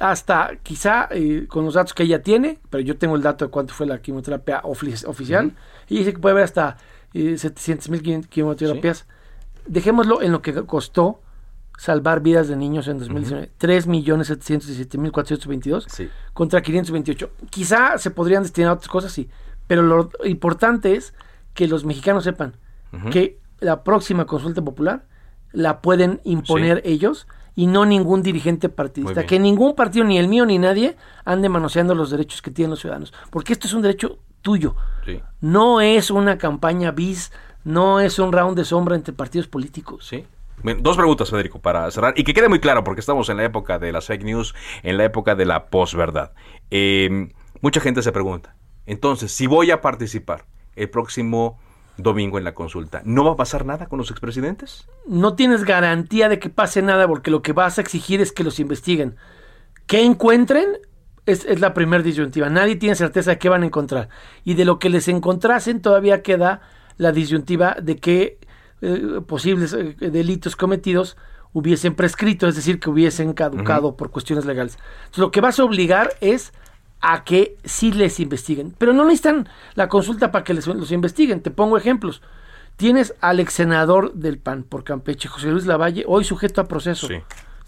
hasta 0.00 0.52
quizá 0.62 1.08
eh, 1.10 1.44
con 1.48 1.64
los 1.66 1.74
datos 1.74 1.92
que 1.94 2.04
ella 2.04 2.22
tiene, 2.22 2.58
pero 2.70 2.82
yo 2.82 2.96
tengo 2.96 3.14
el 3.16 3.22
dato 3.22 3.44
de 3.44 3.50
cuánto 3.50 3.74
fue 3.74 3.86
la 3.86 4.00
quimioterapia 4.00 4.62
ofi- 4.62 5.06
oficial. 5.06 5.52
Ella 5.88 5.98
dice 6.00 6.12
que 6.14 6.18
puede 6.18 6.32
haber 6.32 6.44
hasta 6.44 6.78
eh, 7.12 7.36
700 7.36 7.90
mil 7.90 8.26
quimioterapias. 8.28 9.06
Dejémoslo 9.66 10.22
en 10.22 10.32
lo 10.32 10.42
que 10.42 10.54
costó 10.66 11.20
salvar 11.78 12.20
vidas 12.20 12.48
de 12.48 12.56
niños 12.56 12.86
en 12.88 12.98
2019. 12.98 13.50
3 13.58 13.86
millones 13.86 14.26
717 14.28 14.98
mil 14.98 15.10
422 15.12 15.86
Sí. 15.88 16.08
contra 16.32 16.62
528. 16.62 17.30
Quizá 17.50 17.98
se 17.98 18.10
podrían 18.10 18.42
destinar 18.42 18.70
a 18.70 18.74
otras 18.74 18.88
cosas, 18.88 19.12
sí, 19.12 19.28
pero 19.66 19.82
lo 19.82 20.10
importante 20.24 20.94
es 20.96 21.14
que 21.54 21.66
los 21.68 21.84
mexicanos 21.84 22.24
sepan 22.24 22.56
que 23.10 23.38
la 23.60 23.84
próxima 23.84 24.26
consulta 24.26 24.60
popular 24.62 25.06
la 25.52 25.80
pueden 25.80 26.20
imponer 26.24 26.82
ellos 26.84 27.26
y 27.54 27.66
no 27.66 27.84
ningún 27.86 28.22
dirigente 28.22 28.68
partidista. 28.68 29.24
Que 29.26 29.38
ningún 29.38 29.74
partido, 29.74 30.04
ni 30.04 30.18
el 30.18 30.28
mío 30.28 30.44
ni 30.46 30.58
nadie, 30.58 30.96
ande 31.24 31.48
manoseando 31.48 31.94
los 31.94 32.10
derechos 32.10 32.42
que 32.42 32.50
tienen 32.50 32.70
los 32.70 32.80
ciudadanos. 32.80 33.12
Porque 33.30 33.52
esto 33.54 33.66
es 33.66 33.72
un 33.74 33.82
derecho 33.82 34.18
tuyo. 34.42 34.74
Sí. 35.06 35.20
No 35.40 35.80
es 35.80 36.10
una 36.10 36.36
campaña 36.38 36.90
bis, 36.90 37.32
no 37.64 38.00
es 38.00 38.18
un 38.18 38.32
round 38.32 38.56
de 38.56 38.64
sombra 38.64 38.96
entre 38.96 39.12
partidos 39.12 39.48
políticos. 39.48 40.06
Sí. 40.06 40.24
Dos 40.80 40.96
preguntas, 40.96 41.30
Federico, 41.30 41.60
para 41.60 41.90
cerrar. 41.90 42.14
Y 42.16 42.24
que 42.24 42.34
quede 42.34 42.48
muy 42.48 42.60
claro, 42.60 42.84
porque 42.84 43.00
estamos 43.00 43.28
en 43.28 43.36
la 43.36 43.44
época 43.44 43.78
de 43.78 43.90
las 43.90 44.06
fake 44.06 44.24
news, 44.24 44.54
en 44.82 44.96
la 44.96 45.04
época 45.04 45.34
de 45.34 45.44
la 45.44 45.66
posverdad. 45.66 46.32
Eh, 46.70 47.30
mucha 47.60 47.80
gente 47.80 48.02
se 48.02 48.12
pregunta, 48.12 48.54
entonces, 48.86 49.32
si 49.32 49.46
voy 49.46 49.70
a 49.70 49.80
participar 49.80 50.44
el 50.76 50.90
próximo 50.90 51.58
domingo 51.96 52.38
en 52.38 52.44
la 52.44 52.54
consulta, 52.54 53.02
¿no 53.04 53.24
va 53.24 53.32
a 53.32 53.36
pasar 53.36 53.64
nada 53.64 53.86
con 53.86 53.98
los 53.98 54.10
expresidentes? 54.10 54.88
No 55.06 55.34
tienes 55.34 55.64
garantía 55.64 56.28
de 56.28 56.38
que 56.38 56.48
pase 56.48 56.82
nada, 56.82 57.06
porque 57.06 57.30
lo 57.30 57.42
que 57.42 57.52
vas 57.52 57.78
a 57.78 57.80
exigir 57.80 58.20
es 58.20 58.32
que 58.32 58.44
los 58.44 58.58
investiguen. 58.58 59.16
Que 59.86 60.04
encuentren 60.04 60.78
es, 61.26 61.44
es 61.44 61.60
la 61.60 61.74
primera 61.74 62.02
disyuntiva. 62.02 62.48
Nadie 62.50 62.76
tiene 62.76 62.94
certeza 62.94 63.32
de 63.32 63.38
qué 63.38 63.48
van 63.48 63.62
a 63.62 63.66
encontrar. 63.66 64.08
Y 64.44 64.54
de 64.54 64.64
lo 64.64 64.78
que 64.78 64.90
les 64.90 65.08
encontrasen 65.08 65.80
todavía 65.82 66.22
queda 66.22 66.62
la 67.02 67.12
disyuntiva 67.12 67.76
de 67.82 67.96
que 67.96 68.38
eh, 68.80 69.20
posibles 69.26 69.72
eh, 69.74 69.96
delitos 69.98 70.56
cometidos 70.56 71.16
hubiesen 71.52 71.94
prescrito, 71.94 72.48
es 72.48 72.54
decir, 72.54 72.80
que 72.80 72.88
hubiesen 72.88 73.34
caducado 73.34 73.96
por 73.96 74.10
cuestiones 74.10 74.46
legales. 74.46 74.78
Entonces, 75.00 75.18
lo 75.18 75.30
que 75.30 75.40
vas 75.40 75.58
a 75.58 75.64
obligar 75.64 76.14
es 76.20 76.52
a 77.00 77.24
que 77.24 77.58
sí 77.64 77.92
les 77.92 78.20
investiguen. 78.20 78.74
Pero 78.78 78.92
no 78.92 79.04
necesitan 79.04 79.48
la 79.74 79.88
consulta 79.88 80.30
para 80.30 80.44
que 80.44 80.54
les, 80.54 80.66
los 80.66 80.92
investiguen. 80.92 81.42
Te 81.42 81.50
pongo 81.50 81.76
ejemplos. 81.76 82.22
Tienes 82.76 83.14
al 83.20 83.40
ex 83.40 83.52
senador 83.52 84.14
del 84.14 84.38
PAN 84.38 84.62
por 84.62 84.84
Campeche, 84.84 85.28
José 85.28 85.50
Luis 85.50 85.66
Lavalle, 85.66 86.04
hoy 86.06 86.24
sujeto 86.24 86.60
a 86.60 86.68
proceso. 86.68 87.08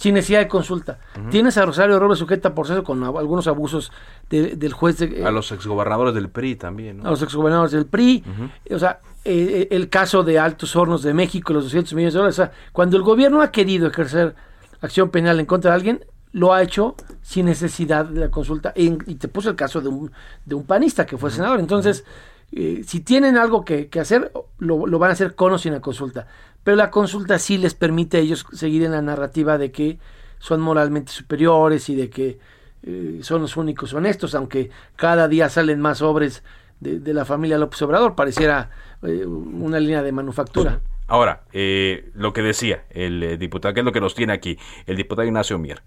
Sin 0.04 0.12
necesidad 0.12 0.40
de 0.40 0.48
consulta. 0.48 0.98
Tienes 1.30 1.56
a 1.56 1.64
Rosario 1.64 1.98
Robles 1.98 2.18
sujeta 2.18 2.50
a 2.50 2.54
proceso 2.54 2.84
con 2.84 3.02
algunos 3.02 3.46
abusos 3.46 3.90
del 4.28 4.70
juez. 4.74 4.98
De, 4.98 5.24
a 5.24 5.30
los 5.30 5.50
exgobernadores 5.50 6.12
del 6.12 6.28
PRI 6.28 6.56
también. 6.56 6.98
¿no? 6.98 7.08
A 7.08 7.12
los 7.12 7.22
exgobernadores 7.22 7.72
del 7.72 7.86
PRI. 7.86 8.22
O 8.70 8.78
sea, 8.78 9.00
eh, 9.24 9.66
el 9.70 9.88
caso 9.88 10.22
de 10.22 10.38
Altos 10.38 10.76
Hornos 10.76 11.02
de 11.02 11.14
México, 11.14 11.54
los 11.54 11.64
200 11.64 11.94
millones 11.94 12.12
de 12.12 12.18
dólares. 12.18 12.38
O 12.38 12.42
sea, 12.42 12.52
cuando 12.70 12.98
el 12.98 13.02
gobierno 13.02 13.40
ha 13.40 13.50
querido 13.50 13.86
ejercer 13.86 14.34
acción 14.82 15.08
penal 15.08 15.40
en 15.40 15.46
contra 15.46 15.70
de 15.70 15.76
alguien, 15.76 16.04
lo 16.32 16.52
ha 16.52 16.60
hecho 16.60 16.96
sin 17.22 17.46
necesidad 17.46 18.04
de 18.04 18.20
la 18.20 18.30
consulta. 18.30 18.74
Y, 18.76 18.90
te 18.90 19.28
puso 19.28 19.48
el 19.48 19.56
caso 19.56 19.80
de 19.80 19.88
un, 19.88 20.12
de 20.44 20.54
un 20.54 20.64
panista 20.64 21.06
que 21.06 21.16
fue 21.16 21.30
senador. 21.30 21.60
Entonces, 21.60 22.04
eh, 22.52 22.82
si 22.86 23.00
tienen 23.00 23.38
algo 23.38 23.64
que, 23.64 23.88
hacer, 23.98 24.30
lo, 24.58 24.86
lo, 24.86 24.98
van 24.98 25.08
a 25.08 25.12
hacer 25.14 25.34
con 25.34 25.54
o 25.54 25.56
sin 25.56 25.72
la 25.72 25.80
consulta. 25.80 26.26
Pero 26.64 26.76
la 26.76 26.90
consulta 26.90 27.38
sí 27.38 27.58
les 27.58 27.74
permite 27.74 28.16
a 28.16 28.20
ellos 28.20 28.46
seguir 28.52 28.82
en 28.84 28.92
la 28.92 29.02
narrativa 29.02 29.58
de 29.58 29.70
que 29.70 29.98
son 30.38 30.60
moralmente 30.60 31.12
superiores 31.12 31.88
y 31.88 31.94
de 31.94 32.10
que 32.10 32.38
eh, 32.82 33.20
son 33.22 33.42
los 33.42 33.56
únicos 33.56 33.94
honestos, 33.94 34.34
aunque 34.34 34.70
cada 34.96 35.28
día 35.28 35.48
salen 35.48 35.80
más 35.80 36.02
obres 36.02 36.42
de, 36.80 37.14
la 37.14 37.24
familia 37.24 37.56
López 37.56 37.80
Obrador, 37.82 38.14
pareciera 38.14 38.70
eh, 39.02 39.24
una 39.24 39.78
línea 39.78 40.02
de 40.02 40.12
manufactura. 40.12 40.80
Ahora, 41.06 41.44
lo 41.52 42.32
que 42.32 42.42
decía 42.42 42.84
el 42.90 43.38
diputado, 43.38 43.74
que 43.74 43.80
es 43.80 43.86
lo 43.86 43.92
que 43.92 44.00
nos 44.00 44.14
tiene 44.14 44.32
aquí, 44.32 44.58
el 44.86 44.96
diputado 44.96 45.26
Ignacio 45.26 45.58
Mier, 45.58 45.82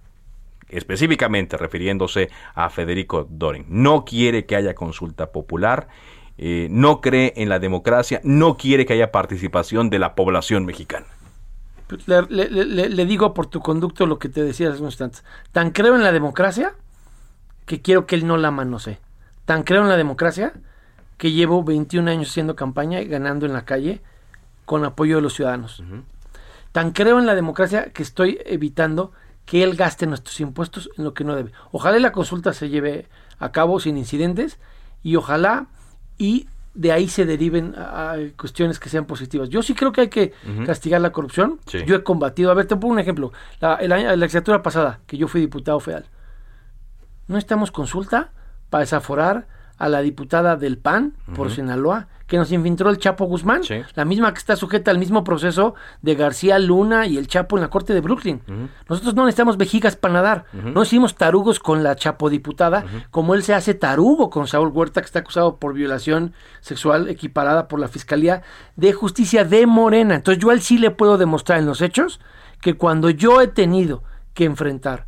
específicamente 0.70 1.58
refiriéndose 1.58 2.30
a 2.54 2.70
Federico 2.70 3.28
Dorin. 3.30 3.66
No 3.70 4.06
quiere 4.06 4.46
que 4.46 4.56
haya 4.56 4.76
consulta 4.76 5.32
popular, 5.32 5.88
eh, 6.38 6.68
no 6.70 7.02
cree 7.02 7.34
en 7.36 7.50
la 7.50 7.60
democracia, 7.60 8.22
no 8.24 8.58
quiere 8.58 8.86
que 8.86 8.94
haya 8.94 9.12
participación 9.12 9.90
de 9.90 10.00
la 10.00 10.16
población 10.16 10.66
mexicana. 10.66 11.08
Pues, 11.88 12.06
le, 12.08 13.06
digo 13.06 13.34
por 13.34 13.48
tu 13.48 13.62
conducto 13.62 14.06
lo 14.06 14.20
que 14.20 14.30
te 14.30 14.44
decía 14.44 14.70
hace 14.70 14.80
unos 14.80 14.94
instantes. 14.94 15.24
Tan 15.52 15.72
creo 15.72 15.96
en 15.96 16.04
la 16.04 16.12
democracia 16.12 16.74
que 17.66 17.82
quiero 17.82 18.06
que 18.06 18.16
él 18.16 18.28
no 18.28 18.38
la 18.38 18.52
manosee. 18.52 19.00
Tan 19.46 19.64
creo 19.64 19.82
en 19.82 19.88
la 19.88 19.98
democracia 19.98 20.54
que 21.18 21.32
llevo 21.32 21.64
21 21.64 22.12
años 22.12 22.30
haciendo 22.30 22.56
campaña 22.56 23.02
y 23.02 23.08
ganando 23.08 23.46
en 23.46 23.54
la 23.54 23.66
calle 23.66 24.02
con 24.66 24.84
apoyo 24.84 25.16
de 25.16 25.22
los 25.22 25.34
ciudadanos. 25.34 25.82
Tan 26.74 26.92
creo 26.92 27.20
en 27.20 27.26
la 27.26 27.36
democracia 27.36 27.92
que 27.94 28.04
estoy 28.04 28.40
evitando 28.46 29.14
que 29.46 29.64
él 29.64 29.76
gaste 29.76 30.06
nuestros 30.06 30.40
impuestos 30.42 30.90
en 30.98 31.06
lo 31.06 31.14
que 31.14 31.24
no 31.24 31.36
debe. 31.36 31.54
Ojalá 31.72 31.98
la 32.00 32.12
consulta 32.12 32.52
se 32.52 32.68
lleve 32.68 33.08
a 33.40 33.54
cabo 33.54 33.80
sin 33.80 33.98
incidentes 33.98 34.60
y 35.04 35.16
ojalá 35.16 35.68
y 36.18 36.48
de 36.74 36.92
ahí 36.92 37.08
se 37.08 37.26
deriven 37.26 37.74
a, 37.76 38.16
cuestiones 38.38 38.80
que 38.80 38.90
sean 38.90 39.06
positivas. 39.06 39.50
Yo 39.50 39.64
sí 39.64 39.74
creo 39.74 39.92
que 39.92 40.02
hay 40.02 40.10
que 40.10 40.34
castigar 40.66 41.02
la 41.02 41.12
corrupción. 41.12 41.60
Yo 41.86 41.96
he 41.96 42.04
combatido, 42.04 42.52
a 42.52 42.54
ver, 42.54 42.68
te 42.68 42.76
pongo 42.76 42.94
un 42.94 43.00
ejemplo. 43.00 43.34
La, 43.60 43.80
la 43.82 44.16
legislatura 44.16 44.62
pasada, 44.62 45.00
que 45.08 45.18
yo 45.18 45.28
fui 45.28 45.42
diputado 45.42 45.80
federal, 45.80 46.06
no 47.28 47.38
estamos 47.38 47.72
consulta 47.72 48.32
para 48.70 48.82
desaforar 48.82 49.48
a 49.78 49.90
la 49.90 50.02
diputada 50.02 50.56
del 50.56 50.78
PAN 50.78 51.14
por 51.36 51.52
Sinaloa, 51.52 52.08
que 52.26 52.38
nos 52.38 52.52
infiltró 52.52 52.90
el 52.90 52.98
Chapo 52.98 53.26
Guzmán, 53.26 53.62
la 53.96 54.04
misma 54.04 54.34
que 54.34 54.40
está 54.40 54.56
sujeta 54.56 54.92
al 54.92 55.00
mismo 55.00 55.24
proceso 55.24 55.76
de 56.02 56.16
García 56.16 56.60
Luna 56.60 57.06
y 57.06 57.18
el 57.18 57.28
Chapo 57.28 57.58
en 57.58 57.62
la 57.62 57.70
corte 57.70 57.94
de 57.94 58.02
Brooklyn. 58.02 58.42
Nosotros 58.90 59.16
no 59.16 59.24
necesitamos 59.24 59.58
vejigas 59.58 59.96
para 59.96 60.16
nadar, 60.16 60.46
no 60.52 60.84
hicimos 60.84 61.16
tarugos 61.16 61.60
con 61.60 61.84
la 61.84 61.96
Chapo 61.96 62.30
diputada, 62.30 62.86
como 63.12 63.34
él 63.34 63.44
se 63.44 63.54
hace 63.54 63.74
tarugo 63.74 64.30
con 64.30 64.48
Saúl 64.48 64.70
Huerta, 64.70 65.02
que 65.02 65.06
está 65.06 65.20
acusado 65.20 65.58
por 65.58 65.74
violación 65.74 66.34
sexual 66.60 67.08
equiparada 67.08 67.68
por 67.68 67.80
la 67.80 67.88
Fiscalía 67.88 68.42
de 68.76 68.92
Justicia 68.94 69.46
de 69.46 69.66
Morena. 69.66 70.16
Entonces 70.16 70.42
yo 70.42 70.50
a 70.50 70.54
él 70.54 70.62
sí 70.62 70.78
le 70.78 70.92
puedo 70.92 71.18
demostrar 71.18 71.60
en 71.60 71.66
los 71.66 71.82
hechos 71.82 72.20
que 72.62 72.76
cuando 72.76 73.10
yo 73.10 73.40
he 73.40 73.48
tenido 73.48 74.04
que 74.34 74.46
enfrentar 74.46 75.08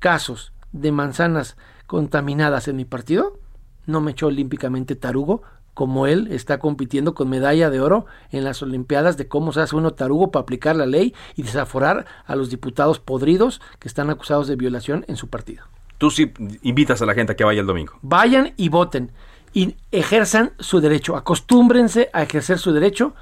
casos 0.00 0.52
de 0.72 0.92
manzanas 0.92 1.56
contaminadas 1.86 2.68
en 2.68 2.76
mi 2.76 2.84
partido, 2.84 3.38
no 3.86 4.00
me 4.00 4.12
echó 4.12 4.28
olímpicamente 4.28 4.96
tarugo, 4.96 5.42
como 5.74 6.06
él 6.06 6.28
está 6.30 6.58
compitiendo 6.58 7.14
con 7.14 7.30
medalla 7.30 7.70
de 7.70 7.80
oro 7.80 8.06
en 8.30 8.44
las 8.44 8.62
Olimpiadas 8.62 9.16
de 9.16 9.28
cómo 9.28 9.52
se 9.52 9.60
hace 9.60 9.74
uno 9.74 9.92
tarugo 9.92 10.30
para 10.30 10.42
aplicar 10.42 10.76
la 10.76 10.86
ley 10.86 11.14
y 11.34 11.42
desaforar 11.42 12.06
a 12.26 12.36
los 12.36 12.50
diputados 12.50 12.98
podridos 12.98 13.60
que 13.78 13.88
están 13.88 14.10
acusados 14.10 14.48
de 14.48 14.56
violación 14.56 15.04
en 15.08 15.16
su 15.16 15.28
partido. 15.28 15.64
Tú 15.98 16.10
sí 16.10 16.32
invitas 16.62 17.00
a 17.00 17.06
la 17.06 17.14
gente 17.14 17.32
a 17.32 17.36
que 17.36 17.44
vaya 17.44 17.60
el 17.60 17.66
domingo. 17.66 17.94
Vayan 18.02 18.52
y 18.56 18.68
voten 18.68 19.12
y 19.54 19.76
ejerzan 19.92 20.52
su 20.58 20.80
derecho, 20.80 21.16
acostúmbrense 21.16 22.10
a 22.12 22.22
ejercer 22.22 22.58
su 22.58 22.72
derecho, 22.72 23.14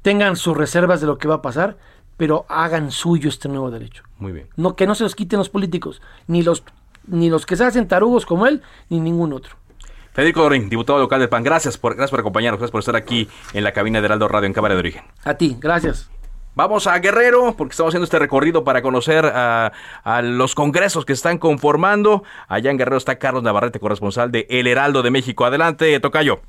tengan 0.00 0.36
sus 0.36 0.56
reservas 0.56 1.00
de 1.00 1.06
lo 1.06 1.18
que 1.18 1.28
va 1.28 1.36
a 1.36 1.42
pasar, 1.42 1.76
pero 2.16 2.46
hagan 2.48 2.90
suyo 2.90 3.28
este 3.28 3.48
nuevo 3.48 3.70
derecho. 3.70 4.02
Muy 4.18 4.32
bien. 4.32 4.48
No 4.56 4.76
que 4.76 4.86
no 4.86 4.94
se 4.94 5.04
los 5.04 5.14
quiten 5.14 5.38
los 5.38 5.48
políticos, 5.48 6.00
ni 6.26 6.42
los 6.42 6.64
ni 7.06 7.30
los 7.30 7.46
que 7.46 7.56
se 7.56 7.64
hacen 7.64 7.88
tarugos 7.88 8.26
como 8.26 8.46
él, 8.46 8.62
ni 8.88 9.00
ningún 9.00 9.32
otro. 9.32 9.56
Federico 10.12 10.42
Dorín, 10.42 10.68
diputado 10.68 10.98
local 10.98 11.20
del 11.20 11.30
PAN, 11.30 11.42
gracias 11.42 11.78
por, 11.78 11.94
gracias 11.94 12.10
por 12.10 12.20
acompañarnos, 12.20 12.58
gracias 12.58 12.70
por 12.70 12.80
estar 12.80 12.96
aquí 12.96 13.28
en 13.54 13.64
la 13.64 13.72
cabina 13.72 14.00
de 14.00 14.06
Heraldo 14.06 14.28
Radio 14.28 14.46
en 14.46 14.52
Cámara 14.52 14.74
de 14.74 14.80
Origen. 14.80 15.02
A 15.24 15.34
ti, 15.34 15.56
gracias. 15.58 16.10
Vamos 16.54 16.86
a 16.86 16.98
Guerrero, 16.98 17.54
porque 17.56 17.72
estamos 17.72 17.92
haciendo 17.92 18.04
este 18.04 18.18
recorrido 18.18 18.62
para 18.62 18.82
conocer 18.82 19.24
a, 19.24 19.72
los 20.22 20.54
congresos 20.54 21.06
que 21.06 21.14
están 21.14 21.38
conformando. 21.38 22.24
Allá 22.46 22.70
en 22.70 22.76
Guerrero 22.76 22.98
está 22.98 23.18
Carlos 23.18 23.42
Navarrete, 23.42 23.80
corresponsal 23.80 24.30
de 24.30 24.46
El 24.50 24.66
Heraldo 24.66 25.02
de 25.02 25.10
México. 25.10 25.46
Adelante, 25.46 25.98
Tocayo. 25.98 26.40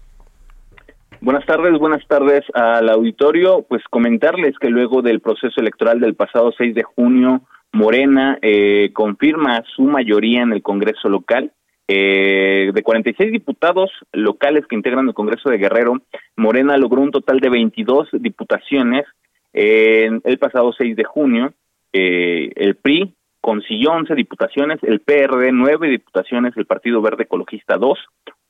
Buenas 1.21 1.45
tardes, 1.45 1.79
buenas 1.79 2.05
tardes 2.05 2.43
al 2.53 2.89
auditorio. 2.89 3.61
Pues 3.61 3.81
comentarles 3.89 4.59
que 4.59 4.67
luego 4.69 5.01
del 5.01 5.21
proceso 5.21 5.61
electoral 5.61 6.01
del 6.01 6.15
pasado 6.15 6.51
6 6.57 6.75
de 6.75 6.83
junio, 6.83 7.43
Morena 7.71 8.39
eh, 8.41 8.91
confirma 8.91 9.63
su 9.73 9.83
mayoría 9.83 10.41
en 10.41 10.51
el 10.51 10.61
Congreso 10.61 11.07
local 11.07 11.53
eh, 11.87 12.71
de 12.73 12.83
46 12.83 13.31
diputados 13.31 13.91
locales 14.11 14.65
que 14.67 14.75
integran 14.75 15.07
el 15.07 15.13
Congreso 15.13 15.49
de 15.49 15.57
Guerrero, 15.57 16.01
Morena 16.35 16.77
logró 16.77 17.01
un 17.01 17.11
total 17.11 17.39
de 17.39 17.49
22 17.49 18.09
diputaciones 18.13 19.05
en 19.53 20.21
el 20.23 20.37
pasado 20.39 20.71
6 20.73 20.95
de 20.95 21.03
junio. 21.03 21.53
Eh, 21.91 22.51
el 22.55 22.75
PRI 22.75 23.13
consiguió 23.41 23.91
11 23.91 24.15
diputaciones, 24.15 24.79
el 24.83 25.01
PRD 25.01 25.51
9 25.51 25.89
diputaciones, 25.89 26.55
el 26.55 26.65
Partido 26.65 27.01
Verde 27.01 27.23
Ecologista 27.23 27.77
2, 27.77 27.99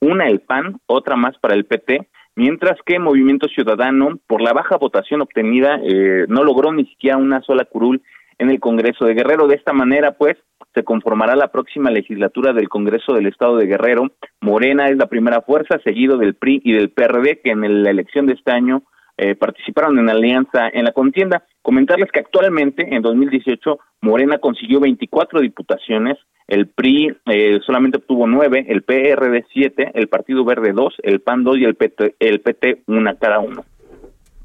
una 0.01 0.27
el 0.27 0.39
PAN, 0.39 0.77
otra 0.85 1.15
más 1.15 1.37
para 1.39 1.55
el 1.55 1.65
PT, 1.65 2.07
mientras 2.35 2.77
que 2.85 2.99
Movimiento 2.99 3.47
Ciudadano, 3.47 4.19
por 4.27 4.41
la 4.41 4.53
baja 4.53 4.77
votación 4.77 5.21
obtenida, 5.21 5.79
eh, 5.83 6.25
no 6.27 6.43
logró 6.43 6.71
ni 6.71 6.85
siquiera 6.85 7.17
una 7.17 7.41
sola 7.41 7.65
curul 7.65 8.01
en 8.37 8.49
el 8.49 8.59
Congreso 8.59 9.05
de 9.05 9.13
Guerrero. 9.15 9.47
De 9.47 9.55
esta 9.55 9.73
manera, 9.73 10.11
pues, 10.11 10.37
se 10.73 10.83
conformará 10.83 11.35
la 11.35 11.49
próxima 11.49 11.91
legislatura 11.91 12.53
del 12.53 12.69
Congreso 12.69 13.13
del 13.13 13.27
Estado 13.27 13.57
de 13.57 13.67
Guerrero. 13.67 14.11
Morena 14.41 14.87
es 14.87 14.97
la 14.97 15.07
primera 15.07 15.41
fuerza, 15.41 15.79
seguido 15.83 16.17
del 16.17 16.35
PRI 16.35 16.61
y 16.63 16.73
del 16.73 16.89
PRD, 16.89 17.41
que 17.43 17.51
en 17.51 17.83
la 17.83 17.89
elección 17.89 18.25
de 18.25 18.33
este 18.33 18.51
año 18.51 18.83
eh, 19.17 19.35
participaron 19.35 19.99
en 19.99 20.09
alianza 20.09 20.69
en 20.73 20.85
la 20.85 20.91
contienda. 20.91 21.43
Comentarles 21.61 22.11
que 22.11 22.19
actualmente, 22.19 22.95
en 22.95 23.01
2018, 23.03 23.77
Morena 24.01 24.39
consiguió 24.39 24.79
24 24.79 25.41
diputaciones, 25.41 26.17
el 26.47 26.67
PRI 26.67 27.15
eh, 27.27 27.59
solamente 27.65 27.99
obtuvo 27.99 28.27
9, 28.27 28.65
el 28.67 28.81
PRD 28.81 29.45
7, 29.53 29.91
el 29.93 30.07
Partido 30.07 30.43
Verde 30.43 30.73
2, 30.73 30.95
el 31.03 31.21
PAN 31.21 31.43
2 31.43 31.57
y 31.57 31.63
el 31.63 31.75
PT, 31.75 32.15
el 32.19 32.41
PT 32.41 32.81
una 32.87 33.15
cada 33.15 33.39
uno. 33.39 33.63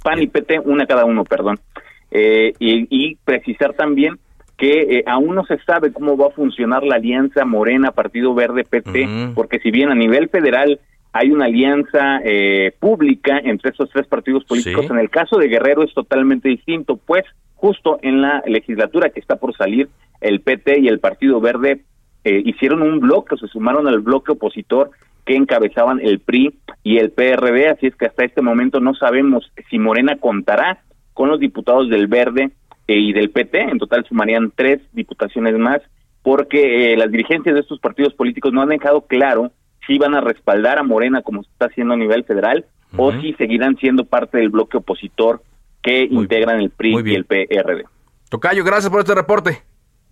PAN 0.04 0.22
y 0.22 0.26
PT 0.28 0.60
una 0.60 0.86
cada 0.86 1.04
uno, 1.04 1.24
perdón. 1.24 1.58
Eh, 2.10 2.52
y, 2.58 2.86
y 2.90 3.16
precisar 3.16 3.74
también 3.74 4.18
que 4.58 4.98
eh, 4.98 5.04
aún 5.06 5.36
no 5.36 5.44
se 5.44 5.56
sabe 5.60 5.92
cómo 5.92 6.16
va 6.16 6.26
a 6.26 6.30
funcionar 6.30 6.82
la 6.82 6.96
alianza 6.96 7.44
Morena, 7.44 7.92
Partido 7.92 8.34
Verde, 8.34 8.64
PT, 8.64 9.30
porque 9.34 9.60
si 9.60 9.70
bien 9.70 9.88
a 9.88 9.94
nivel 9.94 10.28
federal 10.28 10.80
hay 11.12 11.30
una 11.30 11.46
alianza 11.46 12.20
eh, 12.24 12.72
pública 12.80 13.38
entre 13.38 13.70
esos 13.70 13.88
tres 13.90 14.08
partidos 14.08 14.44
políticos, 14.44 14.86
en 14.90 14.98
el 14.98 15.10
caso 15.10 15.38
de 15.38 15.46
Guerrero 15.46 15.84
es 15.84 15.94
totalmente 15.94 16.48
distinto, 16.48 16.96
pues 16.96 17.24
justo 17.54 18.00
en 18.02 18.20
la 18.20 18.42
legislatura 18.46 19.10
que 19.10 19.20
está 19.20 19.36
por 19.36 19.56
salir, 19.56 19.88
el 20.20 20.40
PT 20.40 20.80
y 20.80 20.88
el 20.88 20.98
Partido 20.98 21.40
Verde 21.40 21.82
eh, 22.24 22.42
hicieron 22.44 22.82
un 22.82 22.98
bloque, 22.98 23.36
se 23.36 23.46
sumaron 23.46 23.86
al 23.86 24.00
bloque 24.00 24.32
opositor 24.32 24.90
que 25.24 25.36
encabezaban 25.36 26.00
el 26.02 26.18
PRI 26.18 26.58
y 26.82 26.98
el 26.98 27.12
PRD, 27.12 27.68
así 27.68 27.86
es 27.86 27.94
que 27.94 28.06
hasta 28.06 28.24
este 28.24 28.42
momento 28.42 28.80
no 28.80 28.94
sabemos 28.94 29.52
si 29.70 29.78
Morena 29.78 30.16
contará 30.16 30.82
con 31.14 31.28
los 31.28 31.38
diputados 31.38 31.88
del 31.88 32.08
Verde 32.08 32.50
y 32.96 33.12
del 33.12 33.30
PT, 33.30 33.60
en 33.60 33.78
total 33.78 34.04
sumarían 34.06 34.52
tres 34.54 34.80
diputaciones 34.92 35.56
más, 35.58 35.80
porque 36.22 36.92
eh, 36.92 36.96
las 36.96 37.10
dirigencias 37.10 37.54
de 37.54 37.60
estos 37.60 37.78
partidos 37.80 38.14
políticos 38.14 38.52
no 38.52 38.62
han 38.62 38.70
dejado 38.70 39.02
claro 39.02 39.52
si 39.86 39.98
van 39.98 40.14
a 40.14 40.20
respaldar 40.20 40.78
a 40.78 40.82
Morena 40.82 41.22
como 41.22 41.42
se 41.42 41.50
está 41.50 41.66
haciendo 41.66 41.94
a 41.94 41.96
nivel 41.96 42.24
federal 42.24 42.66
o 42.96 43.12
si 43.12 43.34
seguirán 43.34 43.76
siendo 43.76 44.04
parte 44.04 44.38
del 44.38 44.48
bloque 44.48 44.78
opositor 44.78 45.42
que 45.82 46.04
integran 46.04 46.60
el 46.60 46.70
PRI 46.70 46.96
y 47.04 47.14
el 47.14 47.24
PRD. 47.26 47.84
Tocayo, 48.30 48.64
gracias 48.64 48.90
por 48.90 49.00
este 49.00 49.14
reporte. 49.14 49.62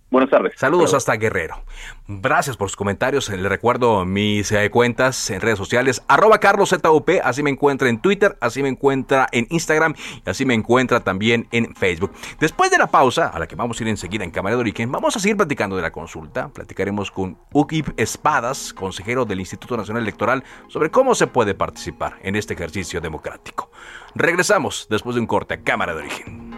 Buenas 0.09 0.29
tardes. 0.29 0.53
Saludos 0.55 0.93
hasta 0.93 1.17
Guerrero. 1.17 1.61
Gracias 2.07 2.55
por 2.55 2.69
sus 2.69 2.77
comentarios. 2.77 3.27
Le 3.27 3.49
recuerdo 3.49 4.05
mis 4.05 4.49
eh, 4.53 4.69
cuentas 4.69 5.29
en 5.29 5.41
redes 5.41 5.57
sociales. 5.57 6.01
Arroba 6.07 6.39
CarlosZUP. 6.39 7.09
Así 7.21 7.43
me 7.43 7.49
encuentra 7.49 7.89
en 7.89 7.99
Twitter. 7.99 8.37
Así 8.39 8.63
me 8.63 8.69
encuentra 8.69 9.27
en 9.33 9.47
Instagram. 9.49 9.95
Y 10.25 10.29
así 10.29 10.45
me 10.45 10.53
encuentra 10.53 11.01
también 11.01 11.49
en 11.51 11.75
Facebook. 11.75 12.13
Después 12.39 12.71
de 12.71 12.77
la 12.77 12.87
pausa, 12.87 13.27
a 13.27 13.37
la 13.37 13.47
que 13.47 13.55
vamos 13.55 13.79
a 13.79 13.83
ir 13.83 13.89
enseguida 13.89 14.23
en 14.23 14.31
Cámara 14.31 14.55
de 14.55 14.61
Origen, 14.61 14.89
vamos 14.89 15.17
a 15.17 15.19
seguir 15.19 15.35
platicando 15.35 15.75
de 15.75 15.81
la 15.81 15.91
consulta. 15.91 16.47
Platicaremos 16.49 17.11
con 17.11 17.37
Ukip 17.51 17.89
Espadas, 17.97 18.71
consejero 18.73 19.25
del 19.25 19.41
Instituto 19.41 19.75
Nacional 19.75 20.03
Electoral, 20.03 20.45
sobre 20.69 20.89
cómo 20.89 21.15
se 21.15 21.27
puede 21.27 21.53
participar 21.53 22.17
en 22.23 22.37
este 22.37 22.53
ejercicio 22.53 23.01
democrático. 23.01 23.71
Regresamos 24.15 24.87
después 24.89 25.15
de 25.15 25.19
un 25.19 25.27
corte 25.27 25.55
a 25.55 25.61
Cámara 25.63 25.93
de 25.93 25.99
Origen 25.99 26.57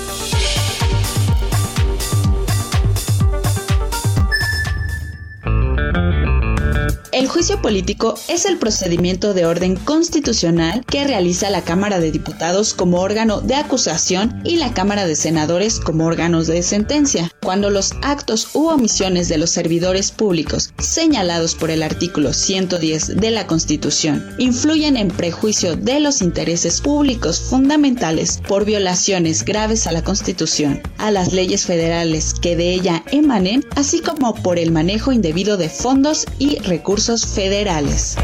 Juicio 7.41 7.59
político 7.59 8.13
es 8.27 8.45
el 8.45 8.59
procedimiento 8.59 9.33
de 9.33 9.47
orden 9.47 9.75
constitucional 9.75 10.85
que 10.85 11.07
realiza 11.07 11.49
la 11.49 11.63
Cámara 11.63 11.99
de 11.99 12.11
Diputados 12.11 12.75
como 12.75 12.99
órgano 12.99 13.41
de 13.41 13.55
acusación 13.55 14.43
y 14.45 14.57
la 14.57 14.75
Cámara 14.75 15.07
de 15.07 15.15
Senadores 15.15 15.79
como 15.79 16.05
órganos 16.05 16.45
de 16.45 16.61
sentencia, 16.61 17.31
cuando 17.41 17.71
los 17.71 17.93
actos 18.03 18.49
u 18.53 18.67
omisiones 18.67 19.27
de 19.27 19.39
los 19.39 19.49
servidores 19.49 20.11
públicos 20.11 20.71
señalados 20.77 21.55
por 21.55 21.71
el 21.71 21.81
artículo 21.81 22.31
110 22.31 23.19
de 23.19 23.31
la 23.31 23.47
Constitución 23.47 24.23
influyen 24.37 24.95
en 24.95 25.07
prejuicio 25.07 25.75
de 25.75 25.99
los 25.99 26.21
intereses 26.21 26.79
públicos 26.79 27.39
fundamentales 27.39 28.39
por 28.47 28.65
violaciones 28.65 29.43
graves 29.43 29.87
a 29.87 29.91
la 29.91 30.03
Constitución, 30.03 30.79
a 30.99 31.09
las 31.09 31.33
leyes 31.33 31.65
federales 31.65 32.35
que 32.35 32.55
de 32.55 32.71
ella 32.71 33.03
emanen, 33.11 33.65
así 33.75 34.01
como 34.01 34.35
por 34.35 34.59
el 34.59 34.71
manejo 34.71 35.11
indebido 35.11 35.57
de 35.57 35.69
fondos 35.69 36.27
y 36.37 36.59
recursos 36.59 37.30
federales. 37.33 38.17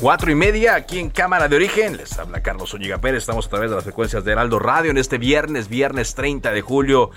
Cuatro 0.00 0.32
y 0.32 0.34
media 0.34 0.74
aquí 0.74 0.98
en 0.98 1.10
Cámara 1.10 1.46
de 1.46 1.54
Origen. 1.54 1.96
Les 1.96 2.18
habla 2.18 2.42
Carlos 2.42 2.74
Oñiga 2.74 2.98
Pérez. 2.98 3.18
Estamos 3.18 3.46
a 3.46 3.50
través 3.50 3.70
de 3.70 3.76
las 3.76 3.84
frecuencias 3.84 4.24
de 4.24 4.32
Heraldo 4.32 4.58
Radio 4.58 4.90
en 4.90 4.98
este 4.98 5.16
viernes, 5.16 5.68
viernes 5.68 6.16
30 6.16 6.50
de 6.50 6.60
julio, 6.60 7.10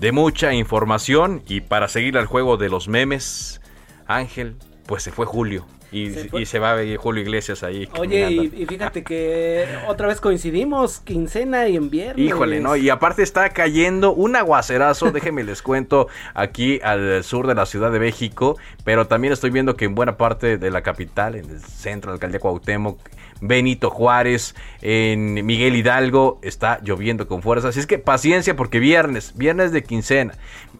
de 0.00 0.10
mucha 0.10 0.52
información. 0.52 1.44
Y 1.46 1.60
para 1.60 1.86
seguir 1.86 2.18
al 2.18 2.26
juego 2.26 2.56
de 2.56 2.68
los 2.68 2.88
memes, 2.88 3.60
Ángel, 4.08 4.56
pues 4.86 5.04
se 5.04 5.12
fue 5.12 5.24
Julio. 5.24 5.66
Y 5.92 6.46
se, 6.46 6.58
va 6.58 6.72
a 6.72 6.74
ver 6.74 6.96
Julio 6.96 7.22
Iglesias 7.22 7.62
ahí. 7.62 7.86
Oye, 7.98 8.30
y, 8.30 8.66
fíjate 8.66 9.04
que 9.04 9.66
otra 9.86 10.08
vez 10.08 10.20
coincidimos, 10.20 11.00
quincena 11.00 11.68
y 11.68 11.76
en 11.76 11.90
viernes. 11.90 12.26
Híjole, 12.26 12.60
¿no? 12.60 12.76
Y 12.76 12.88
aparte 12.88 13.22
está 13.22 13.50
cayendo 13.50 14.14
un 14.14 14.34
aguacerazo, 14.34 15.12
déjenme 15.12 15.44
les 15.44 15.60
cuento, 15.60 16.08
aquí 16.34 16.80
al 16.82 17.22
sur 17.24 17.46
de 17.46 17.54
la 17.54 17.66
Ciudad 17.66 17.92
de 17.92 18.00
México, 18.00 18.56
pero 18.84 19.06
también 19.06 19.34
estoy 19.34 19.50
viendo 19.50 19.76
que 19.76 19.84
en 19.84 19.94
buena 19.94 20.16
parte 20.16 20.56
de 20.56 20.70
la 20.70 20.82
capital, 20.82 21.34
en 21.34 21.50
el 21.50 21.60
centro 21.60 22.10
de 22.10 22.12
la 22.12 22.14
alcaldía 22.14 22.40
Cuauhtémoc, 22.40 22.98
Benito 23.42 23.90
Juárez, 23.90 24.54
en 24.80 25.44
Miguel 25.44 25.76
Hidalgo, 25.76 26.38
está 26.42 26.78
lloviendo 26.82 27.26
con 27.26 27.42
fuerza. 27.42 27.68
Así 27.68 27.80
es 27.80 27.86
que 27.86 27.98
paciencia 27.98 28.56
porque 28.56 28.78
viernes, 28.78 29.36
viernes 29.36 29.72
de 29.72 29.82
quincena, 29.82 30.34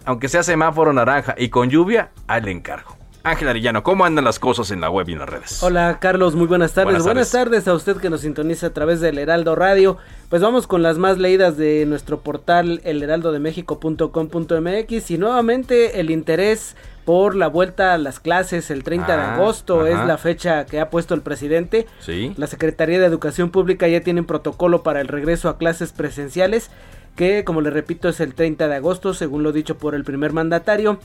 aunque 0.04 0.28
sea 0.28 0.42
semáforo 0.42 0.92
naranja 0.92 1.34
y 1.36 1.48
con 1.48 1.68
lluvia, 1.68 2.10
al 2.28 2.48
encargo. 2.48 3.01
Ángel 3.24 3.48
Arillano, 3.48 3.82
¿cómo 3.84 4.04
andan 4.04 4.24
las 4.24 4.40
cosas 4.40 4.72
en 4.72 4.80
la 4.80 4.90
web 4.90 5.08
y 5.08 5.12
en 5.12 5.20
las 5.20 5.28
redes? 5.28 5.62
Hola 5.62 5.98
Carlos, 6.00 6.34
muy 6.34 6.48
buenas 6.48 6.72
tardes. 6.72 7.04
Buenas, 7.04 7.30
tardes. 7.30 7.68
a 7.68 7.74
usted 7.74 7.98
que 7.98 8.10
nos 8.10 8.22
sintoniza 8.22 8.66
a 8.68 8.70
través 8.70 9.00
del 9.00 9.18
Heraldo 9.18 9.54
Radio. 9.54 9.98
Pues 10.28 10.42
vamos 10.42 10.66
con 10.66 10.82
las 10.82 10.98
más 10.98 11.18
leídas 11.18 11.56
de 11.56 11.86
nuestro 11.86 12.18
portal 12.20 12.80
elheraldodemexico.com.mx 12.82 15.10
y 15.10 15.18
nuevamente 15.18 16.00
el 16.00 16.10
interés 16.10 16.74
por 17.04 17.36
la 17.36 17.46
vuelta 17.46 17.94
a 17.94 17.98
las 17.98 18.18
clases 18.18 18.72
el 18.72 18.82
30 18.82 19.16
de 19.16 19.22
ah, 19.22 19.34
agosto 19.34 19.86
es 19.86 20.04
la 20.04 20.18
fecha 20.18 20.66
que 20.66 20.80
ha 20.80 20.90
puesto 20.90 21.14
el 21.14 21.22
presidente. 21.22 21.86
Sí. 22.00 22.34
La 22.36 22.48
Secretaría 22.48 22.98
de 22.98 23.06
Educación 23.06 23.50
Pública 23.50 23.86
ya 23.86 24.00
tiene 24.00 24.18
un 24.20 24.26
protocolo 24.26 24.82
para 24.82 25.00
el 25.00 25.06
regreso 25.06 25.48
a 25.48 25.58
clases 25.58 25.92
presenciales 25.92 26.72
que 27.14 27.44
como 27.44 27.60
le 27.60 27.70
repito 27.70 28.08
es 28.08 28.18
el 28.20 28.34
30 28.34 28.66
de 28.68 28.74
agosto 28.74 29.14
según 29.14 29.44
lo 29.44 29.52
dicho 29.52 29.78
por 29.78 29.94
el 29.94 30.02
primer 30.02 30.32
mandatario 30.32 30.98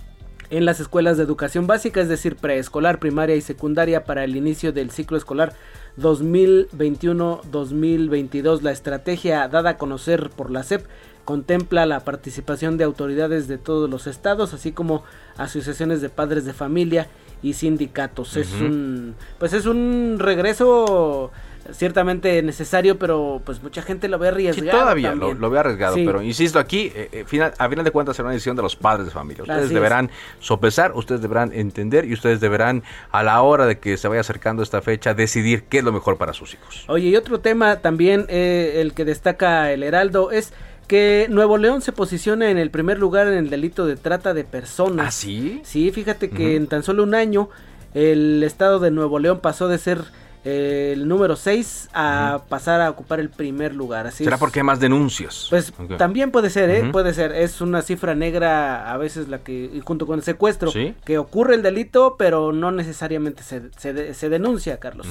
en 0.49 0.65
las 0.65 0.79
escuelas 0.79 1.17
de 1.17 1.23
educación 1.23 1.67
básica, 1.67 2.01
es 2.01 2.09
decir, 2.09 2.35
preescolar, 2.35 2.97
primaria 2.99 3.35
y 3.35 3.41
secundaria 3.41 4.05
para 4.05 4.23
el 4.23 4.35
inicio 4.35 4.71
del 4.71 4.89
ciclo 4.91 5.17
escolar 5.17 5.53
2021-2022. 5.99 8.61
La 8.61 8.71
estrategia 8.71 9.47
dada 9.47 9.71
a 9.71 9.77
conocer 9.77 10.29
por 10.29 10.51
la 10.51 10.61
SEP 10.63 10.85
contempla 11.25 11.85
la 11.85 11.99
participación 12.01 12.77
de 12.77 12.85
autoridades 12.85 13.49
de 13.49 13.57
todos 13.57 13.89
los 13.89 14.07
estados, 14.07 14.53
así 14.53 14.71
como 14.71 15.03
asociaciones 15.35 15.99
de 16.01 16.07
padres 16.09 16.45
de 16.45 16.53
familia 16.53 17.07
y 17.43 17.51
sindicatos. 17.53 18.37
Es 18.37 18.53
un 18.53 19.15
pues 19.37 19.51
es 19.53 19.65
un 19.65 20.15
regreso 20.19 21.31
ciertamente 21.73 22.41
necesario, 22.43 22.97
pero 22.97 23.41
pues 23.45 23.61
mucha 23.61 23.81
gente 23.81 24.07
lo 24.07 24.19
ve 24.19 24.29
arriesgado. 24.29 24.71
Sí, 24.71 24.77
todavía 24.77 25.15
lo, 25.15 25.49
ve 25.49 25.59
arriesgado, 25.59 25.95
pero 25.95 26.21
insisto, 26.21 26.59
aquí 26.59 26.91
eh, 26.95 27.09
eh, 27.11 27.23
final, 27.25 27.53
a 27.57 27.69
final 27.69 27.85
de 27.85 27.91
cuentas 27.91 28.15
será 28.15 28.27
una 28.27 28.33
decisión 28.33 28.55
de 28.55 28.61
los 28.61 28.75
padres 28.75 29.05
de 29.05 29.11
familia. 29.11 29.43
Ustedes 29.43 29.69
deberán 29.69 30.09
sopesar, 30.39 30.93
ustedes 30.95 31.21
deberán 31.21 31.51
entender 31.53 32.05
y 32.05 32.13
ustedes 32.13 32.39
deberán 32.39 32.83
a 33.11 33.23
la 33.23 33.41
hora 33.41 33.65
de 33.65 33.79
que 33.79 33.97
se 33.97 34.07
vaya 34.07 34.21
acercando 34.21 34.63
esta 34.63 34.81
fecha 34.81 35.13
decidir 35.13 35.63
qué 35.63 35.79
es 35.79 35.83
lo 35.83 35.91
mejor 35.91 36.17
para 36.17 36.33
sus 36.33 36.53
hijos. 36.53 36.85
Oye, 36.87 37.09
y 37.09 37.15
otro 37.15 37.39
tema 37.39 37.77
también, 37.77 38.25
eh, 38.29 38.81
el 38.81 38.93
que 38.93 39.05
destaca 39.05 39.71
el 39.71 39.83
Heraldo, 39.83 40.31
es 40.31 40.53
que 40.87 41.27
Nuevo 41.29 41.57
León 41.57 41.81
se 41.81 41.91
posiciona 41.91 42.49
en 42.49 42.57
el 42.57 42.71
primer 42.71 42.97
lugar 42.97 43.27
en 43.27 43.33
el 43.33 43.49
delito 43.49 43.85
de 43.85 43.97
trata 43.97 44.33
de 44.33 44.43
personas. 44.43 45.07
¿Ah, 45.07 45.11
sí? 45.11 45.61
Sí, 45.63 45.91
fíjate 45.91 46.29
que 46.29 46.55
en 46.55 46.67
tan 46.67 46.83
solo 46.83 47.03
un 47.03 47.13
año 47.13 47.49
el 47.93 48.41
estado 48.43 48.79
de 48.79 48.91
Nuevo 48.91 49.19
León 49.19 49.39
pasó 49.41 49.67
de 49.67 49.77
ser 49.77 49.99
el 50.47 51.07
número 51.09 51.35
6 51.35 51.89
a 51.93 52.41
pasar 52.47 52.79
a 52.79 52.89
ocupar 52.89 53.19
el 53.19 53.29
primer 53.29 53.75
lugar. 53.75 54.07
Así 54.07 54.23
¿Será 54.23 54.37
porque 54.37 54.59
hay 54.59 54.63
más 54.63 54.79
denuncias? 54.79 55.47
Pues 55.49 55.73
también 55.97 56.31
puede 56.31 56.49
ser, 56.49 56.69
¿eh? 56.69 56.89
Puede 56.91 57.13
ser. 57.13 57.33
Es 57.33 57.59
una 57.59 57.81
cifra 57.81 58.15
negra 58.15 58.91
a 58.91 58.97
veces 58.97 59.27
la 59.27 59.39
que, 59.39 59.81
junto 59.83 60.07
con 60.07 60.19
el 60.19 60.23
secuestro, 60.23 60.71
que 61.03 61.17
ocurre 61.17 61.55
el 61.55 61.63
delito, 61.63 62.15
pero 62.17 62.53
no 62.53 62.71
necesariamente 62.71 63.43
se, 63.43 63.71
se, 63.77 64.29
denuncia, 64.29 64.79
Carlos. 64.79 65.07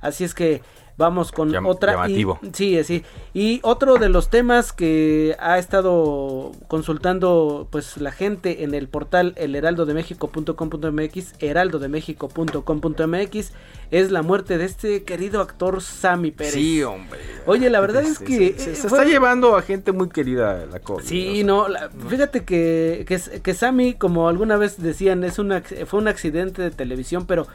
Así 0.00 0.22
es 0.22 0.34
que 0.34 0.62
Vamos 0.98 1.30
con 1.30 1.54
otra. 1.66 1.92
Llamativo. 1.92 2.40
sí, 2.52 2.82
sí. 2.82 3.04
Y 3.34 3.60
otro 3.62 3.98
de 3.98 4.08
los 4.08 4.30
temas 4.30 4.72
que 4.72 5.36
ha 5.38 5.58
estado 5.58 6.52
consultando 6.68 7.68
pues 7.70 7.98
la 7.98 8.12
gente 8.12 8.64
en 8.64 8.72
el 8.72 8.88
portal 8.88 9.34
elheraldodemexico.com.mx, 9.36 11.34
heraldodemexico.com.mx, 11.38 13.52
es 13.90 14.10
la 14.10 14.22
muerte 14.22 14.56
de 14.56 14.64
este 14.64 15.04
querido 15.04 15.42
actor 15.42 15.82
Sammy 15.82 16.30
Pérez. 16.30 16.54
Sí, 16.54 16.82
hombre. 16.82 17.20
Oye, 17.44 17.68
la 17.68 17.80
verdad 17.80 18.02
es 18.02 18.18
que... 18.18 18.58
Se, 18.58 18.72
está 18.72 19.04
llevando 19.04 19.54
a 19.56 19.62
gente 19.62 19.92
muy 19.92 20.08
querida 20.08 20.64
la 20.64 20.80
cosa. 20.80 21.06
Sí, 21.06 21.44
no, 21.44 21.66
fíjate 22.08 22.44
que, 22.44 23.04
que, 23.06 23.20
que 23.40 23.54
Sammy, 23.54 23.94
como 23.94 24.28
alguna 24.28 24.56
vez 24.56 24.82
decían, 24.82 25.22
es 25.24 25.38
una, 25.38 25.62
fue 25.86 26.00
un 26.00 26.08
accidente 26.08 26.62
de 26.62 26.70
televisión, 26.70 27.26
pero 27.26 27.46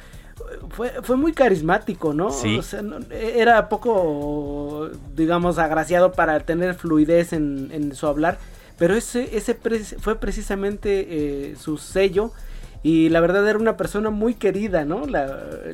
fue, 0.70 0.90
fue 1.04 1.18
muy 1.18 1.34
carismático, 1.34 2.14
¿no? 2.14 2.30
Sí. 2.32 2.58
O 2.60 2.62
sea, 2.62 2.82
no- 2.82 3.00
era 3.12 3.68
poco, 3.70 4.90
digamos, 5.16 5.58
agraciado 5.58 6.12
para 6.12 6.40
tener 6.42 6.76
fluidez 6.76 7.34
en, 7.34 7.70
en 7.72 7.96
su 7.96 8.08
hablar, 8.08 8.38
pero 8.78 8.96
ese, 8.96 9.36
ese 9.36 9.56
pre- 9.56 9.80
fue 9.80 10.16
precisamente 10.16 11.08
eh, 11.10 11.56
su 11.60 11.78
sello. 11.78 12.32
Y 12.84 13.10
la 13.10 13.20
verdad 13.20 13.48
era 13.48 13.60
una 13.60 13.78
persona 13.78 14.10
muy 14.10 14.34
querida, 14.34 14.86
¿no? 14.86 15.06
La, 15.06 15.28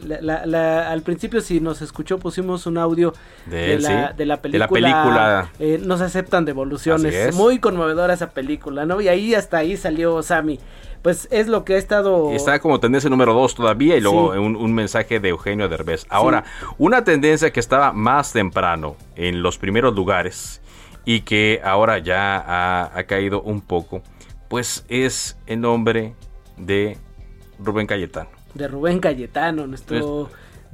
la- 0.05 0.19
la- 0.21 0.45
la- 0.45 0.91
al 0.91 1.03
principio, 1.03 1.39
si 1.39 1.61
nos 1.61 1.81
escuchó, 1.81 2.19
pusimos 2.19 2.65
un 2.67 2.77
audio 2.77 3.13
De 3.45 3.55
de, 3.55 3.73
él, 3.75 3.83
la, 3.83 3.89
sí. 3.89 3.95
de 3.95 4.01
la 4.03 4.11
De 4.13 4.25
la 4.25 4.37
película. 4.41 4.67
película. 4.67 5.51
eh, 5.59 5.79
no 5.85 5.97
se 5.97 6.03
aceptan 6.03 6.43
devoluciones. 6.43 7.33
Muy 7.33 7.59
conmovedora 7.59 8.13
esa 8.13 8.31
película, 8.31 8.85
¿no? 8.85 8.99
Y 8.99 9.07
ahí 9.07 9.33
hasta 9.35 9.59
ahí 9.59 9.77
salió 9.77 10.21
Sammy. 10.21 10.59
Pues 11.01 11.27
es 11.31 11.47
lo 11.47 11.63
que 11.63 11.75
ha 11.75 11.77
estado. 11.77 12.31
Está 12.31 12.59
como 12.59 12.79
tendencia 12.79 13.09
número 13.09 13.33
dos 13.33 13.55
todavía 13.55 13.95
y 13.95 14.01
luego 14.01 14.33
Sí. 14.33 14.39
un, 14.39 14.55
un 14.55 14.73
mensaje 14.73 15.19
de 15.19 15.29
Eugenio 15.29 15.69
Derbez. 15.69 16.05
Ahora, 16.09 16.43
una 16.77 17.03
tendencia 17.03 17.51
que 17.51 17.59
estaba 17.59 17.93
más 17.93 18.33
temprano 18.33 18.95
en 19.15 19.41
los 19.41 19.57
primeros 19.57 19.95
lugares 19.95 20.61
y 21.05 21.21
que 21.21 21.61
ahora 21.63 21.99
ya 21.99 22.37
ha, 22.37 22.91
ha 22.97 23.03
caído 23.05 23.41
un 23.41 23.61
poco, 23.61 24.01
pues 24.49 24.85
es 24.89 25.37
el 25.45 25.61
nombre 25.61 26.13
de 26.57 26.97
Rubén 27.59 27.87
Cayetano. 27.87 28.29
de 28.53 28.67
Rubén 28.67 28.99
Cayetano, 28.99 29.67
nuestro 29.67 30.29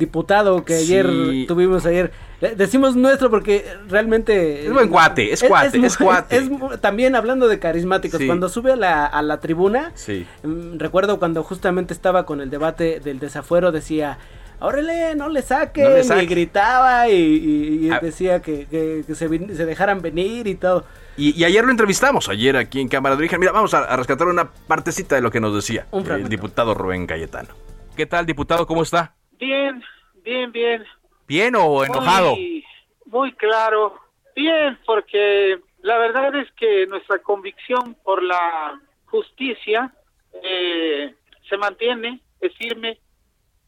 diputado 0.06 0.64
que 0.66 0.76
ayer 0.76 1.08
Sí. 1.10 1.46
tuvimos 1.48 1.86
ayer. 1.86 2.12
Eh, 2.42 2.56
Decimos 2.58 2.96
nuestro 2.96 3.30
porque 3.30 3.66
realmente... 3.88 4.66
Es 4.68 4.74
buen 4.74 4.90
cuate, 4.90 5.32
es 5.32 5.42
cuate, 5.44 5.78
es 5.86 5.98
cuate. 5.98 6.38
es 6.38 6.50
también 6.82 7.16
hablando 7.16 7.48
de 7.48 7.58
carismáticos, 7.60 8.20
Sí. 8.20 8.26
cuando 8.28 8.50
sube 8.50 8.74
a 8.74 8.76
la, 8.76 9.06
a 9.06 9.22
la 9.22 9.40
tribuna, 9.40 9.92
Sí. 9.96 10.26
mm, 10.44 10.78
recuerdo 10.78 11.20
cuando 11.20 11.42
justamente 11.44 11.94
estaba 11.94 12.26
con 12.26 12.42
el 12.42 12.50
debate 12.50 13.00
del 13.00 13.20
desafuero, 13.20 13.72
decía... 13.72 14.18
Órale, 14.60 15.14
no 15.16 15.28
le 15.28 15.42
saquen, 15.42 15.84
No 15.84 15.90
le 15.90 16.04
saquen". 16.06 16.24
y 16.24 16.28
gritaba 16.28 17.10
y, 17.10 17.16
y- 17.16 17.88
y 17.88 17.92
Ah. 17.92 18.00
decía 18.02 18.42
que, 18.42 18.66
que- 18.72 19.04
que 19.06 19.14
se, 19.16 19.28
dejaran 19.28 20.02
venir 20.02 20.48
y 20.48 20.56
todo. 20.56 20.86
Y, 21.18 21.38
y 21.38 21.44
ayer 21.44 21.66
lo 21.66 21.72
entrevistamos, 21.72 22.30
ayer 22.30 22.56
aquí 22.56 22.80
en 22.80 22.88
Cámara 22.88 23.16
de 23.16 23.20
Origen. 23.24 23.42
Mira, 23.42 23.52
vamos 23.52 23.74
a, 23.74 23.80
a 23.80 23.98
rescatar 23.98 24.28
una 24.28 24.50
partecita 24.68 25.16
de 25.16 25.22
lo 25.22 25.32
que 25.32 25.42
nos 25.42 25.54
decía 25.54 25.86
Un 25.92 26.10
el 26.10 26.30
diputado 26.30 26.74
Rubén 26.76 27.06
Cayetano. 27.08 27.50
¿Qué 27.98 28.06
tal, 28.06 28.26
diputado? 28.26 28.66
¿Cómo 28.66 28.84
está? 28.84 29.14
Bien, 29.44 29.84
bien, 30.24 30.52
bien. 30.54 30.86
¿Bien 31.28 31.54
o 31.58 31.84
enojado? 31.84 32.32
Muy, 32.32 32.64
muy 33.08 33.34
claro. 33.34 34.00
Bien, 34.34 34.80
porque 34.86 35.60
la 35.82 35.98
verdad 35.98 36.34
es 36.36 36.50
que 36.54 36.88
nuestra 36.88 37.20
convicción 37.20 37.94
por 38.06 38.24
la 38.24 38.80
justicia 39.08 39.94
eh, 40.42 41.14
se 41.50 41.58
mantiene, 41.58 42.22
es 42.40 42.56
firme, 42.56 43.00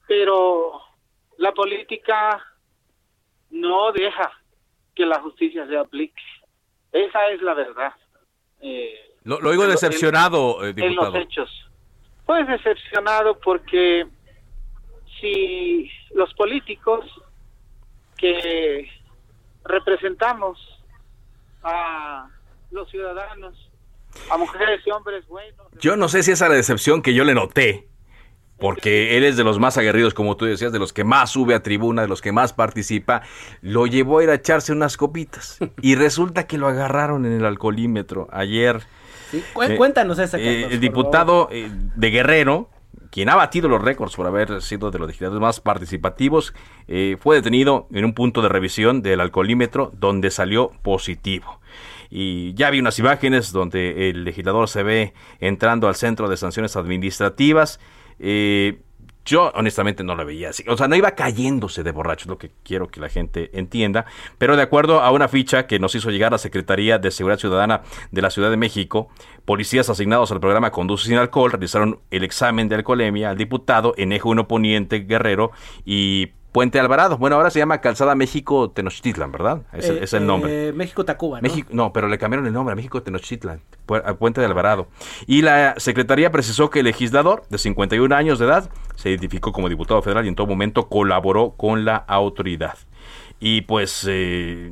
pero 0.08 0.82
la 1.38 1.52
política 1.52 2.42
no 3.50 3.92
deja 3.92 4.32
que 4.96 5.06
la 5.06 5.20
justicia 5.20 5.68
se 5.68 5.78
aplique. 5.78 6.24
Esa 6.94 7.28
es 7.32 7.42
la 7.42 7.54
verdad. 7.54 7.94
Eh, 8.62 8.98
Lo, 9.26 9.42
lo 9.42 9.50
oigo 9.50 9.66
en 9.66 9.72
decepcionado, 9.72 10.66
eh, 10.66 10.74
en 10.78 10.96
los 10.96 11.14
hechos. 11.16 11.70
Pues 12.26 12.48
decepcionado 12.48 13.38
porque 13.42 14.08
si 15.20 15.90
los 16.14 16.34
políticos 16.34 17.06
que 18.18 18.88
representamos 19.64 20.58
a 21.64 22.28
los 22.72 22.90
ciudadanos, 22.90 23.70
a 24.30 24.38
mujeres 24.38 24.82
y 24.86 24.92
hombres 24.92 25.28
buenos, 25.28 25.68
Yo 25.80 25.96
no 25.96 26.08
sé 26.08 26.24
si 26.24 26.32
esa 26.32 26.46
es 26.46 26.52
la 26.52 26.58
decepción 26.58 27.02
que 27.02 27.14
yo 27.14 27.24
le 27.24 27.34
noté, 27.34 27.88
porque 28.58 29.18
él 29.18 29.26
es 29.26 29.36
de 29.36 29.44
los 29.44 29.60
más 29.60 29.78
aguerridos, 29.78 30.14
como 30.14 30.38
tú 30.38 30.46
decías, 30.46 30.72
de 30.72 30.80
los 30.80 30.94
que 30.94 31.04
más 31.04 31.32
sube 31.32 31.56
a 31.56 31.64
tribuna, 31.64 32.04
de 32.04 32.08
los 32.08 32.22
que 32.22 32.32
más 32.32 32.54
participa, 32.54 33.22
lo 33.62 33.86
llevó 33.86 34.20
a 34.20 34.24
ir 34.24 34.30
a 34.30 34.36
echarse 34.36 34.72
unas 34.72 34.96
copitas. 34.96 35.58
Y 35.82 35.96
resulta 35.96 36.48
que 36.48 36.58
lo 36.58 36.68
agarraron 36.68 37.26
en 37.26 37.34
el 37.34 37.46
alcoholímetro 37.46 38.30
ayer. 38.32 38.82
Sí, 39.32 39.44
Eh, 39.62 39.76
cuéntanos 39.76 40.20
esa, 40.20 40.38
Eh, 40.38 40.44
Carlos, 40.44 40.72
el 40.72 40.80
diputado 40.80 41.50
eh, 41.52 41.70
de 41.70 42.10
Guerrero, 42.12 42.70
quien 43.16 43.30
ha 43.30 43.36
batido 43.36 43.70
los 43.70 43.82
récords 43.82 44.14
por 44.14 44.28
haber 44.28 44.62
sido 44.62 44.92
de 44.92 45.00
los 45.00 45.08
legisladores 45.08 45.40
más 45.40 45.62
participativos, 45.62 46.54
eh, 46.90 47.16
fue 47.18 47.38
detenido 47.38 47.88
en 47.94 48.04
un 48.04 48.14
punto 48.14 48.42
de 48.42 48.50
revisión 48.50 49.02
del 49.02 49.22
alcoholímetro 49.22 49.90
donde 49.98 50.30
salió 50.30 50.74
positivo. 50.82 51.62
Y 52.10 52.54
ya 52.56 52.70
vi 52.72 52.82
unas 52.82 53.00
imágenes 53.00 53.54
donde 53.54 54.10
el 54.10 54.26
legislador 54.26 54.68
se 54.68 54.84
ve 54.84 55.14
entrando 55.40 55.88
al 55.88 55.96
centro 55.96 56.28
de 56.28 56.36
sanciones 56.36 56.76
administrativas. 56.76 57.80
Eh, 58.20 58.82
yo 59.26 59.52
honestamente 59.56 60.04
no 60.04 60.16
lo 60.16 60.26
veía 60.26 60.50
así. 60.50 60.64
O 60.68 60.78
sea, 60.78 60.88
no 60.88 60.96
iba 60.96 61.12
cayéndose 61.12 61.84
de 61.84 61.92
borracho, 61.92 62.24
es 62.24 62.30
lo 62.30 62.38
que 62.38 62.52
quiero 62.64 62.88
que 62.88 63.00
la 63.00 63.10
gente 63.10 63.50
entienda. 63.58 64.06
Pero 64.38 64.56
de 64.56 64.62
acuerdo 64.62 65.02
a 65.02 65.12
una 65.12 65.28
ficha 65.28 65.68
que 65.68 65.80
nos 65.80 65.96
hizo 65.96 66.12
llegar 66.12 66.32
la 66.32 66.38
Secretaría 66.38 67.00
de 67.00 67.12
Seguridad 67.12 67.40
Ciudadana 67.40 67.82
de 68.12 68.22
la 68.22 68.30
Ciudad 68.30 68.52
de 68.52 68.58
México, 68.58 69.10
policías 69.44 69.90
asignados 69.90 70.32
al 70.32 70.40
programa 70.40 70.72
Conduce 70.72 71.08
sin 71.08 71.18
alcohol 71.18 71.52
realizaron 71.52 72.00
el 72.12 72.24
examen 72.24 72.70
de 72.70 72.76
alcoholemia 72.76 73.32
al 73.32 73.38
diputado 73.38 73.94
en 73.98 74.12
Eje 74.12 74.28
1 74.28 74.48
Poniente 74.48 75.00
Guerrero 75.00 75.52
y 75.86 76.32
Puente 76.56 76.80
Alvarado. 76.80 77.18
Bueno, 77.18 77.36
ahora 77.36 77.50
se 77.50 77.60
llama 77.60 77.82
Calzada 77.82 78.16
México 78.16 78.72
Tenochtitlan, 78.72 79.30
¿verdad? 79.30 79.64
Es, 79.74 79.90
el- 79.90 79.98
Eh, 79.98 80.04
es 80.04 80.14
el 80.14 80.26
nombre. 80.26 80.70
eh, 80.70 80.72
México-Tacuba, 80.72 81.40
¿no? 81.40 81.42
México, 81.42 81.68
no, 81.74 81.92
pero 81.92 82.08
le 82.08 82.18
cambiaron 82.18 82.48
el 82.48 82.54
nombre 82.54 82.72
a 82.72 82.76
México 82.78 83.04
Tenochtitlan, 83.04 83.60
a 84.06 84.14
Puente 84.14 84.40
de 84.40 84.48
Alvarado. 84.48 84.88
Y 85.28 85.42
la 85.42 85.74
Secretaría 85.78 86.32
precisó 86.32 86.70
que 86.70 86.80
el 86.80 86.86
legislador 86.86 87.44
de 87.50 87.58
51 87.58 88.14
años 88.16 88.40
de 88.40 88.46
edad 88.46 88.70
se 88.96 89.10
identificó 89.10 89.52
como 89.52 89.68
diputado 89.68 90.02
federal 90.02 90.24
y 90.24 90.30
en 90.30 90.36
todo 90.36 90.48
momento 90.48 90.88
colaboró 90.88 91.56
con 91.58 91.84
la 91.84 91.98
autoridad. 91.98 92.78
Y 93.42 93.64
pues 93.64 94.06
eh, 94.10 94.72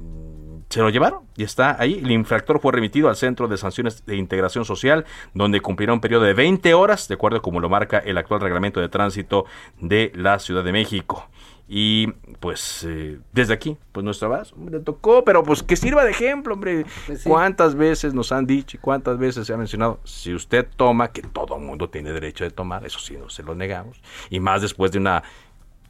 se 0.70 0.80
lo 0.80 0.90
llevaron 0.90 1.24
y 1.36 1.44
está 1.44 1.76
ahí. 1.82 2.00
El 2.02 2.12
infractor 2.12 2.62
fue 2.62 2.72
remitido 2.72 3.10
al 3.10 3.18
Centro 3.18 3.50
de 3.50 3.58
Sanciones 3.58 4.06
de 4.06 4.16
Integración 4.16 4.64
Social, 4.64 5.04
donde 5.34 5.60
cumplirá 5.60 5.92
un 5.92 6.00
periodo 6.00 6.24
de 6.24 6.34
20 6.34 6.74
horas, 6.76 7.10
de 7.10 7.16
acuerdo 7.16 7.42
como 7.42 7.60
lo 7.60 7.68
marca 7.68 7.98
el 7.98 8.18
actual 8.18 8.40
reglamento 8.40 8.80
de 8.80 8.88
tránsito 8.88 9.44
de 9.82 10.14
la 10.16 10.40
Ciudad 10.40 10.64
de 10.64 10.72
México. 10.72 11.28
Y 11.68 12.08
pues 12.40 12.86
eh, 12.88 13.20
desde 13.32 13.54
aquí, 13.54 13.78
pues 13.92 14.04
nuestra 14.04 14.28
base, 14.28 14.54
hombre, 14.54 14.80
le 14.80 14.84
tocó, 14.84 15.24
pero 15.24 15.44
pues 15.44 15.64
que 15.64 15.76
sirva 15.76 16.04
de 16.04 16.12
ejemplo, 16.12 16.54
hombre. 16.54 16.86
Pues 17.08 17.22
sí. 17.22 17.30
¿Cuántas 17.30 17.76
veces 17.76 18.14
nos 18.14 18.32
han 18.32 18.46
dicho 18.46 18.78
y 18.78 18.80
cuántas 18.80 19.18
veces 19.18 19.48
se 19.48 19.54
ha 19.54 19.58
mencionado? 19.58 20.00
Si 20.04 20.34
usted 20.34 20.68
toma, 20.76 21.12
que 21.12 21.22
todo 21.22 21.58
mundo 21.58 21.90
tiene 21.90 22.12
derecho 22.12 22.44
de 22.44 22.52
tomar, 22.52 22.86
eso 22.86 23.00
sí, 23.00 23.16
no 23.18 23.30
se 23.30 23.44
lo 23.44 23.56
negamos. 23.56 24.02
Y 24.30 24.40
más 24.40 24.62
después 24.62 24.92
de 24.92 25.00
una 25.00 25.24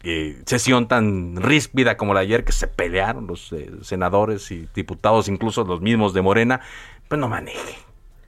eh, 0.03 0.41
sesión 0.45 0.87
tan 0.87 1.37
ríspida 1.37 1.95
como 1.95 2.13
la 2.13 2.19
de 2.19 2.27
ayer, 2.27 2.43
que 2.43 2.51
se 2.51 2.67
pelearon 2.67 3.25
los 3.25 3.51
eh, 3.53 3.71
senadores 3.81 4.51
y 4.51 4.67
diputados, 4.75 5.29
incluso 5.29 5.63
los 5.63 5.81
mismos 5.81 6.13
de 6.13 6.21
Morena, 6.21 6.61
pues 7.07 7.19
no 7.19 7.29
maneje, 7.29 7.77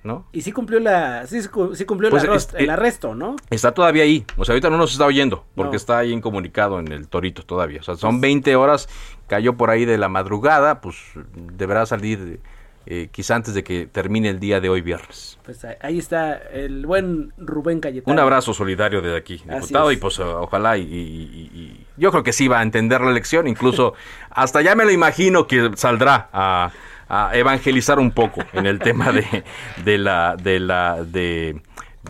¿no? 0.06 0.28
Y 0.32 0.42
sí 0.42 0.52
cumplió 0.54 0.80
la 0.80 1.28
sí, 1.28 1.46
cu- 1.50 1.76
sí 1.76 1.84
cumplió 1.84 2.10
Pues, 2.12 2.24
el, 2.24 2.34
este, 2.34 2.64
el 2.64 2.70
arresto, 2.70 3.16
¿no? 3.16 3.36
Está 3.50 3.74
todavía 3.74 4.04
ahí. 4.04 4.24
O 4.38 4.46
sea, 4.46 4.54
ahorita 4.54 4.70
no 4.70 4.78
nos 4.78 4.92
está 4.94 5.06
oyendo 5.06 5.44
porque 5.56 5.72
No. 5.72 5.76
está 5.78 5.98
ahí 5.98 6.12
incomunicado 6.14 6.80
en 6.80 6.92
el 6.92 7.08
torito 7.10 7.44
todavía. 7.44 7.80
O 7.82 7.84
sea, 7.84 7.96
son 7.96 8.22
20 8.22 8.56
horas. 8.56 8.88
Cayó 9.28 9.56
por 9.58 9.70
ahí 9.72 9.84
de 9.86 9.98
la 9.98 10.08
madrugada. 10.08 10.80
Pues 10.80 10.96
deberá 11.34 11.86
salir 11.88 12.40
eh, 12.88 13.10
quizá 13.12 13.36
antes 13.36 13.56
de 13.56 13.64
que 13.64 13.88
termine 13.88 14.30
el 14.30 14.40
día 14.40 14.60
de 14.62 14.70
hoy 14.70 14.82
viernes. 14.82 15.40
Pues 15.44 15.66
ahí- 15.82 15.98
está 15.98 16.36
el 16.38 16.86
buen 16.86 17.34
Rubén 17.38 17.80
Cayetano. 17.80 18.14
Un 18.14 18.20
abrazo 18.20 18.54
solidario 18.54 19.02
desde 19.02 19.18
aquí, 19.18 19.42
diputado. 19.50 19.92
Y 19.92 19.98
pues 19.98 20.20
ojalá 20.20 20.78
y, 20.78 20.82
y- 20.84 20.86
y- 20.86 21.60
y- 21.60 21.86
yo 21.98 22.12
creo 22.12 22.22
que 22.22 22.32
sí 22.32 22.48
va 22.48 22.60
a 22.60 22.62
entender 22.62 23.02
la 23.02 23.10
elección. 23.10 23.48
Incluso 23.48 23.96
hasta 24.30 24.62
ya 24.62 24.76
me 24.76 24.86
lo 24.86 24.92
imagino 24.92 25.48
que 25.48 25.72
saldrá 25.76 26.30
a, 26.32 26.72
a 27.10 27.32
evangelizar 27.36 28.00
un 28.00 28.12
poco 28.12 28.42
en 28.54 28.66
el 28.66 28.80
tema 28.80 29.12
de, 29.12 29.44
de 29.84 29.98
la 29.98 30.36
de 30.42 30.60
la 30.60 31.04
de, 31.04 31.62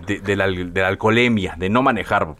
de- 0.08 0.20
de 0.20 0.36
la, 0.36 0.48
de 0.48 0.82
la 0.82 0.88
alcoholemia, 0.88 1.56
de 1.58 1.70
no 1.70 1.82
manejar 1.82 2.36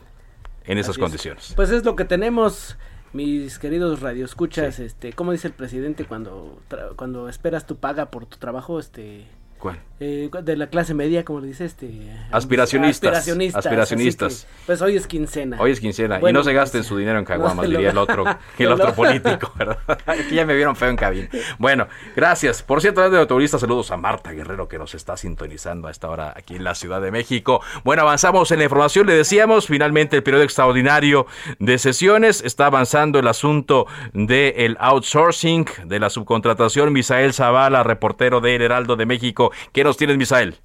en 0.66 0.78
esas 0.78 0.92
Así 0.92 1.00
es. 1.00 1.04
condiciones. 1.04 1.54
Pues 1.56 1.70
es 1.72 1.84
lo 1.86 1.96
que 1.96 2.06
tenemos, 2.06 2.78
mis 3.14 3.60
queridos 3.60 4.02
radioescuchas, 4.02 4.80
este, 4.80 5.14
¿cómo 5.14 5.32
dice 5.32 5.48
el 5.48 5.54
presidente 5.54 6.06
cuando 6.06 6.60
tra- 6.70 6.96
cuando 6.96 7.30
esperas 7.30 7.66
tu 7.68 7.76
paga 7.78 8.08
por 8.12 8.26
tu 8.26 8.38
trabajo, 8.38 8.80
este 8.80 9.26
¿Cuál? 9.66 9.80
eh, 10.00 10.30
de 10.44 10.58
la 10.58 10.68
clase 10.68 10.94
media, 10.94 11.24
como 11.24 11.40
le 11.40 11.48
dice 11.48 11.66
este 11.66 11.88
Aspiracionistas. 12.32 13.14
aspiracionistas, 13.16 13.66
Aspiracionistas. 13.66 14.34
así 14.34 14.46
que, 14.46 14.64
pues 14.66 14.82
hoy 14.82 14.96
es 14.98 15.08
quincena. 15.08 15.58
Hoy 15.60 15.72
es 15.72 15.80
quincena. 15.80 16.20
y 16.22 16.34
no 16.34 16.44
se 16.44 16.54
gasten 16.54 16.82
pues, 16.82 16.88
su 16.88 16.98
dinero 16.98 17.18
en 17.18 17.26
caguamas, 17.26 17.56
no 17.56 17.64
diría 17.64 17.92
el 17.92 17.98
otro, 17.98 18.26
el 18.58 18.72
otro 18.72 18.94
político, 18.94 19.54
¿verdad? 19.58 19.78
Aquí 20.06 20.36
ya 20.36 20.46
me 20.46 20.54
vieron 20.54 20.76
feo 20.76 20.90
en 20.90 20.98
cabina. 20.98 21.30
Bueno, 21.60 21.88
gracias. 22.16 22.62
Por 22.62 22.82
cierto, 22.82 23.10
de 23.10 23.18
autoristas, 23.18 23.62
saludos 23.62 23.90
a 23.92 23.98
Marta 23.98 24.32
Guerrero 24.32 24.68
que 24.68 24.78
nos 24.78 24.94
está 24.96 25.16
sintonizando 25.16 25.88
a 25.88 25.92
esta 25.92 26.10
hora 26.10 26.34
aquí 26.36 26.56
en 26.56 26.66
la 26.66 26.76
Ciudad 26.76 27.02
de 27.02 27.12
México. 27.12 27.62
Bueno, 27.86 28.02
avanzamos 28.02 28.52
en 28.52 28.60
la 28.60 28.66
información. 28.66 29.08
Le 29.08 29.14
decíamos, 29.14 29.68
finalmente 29.68 30.18
el 30.18 30.24
periodo 30.24 30.44
extraordinario 30.44 31.26
de 31.60 31.78
sesiones. 31.78 32.42
Está 32.44 32.66
avanzando 32.66 33.18
el 33.20 33.28
asunto 33.28 33.88
del 34.14 34.76
outsourcing, 34.80 35.66
de 35.86 36.00
la 36.00 36.10
subcontratación. 36.10 36.92
Misael 36.92 37.34
Zavala, 37.34 37.84
reportero 37.84 38.42
de 38.42 38.56
El 38.56 38.62
Heraldo 38.62 38.98
de 38.98 39.06
México. 39.06 39.52
¿Qué 39.74 39.84
nos 39.84 39.98
tienes, 39.98 40.18
Misael? 40.18 40.56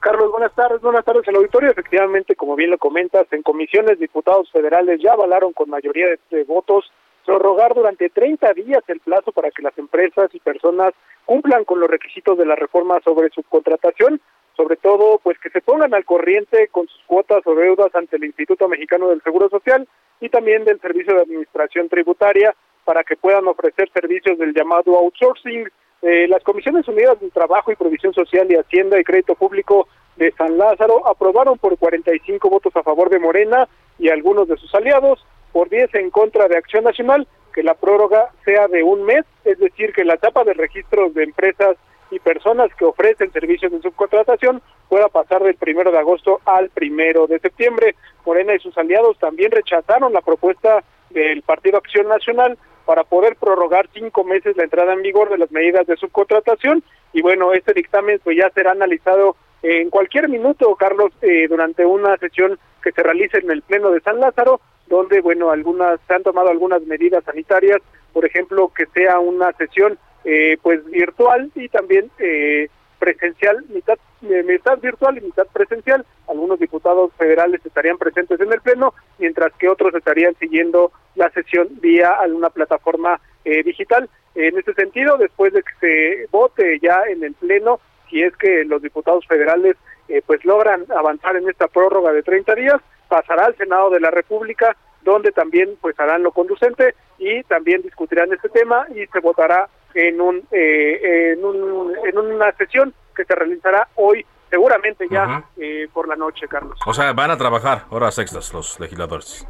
Carlos, 0.00 0.30
buenas 0.30 0.54
tardes, 0.54 0.80
buenas 0.80 1.04
tardes 1.04 1.26
el 1.26 1.36
auditorio. 1.36 1.70
Efectivamente, 1.70 2.36
como 2.36 2.54
bien 2.56 2.70
lo 2.70 2.78
comentas, 2.78 3.26
en 3.32 3.42
comisiones 3.42 3.98
diputados 3.98 4.50
federales 4.52 5.00
ya 5.02 5.12
avalaron 5.12 5.52
con 5.52 5.68
mayoría 5.70 6.06
de, 6.06 6.18
de 6.30 6.44
votos 6.44 6.90
prorrogar 7.28 7.74
durante 7.74 8.08
30 8.08 8.54
días 8.54 8.82
el 8.86 9.00
plazo 9.00 9.32
para 9.32 9.50
que 9.50 9.60
las 9.60 9.76
empresas 9.76 10.30
y 10.32 10.40
personas 10.40 10.94
cumplan 11.26 11.66
con 11.66 11.78
los 11.78 11.90
requisitos 11.90 12.38
de 12.38 12.46
la 12.46 12.56
reforma 12.56 13.00
sobre 13.04 13.28
subcontratación, 13.28 14.18
sobre 14.56 14.76
todo 14.76 15.20
pues 15.22 15.38
que 15.38 15.50
se 15.50 15.60
pongan 15.60 15.92
al 15.92 16.06
corriente 16.06 16.68
con 16.68 16.88
sus 16.88 17.02
cuotas 17.06 17.42
o 17.44 17.54
deudas 17.54 17.94
ante 17.94 18.16
el 18.16 18.24
Instituto 18.24 18.66
Mexicano 18.66 19.08
del 19.08 19.20
Seguro 19.20 19.50
Social 19.50 19.86
y 20.20 20.30
también 20.30 20.64
del 20.64 20.80
Servicio 20.80 21.14
de 21.14 21.20
Administración 21.20 21.90
Tributaria 21.90 22.54
para 22.86 23.04
que 23.04 23.18
puedan 23.18 23.46
ofrecer 23.46 23.90
servicios 23.92 24.38
del 24.38 24.54
llamado 24.54 24.96
outsourcing. 24.96 25.68
Eh, 26.00 26.28
las 26.28 26.44
Comisiones 26.44 26.86
Unidas 26.86 27.18
de 27.20 27.30
Trabajo 27.30 27.72
y 27.72 27.76
Provisión 27.76 28.14
Social 28.14 28.46
y 28.50 28.54
Hacienda 28.54 29.00
y 29.00 29.04
Crédito 29.04 29.34
Público 29.34 29.88
de 30.16 30.32
San 30.32 30.56
Lázaro 30.56 31.06
aprobaron 31.08 31.58
por 31.58 31.76
45 31.76 32.48
votos 32.48 32.74
a 32.76 32.84
favor 32.84 33.10
de 33.10 33.18
Morena 33.18 33.68
y 33.98 34.08
algunos 34.08 34.46
de 34.46 34.56
sus 34.56 34.72
aliados 34.74 35.24
por 35.52 35.68
10 35.68 35.92
en 35.96 36.10
contra 36.10 36.46
de 36.46 36.56
Acción 36.56 36.84
Nacional 36.84 37.26
que 37.52 37.64
la 37.64 37.74
prórroga 37.74 38.30
sea 38.44 38.68
de 38.68 38.84
un 38.84 39.04
mes, 39.04 39.24
es 39.44 39.58
decir, 39.58 39.92
que 39.92 40.04
la 40.04 40.14
etapa 40.14 40.44
de 40.44 40.54
registros 40.54 41.14
de 41.14 41.24
empresas 41.24 41.76
y 42.10 42.20
personas 42.20 42.72
que 42.74 42.84
ofrecen 42.84 43.32
servicios 43.32 43.72
de 43.72 43.82
subcontratación 43.82 44.62
pueda 44.88 45.08
pasar 45.08 45.42
del 45.42 45.56
primero 45.56 45.90
de 45.90 45.98
agosto 45.98 46.40
al 46.44 46.70
primero 46.70 47.26
de 47.26 47.40
septiembre. 47.40 47.96
Morena 48.24 48.54
y 48.54 48.60
sus 48.60 48.78
aliados 48.78 49.18
también 49.18 49.50
rechazaron 49.50 50.12
la 50.12 50.20
propuesta 50.20 50.84
del 51.10 51.42
Partido 51.42 51.78
Acción 51.78 52.06
Nacional 52.08 52.56
para 52.88 53.04
poder 53.04 53.36
prorrogar 53.36 53.86
cinco 53.92 54.24
meses 54.24 54.56
la 54.56 54.64
entrada 54.64 54.94
en 54.94 55.02
vigor 55.02 55.28
de 55.28 55.36
las 55.36 55.52
medidas 55.52 55.86
de 55.86 55.98
subcontratación 55.98 56.82
y 57.12 57.20
bueno, 57.20 57.52
este 57.52 57.74
dictamen 57.74 58.18
pues 58.24 58.38
ya 58.38 58.48
será 58.54 58.70
analizado 58.70 59.36
en 59.60 59.90
cualquier 59.90 60.30
minuto, 60.30 60.74
Carlos, 60.74 61.12
eh, 61.20 61.48
durante 61.48 61.84
una 61.84 62.16
sesión 62.16 62.58
que 62.82 62.92
se 62.92 63.02
realice 63.02 63.40
en 63.40 63.50
el 63.50 63.60
Pleno 63.60 63.90
de 63.90 64.00
San 64.00 64.18
Lázaro, 64.20 64.62
donde, 64.86 65.20
bueno, 65.20 65.50
algunas, 65.50 66.00
se 66.08 66.14
han 66.14 66.22
tomado 66.22 66.48
algunas 66.48 66.80
medidas 66.84 67.24
sanitarias, 67.24 67.82
por 68.14 68.24
ejemplo, 68.24 68.72
que 68.74 68.86
sea 68.86 69.18
una 69.18 69.52
sesión, 69.52 69.98
eh, 70.24 70.56
pues, 70.62 70.82
virtual 70.86 71.50
y 71.56 71.68
también 71.68 72.10
eh, 72.18 72.68
presencial, 72.98 73.64
mitad, 73.68 73.98
eh, 74.22 74.42
mitad 74.44 74.78
virtual 74.78 75.18
y 75.18 75.22
mitad 75.22 75.46
presencial. 75.52 76.04
Algunos 76.28 76.58
diputados 76.58 77.12
federales 77.16 77.60
estarían 77.64 77.98
presentes 77.98 78.40
en 78.40 78.52
el 78.52 78.60
Pleno, 78.60 78.94
mientras 79.18 79.52
que 79.54 79.68
otros 79.68 79.94
estarían 79.94 80.34
siguiendo 80.36 80.92
la 81.18 81.30
sesión 81.30 81.68
vía 81.80 82.12
alguna 82.18 82.50
plataforma 82.50 83.20
eh, 83.44 83.62
digital. 83.62 84.08
En 84.34 84.56
este 84.56 84.72
sentido, 84.74 85.18
después 85.18 85.52
de 85.52 85.62
que 85.62 85.72
se 85.80 86.26
vote 86.30 86.78
ya 86.80 87.02
en 87.08 87.22
el 87.24 87.34
Pleno, 87.34 87.80
si 88.08 88.22
es 88.22 88.34
que 88.36 88.64
los 88.64 88.80
diputados 88.80 89.26
federales 89.26 89.76
eh, 90.08 90.22
pues 90.24 90.44
logran 90.44 90.86
avanzar 90.96 91.36
en 91.36 91.48
esta 91.48 91.68
prórroga 91.68 92.12
de 92.12 92.22
30 92.22 92.54
días, 92.54 92.80
pasará 93.08 93.46
al 93.46 93.56
Senado 93.56 93.90
de 93.90 94.00
la 94.00 94.10
República, 94.10 94.76
donde 95.02 95.32
también 95.32 95.76
pues 95.80 95.98
harán 95.98 96.22
lo 96.22 96.32
conducente 96.32 96.94
y 97.18 97.42
también 97.44 97.82
discutirán 97.82 98.32
este 98.32 98.48
tema 98.48 98.86
y 98.94 99.06
se 99.06 99.20
votará 99.20 99.68
en 99.94 100.20
un, 100.20 100.42
eh, 100.52 101.32
en, 101.32 101.44
un 101.44 101.94
en 102.06 102.18
una 102.18 102.52
sesión 102.52 102.94
que 103.16 103.24
se 103.24 103.34
realizará 103.34 103.88
hoy 103.96 104.24
seguramente 104.50 105.06
ya 105.10 105.44
eh, 105.56 105.88
por 105.92 106.08
la 106.08 106.16
noche, 106.16 106.46
Carlos. 106.48 106.78
O 106.86 106.94
sea, 106.94 107.12
van 107.12 107.30
a 107.30 107.36
trabajar 107.36 107.84
horas 107.90 108.18
extras 108.18 108.52
los 108.52 108.78
legisladores. 108.80 109.46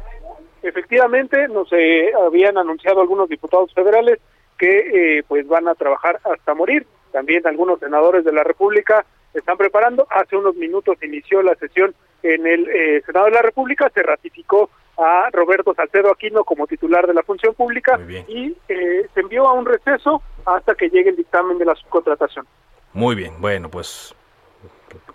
Efectivamente, 0.61 1.47
nos 1.47 1.71
eh, 1.71 2.11
habían 2.25 2.57
anunciado 2.57 3.01
algunos 3.01 3.29
diputados 3.29 3.73
federales 3.73 4.19
que 4.57 5.23
pues 5.25 5.47
van 5.47 5.69
a 5.69 5.75
trabajar 5.75 6.19
hasta 6.25 6.53
morir. 6.53 6.85
También 7.13 7.47
algunos 7.47 7.79
senadores 7.79 8.25
de 8.25 8.33
la 8.33 8.43
República 8.43 9.05
están 9.33 9.57
preparando. 9.57 10.05
Hace 10.09 10.35
unos 10.35 10.55
minutos 10.55 10.97
inició 11.01 11.41
la 11.41 11.55
sesión 11.55 11.95
en 12.23 12.45
el 12.45 12.67
eh, 12.69 13.01
Senado 13.05 13.25
de 13.27 13.31
la 13.31 13.41
República, 13.41 13.89
se 13.93 14.03
ratificó 14.03 14.69
a 14.97 15.29
Roberto 15.31 15.73
Salcedo 15.73 16.11
Aquino 16.11 16.43
como 16.43 16.67
titular 16.67 17.07
de 17.07 17.13
la 17.13 17.23
función 17.23 17.53
pública 17.53 17.97
y 18.27 18.55
eh, 18.67 19.07
se 19.13 19.19
envió 19.21 19.47
a 19.47 19.53
un 19.53 19.65
receso 19.65 20.21
hasta 20.45 20.75
que 20.75 20.89
llegue 20.89 21.11
el 21.11 21.15
dictamen 21.15 21.57
de 21.57 21.65
la 21.65 21.75
subcontratación. 21.75 22.45
Muy 22.91 23.15
bien, 23.15 23.35
bueno, 23.39 23.69
pues 23.69 24.13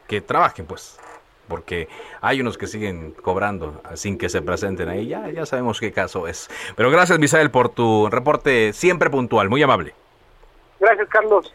que 0.08 0.22
trabajen 0.22 0.66
pues, 0.66 0.98
porque 1.48 1.88
hay 2.20 2.40
unos 2.40 2.58
que 2.58 2.66
siguen 2.66 3.12
cobrando 3.12 3.82
sin 3.94 4.18
que 4.18 4.28
se 4.28 4.42
presenten 4.42 4.88
ahí, 4.88 5.06
ya, 5.06 5.30
ya 5.30 5.46
sabemos 5.46 5.80
qué 5.80 5.92
caso 5.92 6.26
es. 6.28 6.48
Pero 6.76 6.90
gracias 6.90 7.18
Misael 7.18 7.50
por 7.50 7.68
tu 7.68 8.08
reporte 8.10 8.72
siempre 8.72 9.10
puntual, 9.10 9.48
muy 9.48 9.62
amable. 9.62 9.94
Gracias 10.80 11.08
Carlos. 11.08 11.54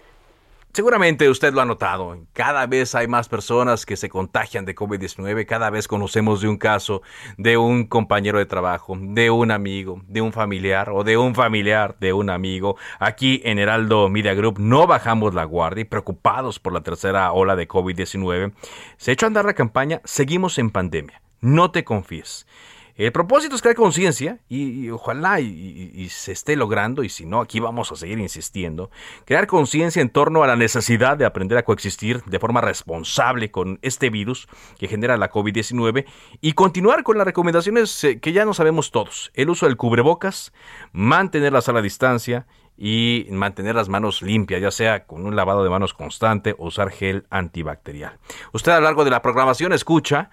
Seguramente 0.71 1.27
usted 1.29 1.51
lo 1.51 1.61
ha 1.61 1.65
notado, 1.65 2.15
cada 2.31 2.67
vez 2.67 2.93
hay 2.93 3.07
más 3.07 3.27
personas 3.27 3.87
que 3.87 3.97
se 3.97 4.07
contagian 4.07 4.65
de 4.65 4.75
COVID-19, 4.75 5.47
cada 5.47 5.71
vez 5.71 5.87
conocemos 5.87 6.41
de 6.41 6.47
un 6.47 6.57
caso 6.57 7.01
de 7.37 7.57
un 7.57 7.87
compañero 7.87 8.37
de 8.37 8.45
trabajo, 8.45 8.95
de 8.99 9.31
un 9.31 9.49
amigo, 9.49 10.03
de 10.07 10.21
un 10.21 10.31
familiar 10.31 10.91
o 10.91 11.03
de 11.03 11.17
un 11.17 11.33
familiar 11.33 11.97
de 11.99 12.13
un 12.13 12.29
amigo. 12.29 12.77
Aquí 12.99 13.41
en 13.45 13.57
Heraldo 13.57 14.09
Media 14.09 14.35
Group 14.35 14.59
no 14.59 14.85
bajamos 14.85 15.33
la 15.33 15.43
guardia 15.43 15.81
y 15.81 15.85
preocupados 15.85 16.59
por 16.59 16.71
la 16.71 16.81
tercera 16.81 17.31
ola 17.31 17.55
de 17.55 17.67
COVID-19, 17.67 18.53
se 18.97 19.09
ha 19.09 19.13
hecho 19.13 19.25
andar 19.25 19.45
la 19.45 19.55
campaña 19.55 20.01
Seguimos 20.03 20.59
en 20.59 20.69
pandemia, 20.69 21.21
no 21.41 21.71
te 21.71 21.83
confíes. 21.83 22.45
El 22.99 23.13
propósito 23.13 23.55
es 23.55 23.61
crear 23.61 23.77
conciencia 23.77 24.39
y, 24.49 24.89
ojalá 24.89 25.39
y, 25.39 26.09
se 26.09 26.33
esté 26.33 26.57
logrando, 26.57 27.01
y 27.01 27.07
si 27.07 27.25
no, 27.25 27.39
aquí 27.39 27.61
vamos 27.61 27.93
a 27.93 27.95
seguir 27.95 28.19
insistiendo, 28.19 28.91
crear 29.23 29.47
conciencia 29.47 30.01
en 30.01 30.09
torno 30.09 30.43
a 30.43 30.47
la 30.47 30.57
necesidad 30.57 31.15
de 31.15 31.23
aprender 31.23 31.57
a 31.57 31.63
coexistir 31.63 32.21
de 32.25 32.39
forma 32.39 32.59
responsable 32.59 33.51
con 33.51 33.79
este 33.83 34.09
virus 34.09 34.49
que 34.77 34.89
genera 34.89 35.15
la 35.15 35.31
COVID-19 35.31 36.07
y 36.41 36.51
continuar 36.51 37.03
con 37.03 37.17
las 37.17 37.25
recomendaciones 37.25 38.03
eh, 38.03 38.19
que 38.19 38.33
ya 38.33 38.43
no 38.43 38.53
sabemos 38.53 38.91
todos. 38.91 39.31
El 39.33 39.49
uso 39.49 39.65
del 39.65 39.77
cubrebocas, 39.77 40.51
mantener 40.91 41.53
la 41.53 41.81
distancia 41.81 42.47
y 42.77 43.27
mantener 43.29 43.75
las 43.75 43.87
manos 43.87 44.21
limpias, 44.21 44.61
ya 44.61 44.71
sea 44.71 45.05
con 45.05 45.25
un 45.25 45.37
lavado 45.37 45.63
de 45.63 45.69
manos 45.69 45.93
constante 45.93 46.53
o 46.57 46.67
usar 46.67 46.89
gel 46.89 47.25
antibacterial. 47.29 48.17
Usted 48.51 48.73
a 48.73 48.79
lo 48.79 48.85
largo 48.85 49.05
de 49.05 49.11
la 49.11 49.21
programación 49.21 49.71
escucha 49.71 50.31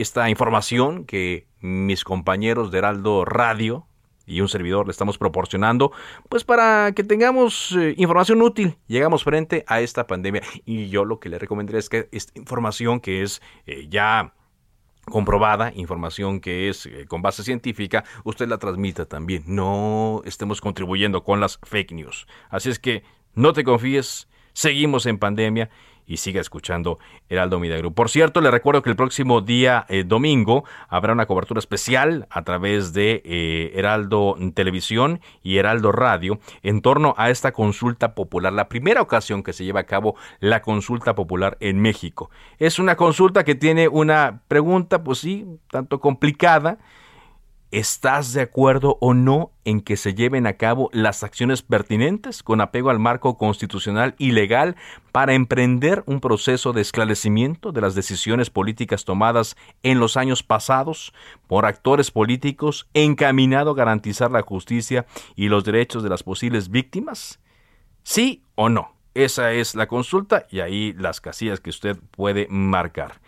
esta 0.00 0.28
información 0.30 1.04
que 1.04 1.46
mis 1.60 2.04
compañeros 2.04 2.70
de 2.70 2.78
Heraldo 2.78 3.24
Radio 3.24 3.86
y 4.28 4.42
un 4.42 4.48
servidor 4.48 4.86
le 4.86 4.92
estamos 4.92 5.18
proporcionando, 5.18 5.90
pues 6.28 6.44
para 6.44 6.92
que 6.92 7.02
tengamos 7.02 7.74
eh, 7.76 7.94
información 7.96 8.42
útil, 8.42 8.76
llegamos 8.86 9.24
frente 9.24 9.64
a 9.66 9.80
esta 9.80 10.06
pandemia. 10.06 10.42
Y 10.66 10.88
yo 10.90 11.04
lo 11.04 11.18
que 11.18 11.30
le 11.30 11.38
recomendaría 11.38 11.80
es 11.80 11.88
que 11.88 12.08
esta 12.12 12.38
información 12.38 13.00
que 13.00 13.22
es 13.22 13.40
eh, 13.66 13.86
ya 13.88 14.34
comprobada, 15.06 15.72
información 15.74 16.40
que 16.40 16.68
es 16.68 16.84
eh, 16.86 17.06
con 17.08 17.22
base 17.22 17.42
científica, 17.42 18.04
usted 18.24 18.48
la 18.48 18.58
transmita 18.58 19.06
también. 19.06 19.44
No 19.46 20.22
estemos 20.24 20.60
contribuyendo 20.60 21.24
con 21.24 21.40
las 21.40 21.58
fake 21.62 21.92
news. 21.92 22.26
Así 22.50 22.68
es 22.68 22.78
que 22.78 23.02
no 23.34 23.54
te 23.54 23.64
confíes, 23.64 24.28
seguimos 24.52 25.06
en 25.06 25.18
pandemia 25.18 25.70
y 26.08 26.16
siga 26.16 26.40
escuchando 26.40 26.98
Heraldo 27.28 27.60
Media 27.60 27.80
Por 27.90 28.08
cierto, 28.08 28.40
le 28.40 28.50
recuerdo 28.50 28.82
que 28.82 28.90
el 28.90 28.96
próximo 28.96 29.42
día 29.42 29.84
eh, 29.88 30.02
domingo 30.04 30.64
habrá 30.88 31.12
una 31.12 31.26
cobertura 31.26 31.58
especial 31.60 32.26
a 32.30 32.42
través 32.42 32.92
de 32.94 33.22
eh, 33.24 33.72
Heraldo 33.74 34.36
Televisión 34.54 35.20
y 35.42 35.58
Heraldo 35.58 35.92
Radio 35.92 36.40
en 36.62 36.80
torno 36.80 37.14
a 37.18 37.30
esta 37.30 37.52
consulta 37.52 38.14
popular, 38.14 38.52
la 38.52 38.68
primera 38.68 39.02
ocasión 39.02 39.42
que 39.42 39.52
se 39.52 39.64
lleva 39.64 39.80
a 39.80 39.84
cabo 39.84 40.16
la 40.40 40.62
consulta 40.62 41.14
popular 41.14 41.58
en 41.60 41.80
México. 41.80 42.30
Es 42.58 42.78
una 42.78 42.96
consulta 42.96 43.44
que 43.44 43.54
tiene 43.54 43.88
una 43.88 44.40
pregunta, 44.48 45.04
pues 45.04 45.18
sí, 45.18 45.46
tanto 45.70 46.00
complicada, 46.00 46.78
¿Estás 47.70 48.32
de 48.32 48.40
acuerdo 48.40 48.96
o 49.02 49.12
no 49.12 49.52
en 49.66 49.82
que 49.82 49.98
se 49.98 50.14
lleven 50.14 50.46
a 50.46 50.54
cabo 50.54 50.88
las 50.94 51.22
acciones 51.22 51.60
pertinentes 51.60 52.42
con 52.42 52.62
apego 52.62 52.88
al 52.88 52.98
marco 52.98 53.36
constitucional 53.36 54.14
y 54.16 54.30
legal 54.30 54.74
para 55.12 55.34
emprender 55.34 56.02
un 56.06 56.20
proceso 56.20 56.72
de 56.72 56.80
esclarecimiento 56.80 57.70
de 57.70 57.82
las 57.82 57.94
decisiones 57.94 58.48
políticas 58.48 59.04
tomadas 59.04 59.54
en 59.82 60.00
los 60.00 60.16
años 60.16 60.42
pasados 60.42 61.12
por 61.46 61.66
actores 61.66 62.10
políticos 62.10 62.88
encaminado 62.94 63.72
a 63.72 63.74
garantizar 63.74 64.30
la 64.30 64.40
justicia 64.40 65.04
y 65.36 65.48
los 65.48 65.62
derechos 65.62 66.02
de 66.02 66.08
las 66.08 66.22
posibles 66.22 66.70
víctimas? 66.70 67.38
¿Sí 68.02 68.44
o 68.54 68.70
no? 68.70 68.94
Esa 69.12 69.52
es 69.52 69.74
la 69.74 69.88
consulta 69.88 70.46
y 70.50 70.60
ahí 70.60 70.94
las 70.94 71.20
casillas 71.20 71.60
que 71.60 71.68
usted 71.68 71.98
puede 72.12 72.46
marcar 72.48 73.20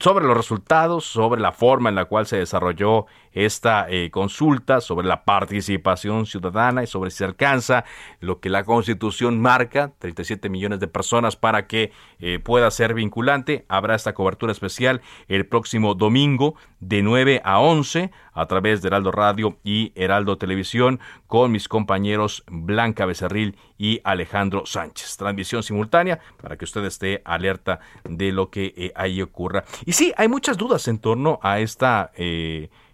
sobre 0.00 0.26
los 0.26 0.36
resultados, 0.36 1.04
sobre 1.04 1.40
la 1.40 1.52
forma 1.52 1.88
en 1.88 1.94
la 1.94 2.06
cual 2.06 2.26
se 2.26 2.38
desarrolló 2.38 3.06
esta 3.36 3.86
eh, 3.90 4.10
consulta, 4.10 4.80
sobre 4.80 5.06
la 5.06 5.24
participación 5.24 6.24
ciudadana 6.24 6.82
y 6.82 6.86
sobre 6.86 7.10
si 7.10 7.22
alcanza 7.22 7.84
lo 8.20 8.40
que 8.40 8.48
la 8.48 8.64
Constitución 8.64 9.40
marca, 9.40 9.92
37 9.98 10.48
millones 10.48 10.80
de 10.80 10.88
personas 10.88 11.36
para 11.36 11.66
que 11.66 11.92
eh, 12.18 12.38
pueda 12.38 12.70
ser 12.70 12.94
vinculante. 12.94 13.66
Habrá 13.68 13.94
esta 13.94 14.14
cobertura 14.14 14.52
especial 14.52 15.02
el 15.28 15.46
próximo 15.46 15.94
domingo 15.94 16.54
de 16.80 17.02
9 17.02 17.42
a 17.44 17.60
11 17.60 18.10
a 18.32 18.46
través 18.46 18.80
de 18.80 18.88
Heraldo 18.88 19.12
Radio 19.12 19.58
y 19.62 19.92
Heraldo 19.94 20.38
Televisión 20.38 20.98
con 21.26 21.52
mis 21.52 21.68
compañeros 21.68 22.42
Blanca 22.46 23.04
Becerril 23.04 23.56
y 23.76 24.00
Alejandro 24.04 24.64
Sánchez. 24.64 25.18
Transmisión 25.18 25.62
simultánea 25.62 26.20
para 26.40 26.56
que 26.56 26.64
usted 26.64 26.84
esté 26.86 27.20
alerta 27.26 27.80
de 28.04 28.32
lo 28.32 28.48
que 28.48 28.72
eh, 28.76 28.92
ahí 28.96 29.20
ocurra. 29.20 29.64
Y 29.84 29.92
sí, 29.92 30.14
hay 30.16 30.28
muchas 30.28 30.56
dudas 30.56 30.88
en 30.88 30.98
torno 30.98 31.38
a 31.42 31.60
esta... 31.60 32.12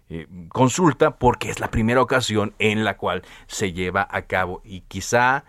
eh, 0.09 0.27
consulta 0.49 1.17
porque 1.17 1.49
es 1.49 1.59
la 1.59 1.71
primera 1.71 2.01
ocasión 2.01 2.53
en 2.59 2.83
la 2.83 2.97
cual 2.97 3.23
se 3.47 3.73
lleva 3.73 4.07
a 4.09 4.23
cabo. 4.23 4.61
Y 4.63 4.81
quizá 4.81 5.45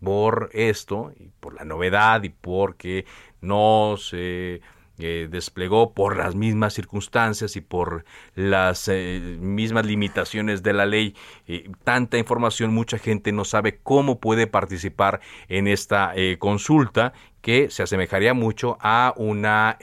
por 0.00 0.48
esto 0.52 1.12
y 1.18 1.30
por 1.40 1.52
la 1.54 1.64
novedad 1.64 2.22
y 2.22 2.28
porque 2.28 3.04
no 3.40 3.96
se 3.98 4.60
eh, 5.00 5.28
desplegó 5.30 5.94
por 5.94 6.16
las 6.16 6.34
mismas 6.34 6.74
circunstancias 6.74 7.54
y 7.54 7.60
por 7.60 8.04
las 8.34 8.88
eh, 8.88 9.36
mismas 9.38 9.86
limitaciones 9.86 10.64
de 10.64 10.72
la 10.72 10.86
ley 10.86 11.14
eh, 11.46 11.70
tanta 11.84 12.18
información 12.18 12.74
mucha 12.74 12.98
gente 12.98 13.30
no 13.30 13.44
sabe 13.44 13.78
cómo 13.80 14.18
puede 14.18 14.48
participar 14.48 15.20
en 15.46 15.68
esta 15.68 16.14
consulta 16.40 17.12
que 17.42 17.70
se 17.70 17.84
asemejaría 17.84 18.34
mucho 18.34 18.76
a 18.80 19.14
una 19.16 19.78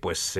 pues 0.00 0.38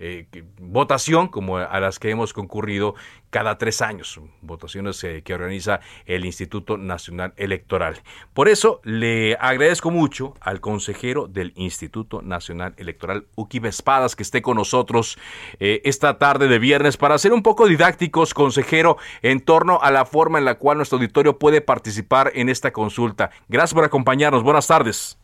eh, 0.00 0.26
votación 0.58 1.28
como 1.28 1.58
a 1.58 1.78
las 1.78 1.98
que 1.98 2.10
hemos 2.10 2.32
concurrido 2.32 2.94
cada 3.30 3.58
tres 3.58 3.80
años, 3.80 4.20
votaciones 4.42 5.02
eh, 5.04 5.22
que 5.22 5.34
organiza 5.34 5.80
el 6.06 6.24
Instituto 6.24 6.76
Nacional 6.76 7.32
Electoral. 7.36 7.96
Por 8.34 8.48
eso 8.48 8.80
le 8.82 9.36
agradezco 9.40 9.90
mucho 9.90 10.34
al 10.40 10.60
consejero 10.60 11.28
del 11.28 11.52
Instituto 11.54 12.22
Nacional 12.22 12.74
Electoral, 12.76 13.26
Uki 13.36 13.60
Vespadas, 13.60 14.16
que 14.16 14.22
esté 14.22 14.42
con 14.42 14.56
nosotros 14.56 15.18
eh, 15.60 15.80
esta 15.84 16.18
tarde 16.18 16.48
de 16.48 16.58
viernes 16.58 16.96
para 16.96 17.18
ser 17.18 17.32
un 17.32 17.42
poco 17.42 17.66
didácticos, 17.66 18.34
consejero, 18.34 18.96
en 19.22 19.40
torno 19.40 19.80
a 19.80 19.90
la 19.90 20.04
forma 20.04 20.38
en 20.38 20.44
la 20.44 20.56
cual 20.56 20.78
nuestro 20.78 20.96
auditorio 20.96 21.38
puede 21.38 21.60
participar 21.60 22.32
en 22.34 22.48
esta 22.48 22.72
consulta. 22.72 23.30
Gracias 23.48 23.74
por 23.74 23.84
acompañarnos. 23.84 24.42
Buenas 24.42 24.66
tardes. 24.66 25.18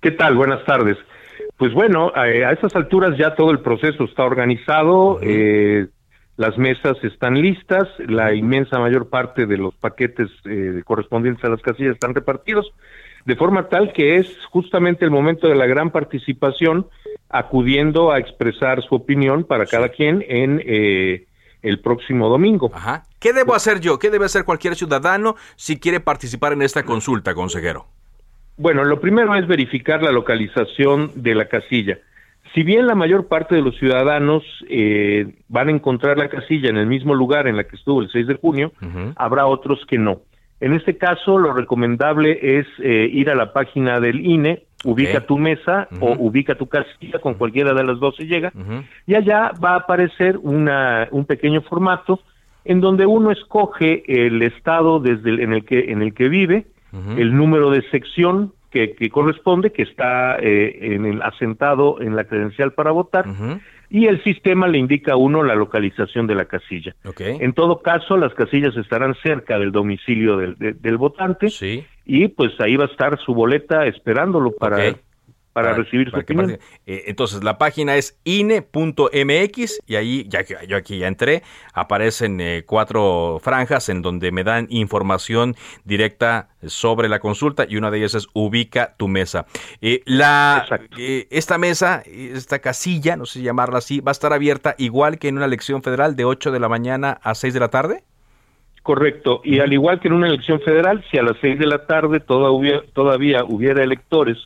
¿Qué 0.00 0.10
tal? 0.10 0.36
Buenas 0.36 0.64
tardes. 0.64 0.98
Pues 1.56 1.72
bueno, 1.72 2.12
a, 2.14 2.28
esas 2.28 2.74
alturas 2.74 3.16
ya 3.16 3.34
todo 3.34 3.50
el 3.50 3.60
proceso 3.60 4.04
está 4.04 4.24
organizado, 4.24 5.20
eh, 5.22 5.86
las 6.36 6.58
mesas 6.58 6.96
están 7.04 7.40
listas, 7.40 7.88
la 8.08 8.34
inmensa 8.34 8.78
mayor 8.80 9.08
parte 9.08 9.46
de 9.46 9.56
los 9.56 9.74
paquetes 9.76 10.28
eh, 10.46 10.82
correspondientes 10.84 11.44
a 11.44 11.48
las 11.48 11.62
casillas 11.62 11.94
están 11.94 12.14
repartidos, 12.14 12.72
de 13.24 13.36
forma 13.36 13.68
tal 13.68 13.92
que 13.92 14.16
es 14.16 14.26
justamente 14.50 15.04
el 15.04 15.12
momento 15.12 15.46
de 15.48 15.54
la 15.54 15.66
gran 15.66 15.90
participación, 15.90 16.88
acudiendo 17.28 18.10
a 18.10 18.18
expresar 18.18 18.82
su 18.82 18.96
opinión 18.96 19.44
para 19.44 19.64
cada 19.66 19.90
quien 19.90 20.24
en 20.28 20.60
eh, 20.66 21.26
el 21.62 21.80
próximo 21.80 22.28
domingo. 22.28 22.70
Ajá. 22.74 23.04
¿Qué 23.20 23.32
debo 23.32 23.54
hacer 23.54 23.80
yo? 23.80 23.98
¿Qué 24.00 24.10
debe 24.10 24.26
hacer 24.26 24.44
cualquier 24.44 24.74
ciudadano 24.74 25.36
si 25.56 25.78
quiere 25.78 26.00
participar 26.00 26.52
en 26.52 26.62
esta 26.62 26.84
consulta, 26.84 27.32
consejero? 27.32 27.86
Bueno, 28.56 28.84
lo 28.84 29.00
primero 29.00 29.34
es 29.34 29.46
verificar 29.46 30.02
la 30.02 30.12
localización 30.12 31.10
de 31.16 31.34
la 31.34 31.46
casilla. 31.46 31.98
Si 32.54 32.62
bien 32.62 32.86
la 32.86 32.94
mayor 32.94 33.26
parte 33.26 33.56
de 33.56 33.62
los 33.62 33.76
ciudadanos 33.78 34.44
eh, 34.68 35.34
van 35.48 35.68
a 35.68 35.72
encontrar 35.72 36.18
la 36.18 36.28
casilla 36.28 36.70
en 36.70 36.76
el 36.76 36.86
mismo 36.86 37.14
lugar 37.14 37.48
en 37.48 37.56
la 37.56 37.64
que 37.64 37.74
estuvo 37.74 38.00
el 38.00 38.10
6 38.10 38.28
de 38.28 38.34
junio, 38.36 38.72
habrá 39.16 39.46
otros 39.46 39.84
que 39.88 39.98
no. 39.98 40.20
En 40.60 40.72
este 40.72 40.96
caso, 40.96 41.36
lo 41.36 41.52
recomendable 41.52 42.58
es 42.58 42.66
eh, 42.78 43.08
ir 43.12 43.28
a 43.28 43.34
la 43.34 43.52
página 43.52 43.98
del 43.98 44.24
INE, 44.24 44.62
ubica 44.84 45.26
tu 45.26 45.36
mesa 45.36 45.88
o 46.00 46.14
ubica 46.16 46.54
tu 46.54 46.68
casilla, 46.68 47.18
con 47.18 47.34
cualquiera 47.34 47.74
de 47.74 47.82
las 47.82 47.98
dos 47.98 48.14
se 48.16 48.26
llega, 48.26 48.52
y 49.06 49.16
allá 49.16 49.50
va 49.62 49.70
a 49.70 49.76
aparecer 49.78 50.38
una, 50.40 51.08
un 51.10 51.24
pequeño 51.24 51.62
formato 51.62 52.20
en 52.64 52.80
donde 52.80 53.04
uno 53.04 53.32
escoge 53.32 54.04
el 54.06 54.42
estado 54.42 55.00
desde 55.00 55.42
en 55.42 55.52
el 55.52 55.64
que 55.64 55.92
en 55.92 56.02
el 56.02 56.14
que 56.14 56.28
vive, 56.28 56.66
el 57.16 57.36
número 57.36 57.70
de 57.70 57.82
sección 57.90 58.52
que, 58.70 59.08
corresponde, 59.10 59.70
que 59.70 59.82
está 59.82 60.36
eh, 60.40 60.94
en 60.94 61.06
el, 61.06 61.22
asentado 61.22 62.00
en 62.00 62.16
la 62.16 62.24
credencial 62.24 62.72
para 62.72 62.90
votar, 62.90 63.26
y 63.88 64.06
el 64.06 64.22
sistema 64.24 64.66
le 64.66 64.78
indica 64.78 65.12
a 65.12 65.16
uno 65.16 65.44
la 65.44 65.54
localización 65.54 66.26
de 66.26 66.34
la 66.34 66.46
casilla. 66.46 66.94
En 67.18 67.52
todo 67.52 67.80
caso, 67.82 68.16
las 68.16 68.34
casillas 68.34 68.76
estarán 68.76 69.14
cerca 69.22 69.58
del 69.58 69.70
domicilio 69.70 70.36
del, 70.36 70.56
del 70.58 70.96
votante, 70.96 71.48
y 72.04 72.28
pues 72.28 72.60
ahí 72.60 72.76
va 72.76 72.84
a 72.84 72.88
estar 72.88 73.18
su 73.20 73.34
boleta 73.34 73.86
esperándolo 73.86 74.52
para 74.52 74.94
para, 75.54 75.72
recibir 75.72 76.10
su 76.10 76.18
opinión. 76.18 76.58
Eh, 76.84 77.04
entonces, 77.06 77.44
la 77.44 77.58
página 77.58 77.96
es 77.96 78.18
ine.mx 78.24 79.80
y 79.86 79.94
ahí, 79.94 80.26
ya 80.28 80.42
que 80.42 80.56
yo 80.66 80.76
aquí 80.76 80.98
ya 80.98 81.06
entré, 81.06 81.44
aparecen 81.72 82.40
eh, 82.40 82.64
cuatro 82.66 83.38
franjas 83.40 83.88
en 83.88 84.02
donde 84.02 84.32
me 84.32 84.42
dan 84.42 84.66
información 84.68 85.54
directa 85.84 86.48
sobre 86.66 87.08
la 87.08 87.20
consulta 87.20 87.66
y 87.68 87.76
una 87.76 87.92
de 87.92 87.98
ellas 87.98 88.16
es 88.16 88.26
ubica 88.32 88.94
tu 88.96 89.06
mesa. 89.06 89.46
Eh, 89.80 90.02
la, 90.06 90.66
esta 91.30 91.56
mesa, 91.56 92.02
esta 92.04 92.58
casilla, 92.58 93.16
no 93.16 93.24
sé 93.24 93.38
si 93.38 93.44
llamarla 93.44 93.78
así, 93.78 94.00
va 94.00 94.10
a 94.10 94.12
estar 94.12 94.32
abierta 94.32 94.74
igual 94.76 95.20
que 95.20 95.28
en 95.28 95.36
una 95.36 95.46
elección 95.46 95.84
federal 95.84 96.16
de 96.16 96.24
8 96.24 96.50
de 96.50 96.58
la 96.58 96.68
mañana 96.68 97.20
a 97.22 97.36
6 97.36 97.54
de 97.54 97.60
la 97.60 97.68
tarde. 97.68 98.02
Correcto, 98.82 99.40
y 99.44 99.60
al 99.60 99.72
igual 99.72 100.00
que 100.00 100.08
en 100.08 100.14
una 100.14 100.26
elección 100.26 100.60
federal, 100.60 101.04
si 101.10 101.16
a 101.16 101.22
las 101.22 101.36
6 101.40 101.60
de 101.60 101.66
la 101.66 101.86
tarde 101.86 102.18
todavía 102.18 103.44
hubiera 103.44 103.82
electores 103.84 104.36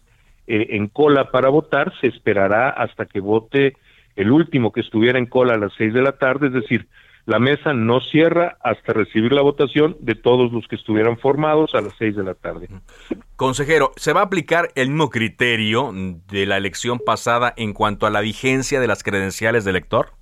eh, 0.48 0.68
en 0.70 0.88
cola 0.88 1.30
para 1.30 1.50
votar, 1.50 1.92
se 2.00 2.06
esperará 2.06 2.70
hasta 2.70 3.06
que 3.06 3.20
vote 3.20 3.76
el 4.16 4.32
último 4.32 4.72
que 4.72 4.80
estuviera 4.80 5.18
en 5.18 5.26
cola 5.26 5.54
a 5.54 5.58
las 5.58 5.72
seis 5.76 5.92
de 5.94 6.02
la 6.02 6.12
tarde, 6.12 6.48
es 6.48 6.52
decir, 6.52 6.88
la 7.26 7.38
mesa 7.38 7.74
no 7.74 8.00
cierra 8.00 8.56
hasta 8.62 8.94
recibir 8.94 9.32
la 9.32 9.42
votación 9.42 9.98
de 10.00 10.14
todos 10.14 10.50
los 10.50 10.66
que 10.66 10.76
estuvieran 10.76 11.18
formados 11.18 11.74
a 11.74 11.82
las 11.82 11.92
seis 11.98 12.16
de 12.16 12.24
la 12.24 12.32
tarde. 12.32 12.68
Consejero, 13.36 13.92
¿se 13.96 14.14
va 14.14 14.20
a 14.20 14.24
aplicar 14.24 14.70
el 14.74 14.88
mismo 14.88 15.10
criterio 15.10 15.92
de 15.92 16.46
la 16.46 16.56
elección 16.56 16.98
pasada 16.98 17.52
en 17.58 17.74
cuanto 17.74 18.06
a 18.06 18.10
la 18.10 18.22
vigencia 18.22 18.80
de 18.80 18.86
las 18.86 19.02
credenciales 19.02 19.64
de 19.64 19.72
elector? 19.72 20.12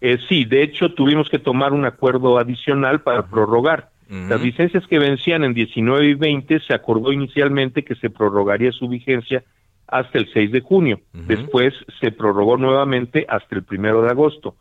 Eh, 0.00 0.18
sí, 0.28 0.44
de 0.44 0.64
hecho 0.64 0.94
tuvimos 0.94 1.28
que 1.30 1.38
tomar 1.38 1.72
un 1.72 1.84
acuerdo 1.84 2.38
adicional 2.38 3.02
para 3.02 3.26
prorrogar. 3.26 3.89
Las 4.10 4.42
licencias 4.42 4.84
que 4.88 4.98
vencían 4.98 5.44
en 5.44 5.54
19 5.54 6.04
y 6.04 6.14
20 6.14 6.60
se 6.60 6.74
acordó 6.74 7.12
inicialmente 7.12 7.84
que 7.84 7.94
se 7.94 8.10
prorrogaría 8.10 8.72
su 8.72 8.88
vigencia 8.88 9.44
hasta 9.86 10.18
el 10.18 10.28
6 10.32 10.50
de 10.50 10.60
junio. 10.60 11.00
Después 11.12 11.74
se 12.00 12.10
prorrogó 12.10 12.56
nuevamente 12.56 13.24
hasta 13.28 13.56
el 13.56 13.64
1 13.70 14.02
de 14.02 14.10
agosto, 14.10 14.56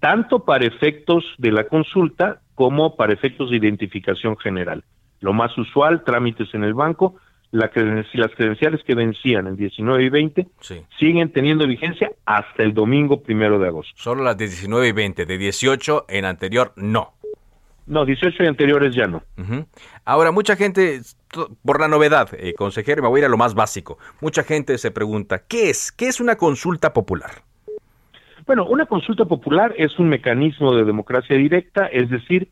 tanto 0.00 0.44
para 0.44 0.66
efectos 0.66 1.24
de 1.38 1.52
la 1.52 1.64
consulta 1.64 2.40
como 2.56 2.96
para 2.96 3.12
efectos 3.12 3.50
de 3.50 3.56
identificación 3.56 4.36
general. 4.36 4.82
Lo 5.20 5.32
más 5.32 5.56
usual, 5.56 6.02
trámites 6.04 6.52
en 6.54 6.64
el 6.64 6.74
banco, 6.74 7.16
la 7.50 7.70
las 8.14 8.30
credenciales 8.34 8.82
que 8.84 8.94
vencían 8.94 9.46
en 9.46 9.56
19 9.56 10.04
y 10.04 10.08
20 10.08 10.48
siguen 10.98 11.32
teniendo 11.32 11.66
vigencia 11.66 12.10
hasta 12.26 12.62
el 12.62 12.74
domingo 12.74 13.22
1 13.26 13.58
de 13.58 13.68
agosto. 13.68 13.92
Solo 13.96 14.22
las 14.22 14.36
de 14.36 14.46
19 14.46 14.88
y 14.88 14.92
20, 14.92 15.24
de 15.24 15.38
18 15.38 16.06
en 16.08 16.24
anterior 16.24 16.72
no. 16.76 17.14
No, 17.88 18.04
18 18.04 18.42
y 18.42 18.46
anteriores 18.46 18.94
ya 18.94 19.06
no. 19.06 19.22
Ahora, 20.04 20.30
mucha 20.30 20.56
gente, 20.56 21.00
por 21.64 21.80
la 21.80 21.88
novedad, 21.88 22.28
eh, 22.34 22.52
consejero, 22.54 23.02
me 23.02 23.08
voy 23.08 23.18
a 23.18 23.22
ir 23.22 23.24
a 23.24 23.30
lo 23.30 23.38
más 23.38 23.54
básico. 23.54 23.98
Mucha 24.20 24.42
gente 24.42 24.76
se 24.76 24.90
pregunta, 24.90 25.42
¿qué 25.48 25.70
es? 25.70 25.90
¿Qué 25.90 26.06
es 26.06 26.20
una 26.20 26.36
consulta 26.36 26.92
popular? 26.92 27.30
Bueno, 28.46 28.66
una 28.66 28.84
consulta 28.84 29.24
popular 29.24 29.74
es 29.78 29.98
un 29.98 30.08
mecanismo 30.08 30.74
de 30.74 30.84
democracia 30.84 31.36
directa, 31.36 31.86
es 31.86 32.10
decir, 32.10 32.48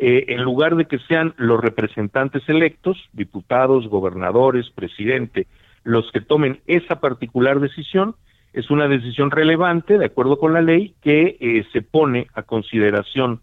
eh, 0.00 0.24
en 0.28 0.42
lugar 0.42 0.74
de 0.74 0.86
que 0.86 0.98
sean 0.98 1.34
los 1.36 1.60
representantes 1.60 2.42
electos, 2.48 2.96
diputados, 3.12 3.86
gobernadores, 3.88 4.70
presidente, 4.70 5.46
los 5.84 6.10
que 6.10 6.20
tomen 6.20 6.60
esa 6.66 7.00
particular 7.00 7.60
decisión, 7.60 8.16
es 8.52 8.70
una 8.70 8.88
decisión 8.88 9.30
relevante, 9.30 9.98
de 9.98 10.06
acuerdo 10.06 10.38
con 10.38 10.52
la 10.52 10.62
ley, 10.62 10.94
que 11.00 11.36
eh, 11.38 11.64
se 11.72 11.82
pone 11.82 12.26
a 12.34 12.42
consideración 12.42 13.40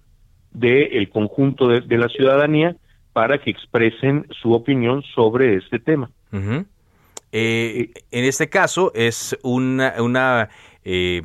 del 0.58 1.10
conjunto 1.10 1.68
de, 1.68 1.98
la 1.98 2.08
ciudadanía 2.10 2.76
para 3.14 3.38
que 3.40 3.52
expresen 3.52 4.26
su 4.42 4.54
opinión 4.54 5.04
sobre 5.16 5.56
este 5.56 5.80
tema. 5.80 6.10
Eh, 7.32 7.92
en 8.12 8.26
este 8.26 8.50
caso 8.50 8.92
es 8.96 9.38
una, 9.44 9.96
una 10.00 10.50
eh, 10.84 11.22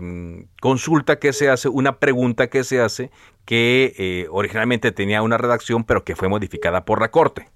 consulta 0.60 1.18
que 1.18 1.32
se 1.32 1.48
hace, 1.48 1.68
una 1.68 1.98
pregunta 1.98 2.48
que 2.48 2.64
se 2.64 2.80
hace 2.80 3.10
que 3.44 3.94
eh, 3.98 4.26
originalmente 4.30 4.92
tenía 4.92 5.22
una 5.22 5.38
redacción 5.38 5.84
pero 5.84 6.04
que 6.04 6.14
fue 6.14 6.28
modificada 6.28 6.84
por 6.84 7.00
la 7.00 7.10
Corte. 7.10 7.46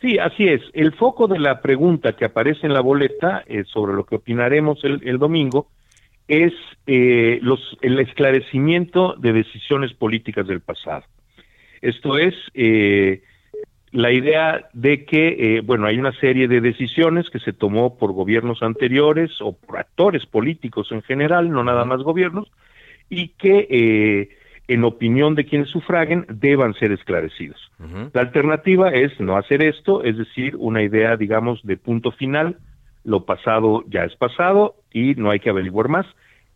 Sí, 0.00 0.18
así 0.18 0.48
es. 0.48 0.60
El 0.72 0.92
foco 0.94 1.26
de 1.26 1.38
la 1.38 1.60
pregunta 1.60 2.14
que 2.14 2.26
aparece 2.26 2.66
en 2.66 2.74
la 2.74 2.80
boleta 2.80 3.44
sobre 3.72 3.94
lo 3.94 4.04
que 4.04 4.16
opinaremos 4.16 4.82
el, 4.84 5.00
el 5.04 5.18
domingo 5.18 5.68
es 6.28 6.52
eh, 6.86 7.38
los, 7.42 7.60
el 7.82 7.98
esclarecimiento 8.00 9.14
de 9.18 9.32
decisiones 9.32 9.92
políticas 9.92 10.46
del 10.46 10.60
pasado. 10.60 11.04
Esto 11.82 12.16
es 12.16 12.34
eh, 12.54 13.22
la 13.90 14.10
idea 14.10 14.68
de 14.72 15.04
que, 15.04 15.56
eh, 15.56 15.60
bueno, 15.60 15.86
hay 15.86 15.98
una 15.98 16.12
serie 16.18 16.48
de 16.48 16.60
decisiones 16.60 17.28
que 17.30 17.40
se 17.40 17.52
tomó 17.52 17.98
por 17.98 18.12
gobiernos 18.12 18.62
anteriores 18.62 19.30
o 19.40 19.52
por 19.52 19.78
actores 19.78 20.24
políticos 20.26 20.88
en 20.92 21.02
general, 21.02 21.50
no 21.50 21.62
nada 21.62 21.84
más 21.84 22.02
gobiernos, 22.02 22.50
y 23.10 23.28
que 23.28 24.28
en 24.66 24.84
opinión 24.84 25.34
de 25.34 25.44
quienes 25.44 25.68
sufraguen, 25.68 26.24
deban 26.28 26.72
ser 26.74 26.90
esclarecidos. 26.92 27.70
La 28.14 28.22
alternativa 28.22 28.88
es 28.88 29.18
no 29.20 29.36
hacer 29.36 29.62
esto, 29.62 30.02
es 30.02 30.16
decir, 30.16 30.56
una 30.56 30.82
idea, 30.82 31.16
digamos, 31.16 31.60
de 31.64 31.76
punto 31.76 32.12
final, 32.12 32.56
lo 33.04 33.24
pasado 33.24 33.84
ya 33.86 34.04
es 34.04 34.16
pasado 34.16 34.76
y 34.92 35.14
no 35.14 35.30
hay 35.30 35.40
que 35.40 35.50
averiguar 35.50 35.88
más. 35.88 36.06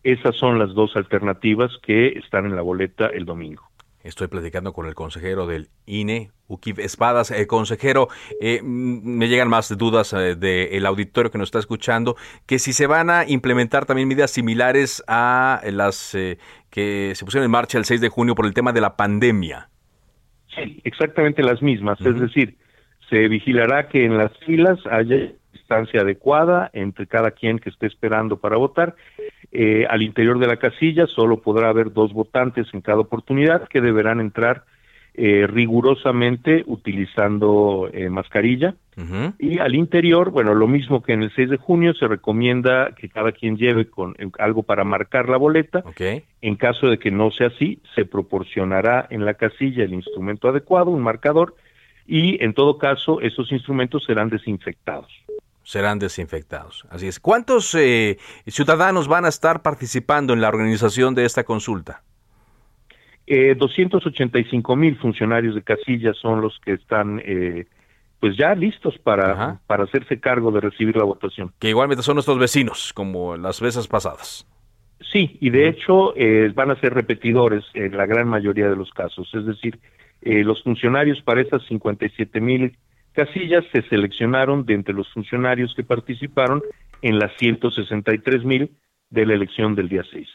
Esas 0.03 0.35
son 0.35 0.59
las 0.59 0.73
dos 0.73 0.95
alternativas 0.95 1.71
que 1.83 2.09
están 2.09 2.45
en 2.45 2.55
la 2.55 2.61
boleta 2.61 3.07
el 3.07 3.25
domingo. 3.25 3.69
Estoy 4.01 4.27
platicando 4.27 4.71
con 4.71 4.87
el 4.87 4.95
consejero 4.95 5.45
del 5.45 5.67
INE, 5.85 6.31
Ukip 6.47 6.79
Espadas. 6.79 7.31
Eh, 7.31 7.47
consejero, 7.47 8.07
eh, 8.39 8.61
me 8.63 9.27
llegan 9.27 9.49
más 9.49 9.77
dudas 9.77 10.13
eh, 10.13 10.35
del 10.35 10.85
auditorio 10.85 11.31
que 11.31 11.37
nos 11.37 11.49
está 11.49 11.59
escuchando, 11.59 12.15
que 12.45 12.59
si 12.59 12.71
se 12.71 12.87
van 12.87 13.09
a 13.09 13.27
implementar 13.27 13.85
también 13.85 14.07
medidas 14.07 14.31
similares 14.31 15.03
a 15.07 15.61
las 15.65 16.15
que 16.69 17.11
se 17.13 17.25
pusieron 17.25 17.43
en 17.43 17.51
marcha 17.51 17.77
el 17.77 17.83
6 17.83 17.99
de 17.99 18.07
junio 18.07 18.35
por 18.35 18.45
el 18.45 18.53
tema 18.53 18.71
de 18.71 18.81
la 18.81 18.95
pandemia. 18.95 19.69
Sí, 20.55 20.79
exactamente 20.85 21.43
las 21.43 21.61
mismas. 21.61 21.99
Es 21.99 22.19
decir, 22.19 22.57
se 23.09 23.27
vigilará 23.27 23.89
que 23.89 24.05
en 24.05 24.17
las 24.17 24.31
filas 24.45 24.79
haya 24.89 25.33
distancia 25.69 26.01
adecuada 26.01 26.71
entre 26.73 27.05
cada 27.05 27.31
quien 27.31 27.59
que 27.59 27.69
esté 27.69 27.85
esperando 27.85 28.37
para 28.37 28.57
votar. 28.57 28.95
Eh, 29.51 29.85
al 29.87 30.01
interior 30.01 30.39
de 30.39 30.47
la 30.47 30.57
casilla 30.57 31.05
solo 31.05 31.41
podrá 31.41 31.69
haber 31.69 31.93
dos 31.93 32.11
votantes 32.11 32.67
en 32.73 32.81
cada 32.81 32.99
oportunidad 32.99 33.67
que 33.67 33.79
deberán 33.79 34.19
entrar 34.19 34.63
eh, 35.13 35.45
rigurosamente 35.47 36.63
utilizando 36.65 37.89
eh, 37.93 38.09
mascarilla. 38.09 38.75
Y 39.39 39.59
al 39.59 39.75
interior, 39.75 40.29
bueno, 40.29 40.53
lo 40.53 40.67
mismo 40.67 41.01
que 41.01 41.13
en 41.13 41.23
el 41.23 41.33
6 41.33 41.51
de 41.51 41.57
junio, 41.57 41.93
se 41.93 42.05
recomienda 42.05 42.93
que 42.97 43.07
cada 43.07 43.31
quien 43.31 43.55
lleve 43.55 43.89
con 43.89 44.13
algo 44.37 44.63
para 44.63 44.83
marcar 44.83 45.29
la 45.29 45.37
boleta. 45.37 45.85
En 46.41 46.55
caso 46.57 46.87
de 46.87 46.99
que 46.99 47.09
no 47.09 47.31
sea 47.31 47.47
así, 47.47 47.79
se 47.95 48.03
proporcionará 48.03 49.07
en 49.09 49.23
la 49.23 49.35
casilla 49.35 49.85
el 49.85 49.93
instrumento 49.93 50.49
adecuado, 50.49 50.91
un 50.91 51.01
marcador, 51.01 51.55
y 52.05 52.43
en 52.43 52.53
todo 52.53 52.77
caso, 52.77 53.21
esos 53.21 53.53
instrumentos 53.53 54.03
serán 54.03 54.29
desinfectados 54.29 55.07
serán 55.69 55.99
desinfectados. 55.99 56.87
Así 56.89 57.07
es. 57.07 57.19
¿Cuántos 57.19 57.75
eh, 57.75 58.17
ciudadanos 58.47 59.07
van 59.07 59.25
a 59.25 59.27
estar 59.27 59.61
participando 59.61 60.33
en 60.33 60.41
la 60.41 60.47
organización 60.47 61.13
de 61.13 61.25
esta 61.25 61.43
consulta? 61.43 62.01
Eh, 63.27 63.53
285 63.53 64.75
mil 64.75 64.97
funcionarios 64.97 65.53
de 65.53 65.61
casilla 65.61 66.11
son 66.15 66.41
los 66.41 66.59
que 66.65 66.73
están 66.73 67.21
eh, 67.23 67.67
pues 68.19 68.35
ya 68.35 68.55
listos 68.55 68.97
para, 68.97 69.59
para 69.67 69.83
hacerse 69.83 70.19
cargo 70.19 70.51
de 70.51 70.61
recibir 70.61 70.97
la 70.97 71.03
votación. 71.03 71.51
Que 71.59 71.69
igualmente 71.69 72.01
son 72.01 72.15
nuestros 72.15 72.39
vecinos, 72.39 72.91
como 72.91 73.37
las 73.37 73.61
veces 73.61 73.87
pasadas. 73.87 74.47
Sí, 75.11 75.37
y 75.39 75.51
de 75.51 75.69
hecho 75.69 76.15
eh, 76.17 76.51
van 76.55 76.71
a 76.71 76.79
ser 76.79 76.95
repetidores 76.95 77.63
en 77.75 77.95
la 77.95 78.07
gran 78.07 78.27
mayoría 78.27 78.67
de 78.67 78.75
los 78.75 78.89
casos. 78.89 79.29
Es 79.35 79.45
decir, 79.45 79.79
los 80.21 80.63
funcionarios 80.63 81.21
para 81.21 81.41
esas 81.41 81.61
57 81.67 82.41
mil 82.41 82.75
casillas 83.25 83.65
se 83.73 83.81
seleccionaron 83.89 84.65
de 84.65 84.75
entre 84.75 84.93
los 84.93 85.11
funcionarios 85.11 85.73
que 85.75 85.83
participaron 85.83 86.61
en 87.01 87.19
las 87.19 87.35
163 87.37 88.45
mil 88.45 88.71
de 89.09 89.25
la 89.25 89.33
elección 89.33 89.75
del 89.75 89.89
día 89.89 90.03
6. 90.09 90.27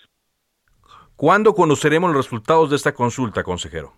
¿Cuándo 1.17 1.55
conoceremos 1.55 2.13
los 2.13 2.27
resultados 2.27 2.69
de 2.69 2.77
esta 2.77 2.93
consulta, 2.93 3.43
consejero? 3.43 3.93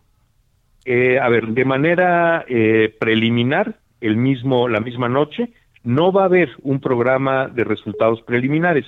Eh, 0.84 1.18
a 1.18 1.28
ver, 1.28 1.48
de 1.48 1.64
manera 1.64 2.44
eh, 2.46 2.94
preliminar, 3.00 3.80
el 4.00 4.16
mismo, 4.16 4.68
la 4.68 4.78
misma 4.78 5.08
noche, 5.08 5.52
no 5.82 6.12
va 6.12 6.22
a 6.22 6.26
haber 6.26 6.50
un 6.62 6.80
programa 6.80 7.48
de 7.48 7.64
resultados 7.64 8.22
preliminares. 8.22 8.84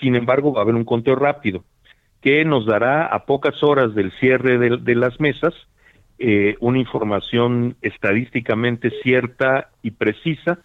Sin 0.00 0.16
embargo, 0.16 0.52
va 0.52 0.60
a 0.60 0.64
haber 0.64 0.74
un 0.74 0.84
conteo 0.84 1.14
rápido 1.14 1.64
que 2.20 2.44
nos 2.44 2.66
dará 2.66 3.06
a 3.06 3.24
pocas 3.24 3.62
horas 3.62 3.94
del 3.94 4.12
cierre 4.18 4.58
de 4.58 4.94
las 4.94 5.18
mesas 5.18 5.54
eh, 6.22 6.56
una 6.60 6.78
información 6.78 7.76
estadísticamente 7.80 8.92
cierta 9.02 9.70
y 9.82 9.92
precisa 9.92 10.58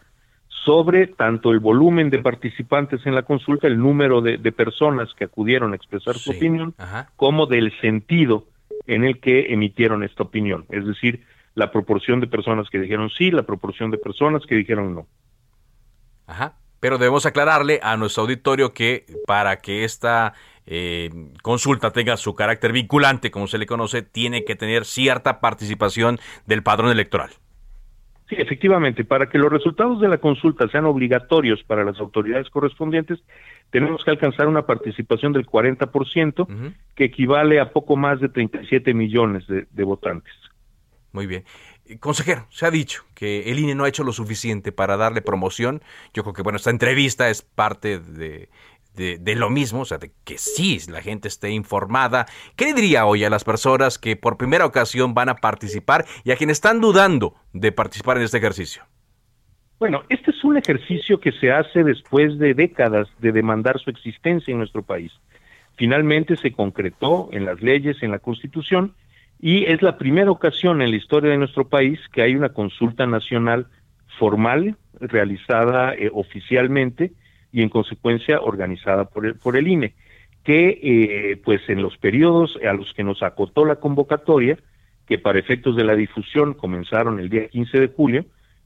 sobre 0.66 1.08
tanto 1.08 1.52
el 1.52 1.62
volumen 1.62 2.10
de 2.10 2.20
participantes 2.20 3.06
en 3.06 3.16
la 3.16 3.24
consulta, 3.24 3.68
el 3.68 3.80
número 3.80 4.20
de, 4.20 4.38
personas 4.52 5.14
que 5.14 5.24
acudieron 5.24 5.72
a 5.72 5.78
expresar 5.78 6.16
su 6.16 6.32
opinión, 6.32 6.76
como 7.16 7.46
del 7.46 7.72
sentido 7.80 8.44
en 8.86 9.06
el 9.06 9.22
que 9.22 9.54
emitieron 9.54 10.04
esta 10.04 10.24
opinión. 10.24 10.66
Es 10.72 10.86
decir, 10.86 11.24
la 11.54 11.72
proporción 11.72 12.20
de 12.20 12.28
personas 12.28 12.70
que 12.70 12.80
dijeron 12.80 13.10
sí, 13.10 13.32
la 13.32 13.44
proporción 13.44 13.92
de 13.92 13.98
personas 13.98 14.46
que 14.46 14.56
dijeron 14.56 14.94
no. 14.94 15.08
Ajá. 16.28 16.58
Pero 16.82 16.98
debemos 16.98 17.26
aclararle 17.26 17.80
a 17.82 17.96
nuestro 17.96 18.24
auditorio 18.24 18.74
que 18.74 19.06
para 19.26 19.62
que 19.62 19.86
esta 19.86 20.34
eh, 20.68 21.10
consulta 21.42 21.92
tenga 21.92 22.18
su 22.18 22.34
carácter 22.34 22.72
vinculante, 22.72 23.32
como 23.32 23.48
se 23.48 23.58
le 23.58 23.66
conoce, 23.66 24.02
tiene 24.02 24.44
que 24.44 24.56
tener 24.56 24.86
cierta 24.86 25.40
participación 25.40 26.20
del 26.46 26.64
padrón 26.64 26.92
electoral. 26.92 27.32
Sí, 28.30 28.36
efectivamente, 28.40 29.06
para 29.06 29.30
que 29.30 29.38
los 29.38 29.52
resultados 29.52 30.02
de 30.02 30.08
la 30.08 30.18
consulta 30.18 30.68
sean 30.70 30.86
obligatorios 30.86 31.64
para 31.64 31.84
las 31.84 32.00
autoridades 32.00 32.50
correspondientes, 32.50 33.20
tenemos 33.70 34.04
que 34.04 34.10
alcanzar 34.10 34.48
una 34.48 34.66
participación 34.66 35.32
del 35.32 35.46
40%, 35.46 36.74
que 36.96 37.04
equivale 37.04 37.60
a 37.60 37.72
poco 37.72 37.96
más 37.96 38.20
de 38.20 38.30
37 38.30 38.96
millones 38.96 39.46
de, 39.46 39.68
de 39.70 39.84
votantes. 39.84 40.34
Muy 41.12 41.28
bien. 41.28 41.44
Consejero, 42.00 42.48
se 42.50 42.66
ha 42.66 42.72
dicho 42.72 43.04
que 43.14 43.52
el 43.52 43.60
INE 43.60 43.76
no 43.76 43.84
ha 43.84 43.90
hecho 43.90 44.04
lo 44.04 44.12
suficiente 44.12 44.72
para 44.72 44.98
darle 44.98 45.22
promoción. 45.22 45.84
Yo 46.16 46.24
creo 46.24 46.34
que, 46.34 46.42
bueno, 46.42 46.58
esta 46.58 46.72
entrevista 46.72 47.30
es 47.30 47.44
parte 47.44 48.00
de 48.00 48.50
de, 48.96 49.36
lo 49.36 49.50
mismo, 49.50 49.82
o 49.82 49.86
sea, 49.86 49.98
de 49.98 50.12
que 50.24 50.38
sí 50.38 50.80
la 50.90 51.02
gente 51.02 51.28
esté 51.28 51.52
informada. 51.52 52.26
¿Qué 52.56 52.74
diría 52.74 53.06
hoy 53.06 53.24
a 53.24 53.30
las 53.30 53.44
personas 53.44 54.00
que 54.00 54.16
por 54.16 54.38
primera 54.38 54.66
ocasión 54.66 55.14
van 55.14 55.30
a 55.30 55.36
participar 55.36 56.06
y 56.24 56.32
a 56.32 56.36
quienes 56.36 56.58
están 56.58 56.82
dudando 56.82 57.36
de 57.54 57.72
participar 57.72 58.18
en 58.18 58.24
este 58.24 58.38
ejercicio? 58.38 58.84
Bueno, 59.80 60.04
este 60.10 60.32
es 60.32 60.44
un 60.44 60.58
ejercicio 60.58 61.20
que 61.20 61.34
se 61.34 61.52
hace 61.52 61.84
después 61.84 62.40
de 62.40 62.54
décadas 62.54 63.10
de 63.20 63.32
demandar 63.32 63.80
su 63.80 63.90
existencia 63.90 64.52
en 64.52 64.60
nuestro 64.60 64.84
país. 64.84 65.12
Finalmente 65.76 66.38
se 66.38 66.54
concretó 66.54 67.30
en 67.34 67.46
las 67.46 67.62
leyes, 67.62 68.02
en 68.02 68.12
la 68.12 68.20
Constitución, 68.20 68.94
y 69.40 69.66
es 69.66 69.82
la 69.82 69.98
primera 69.98 70.32
ocasión 70.32 70.82
en 70.82 70.92
la 70.92 70.96
historia 70.96 71.32
de 71.32 71.38
nuestro 71.38 71.68
país 71.68 72.00
que 72.14 72.22
hay 72.22 72.36
una 72.36 72.50
consulta 72.50 73.06
nacional 73.06 73.68
formal 74.18 74.78
realizada 75.00 75.94
eh, 75.94 76.10
oficialmente 76.14 77.12
y 77.56 77.62
en 77.62 77.70
consecuencia 77.70 78.42
organizada 78.42 79.06
por 79.06 79.26
el, 79.26 79.36
por 79.36 79.56
el 79.56 79.70
INE, 79.70 79.94
que 80.44 80.78
eh, 80.84 81.42
pues 81.42 81.62
en 81.70 81.82
los 81.82 81.98
periodos 81.98 82.60
a 82.70 82.74
los 82.74 82.94
que 82.94 83.06
nos 83.06 83.24
acotó 83.24 83.64
la 83.64 83.78
convocatoria, 83.78 84.58
que 85.08 85.18
para 85.20 85.40
efectos 85.40 85.78
de 85.78 85.86
la 85.86 85.96
difusión 85.96 86.54
comenzaron 86.54 87.18
el 87.18 87.30
día 87.30 87.48
15 87.48 87.80
de 87.80 87.88
julio, 87.88 88.26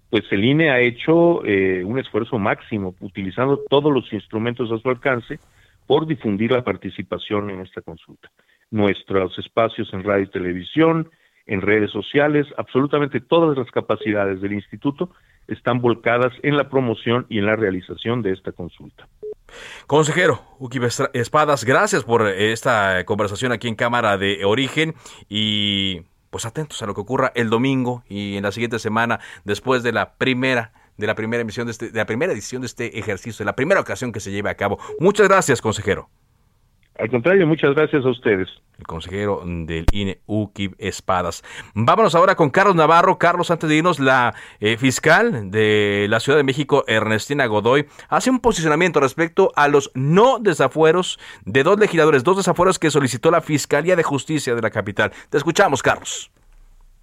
pues 0.09 0.23
el 0.31 0.43
INE 0.43 0.71
ha 0.71 0.79
hecho 0.79 1.45
eh, 1.45 1.83
un 1.83 1.99
esfuerzo 1.99 2.39
máximo, 2.39 2.95
utilizando 2.99 3.61
todos 3.69 3.93
los 3.93 4.11
instrumentos 4.11 4.71
a 4.71 4.79
su 4.79 4.89
alcance, 4.89 5.37
por 5.85 6.07
difundir 6.07 6.51
la 6.51 6.63
participación 6.63 7.51
en 7.51 7.61
esta 7.61 7.81
consulta. 7.81 8.31
Nuestros 8.71 9.37
espacios 9.37 9.93
en 9.93 10.03
radio 10.03 10.23
y 10.23 10.31
televisión, 10.31 11.11
en 11.45 11.61
redes 11.61 11.91
sociales, 11.91 12.47
absolutamente 12.57 13.19
todas 13.21 13.55
las 13.55 13.69
capacidades 13.69 14.41
del 14.41 14.53
instituto 14.53 15.11
están 15.49 15.81
volcadas 15.81 16.33
en 16.43 16.57
la 16.57 16.69
promoción 16.69 17.25
y 17.29 17.39
en 17.39 17.45
la 17.45 17.55
realización 17.55 18.21
de 18.21 18.31
esta 18.33 18.51
consulta. 18.51 19.07
Consejero 19.87 20.41
Uki 20.59 20.79
Espadas, 21.13 21.65
gracias 21.65 22.03
por 22.03 22.27
esta 22.27 23.03
conversación 23.05 23.51
aquí 23.51 23.67
en 23.67 23.75
Cámara 23.75 24.17
de 24.17 24.45
Origen 24.45 24.93
y 25.27 26.01
pues 26.29 26.45
atentos 26.45 26.81
a 26.81 26.85
lo 26.85 26.93
que 26.93 27.01
ocurra 27.01 27.31
el 27.35 27.49
domingo 27.49 28.03
y 28.07 28.37
en 28.37 28.43
la 28.43 28.51
siguiente 28.51 28.79
semana 28.79 29.19
después 29.45 29.81
de 29.81 29.91
la 29.91 30.13
primera 30.13 30.73
de 30.97 31.07
la 31.07 31.15
primera 31.15 31.41
emisión 31.41 31.65
de, 31.65 31.71
este, 31.71 31.91
de 31.91 31.97
la 31.97 32.05
primera 32.05 32.33
edición 32.33 32.61
de 32.61 32.67
este 32.67 32.99
ejercicio, 32.99 33.43
de 33.43 33.45
la 33.45 33.55
primera 33.55 33.79
ocasión 33.79 34.11
que 34.11 34.19
se 34.19 34.31
lleve 34.31 34.49
a 34.49 34.55
cabo. 34.55 34.79
Muchas 34.99 35.29
gracias, 35.29 35.61
consejero. 35.61 36.09
Al 36.99 37.09
contrario, 37.09 37.47
muchas 37.47 37.73
gracias 37.75 38.03
a 38.03 38.09
ustedes. 38.09 38.49
El 38.77 38.85
consejero 38.85 39.41
del 39.45 39.85
INE, 39.93 40.19
UKIB 40.25 40.75
Espadas. 40.77 41.43
Vámonos 41.73 42.13
ahora 42.13 42.35
con 42.35 42.49
Carlos 42.49 42.75
Navarro. 42.75 43.17
Carlos, 43.17 43.51
antes 43.51 43.69
de 43.69 43.77
irnos, 43.77 43.99
la 43.99 44.35
eh, 44.59 44.75
fiscal 44.75 45.49
de 45.49 46.07
la 46.09 46.19
Ciudad 46.19 46.37
de 46.37 46.43
México, 46.43 46.83
Ernestina 46.87 47.45
Godoy, 47.45 47.87
hace 48.09 48.29
un 48.29 48.39
posicionamiento 48.39 48.99
respecto 48.99 49.53
a 49.55 49.69
los 49.69 49.91
no 49.93 50.39
desafueros 50.39 51.19
de 51.45 51.63
dos 51.63 51.79
legisladores, 51.79 52.25
dos 52.25 52.35
desafueros 52.35 52.79
que 52.79 52.91
solicitó 52.91 53.31
la 53.31 53.41
Fiscalía 53.41 53.95
de 53.95 54.03
Justicia 54.03 54.53
de 54.53 54.61
la 54.61 54.69
capital. 54.69 55.13
Te 55.29 55.37
escuchamos, 55.37 55.81
Carlos. 55.81 56.31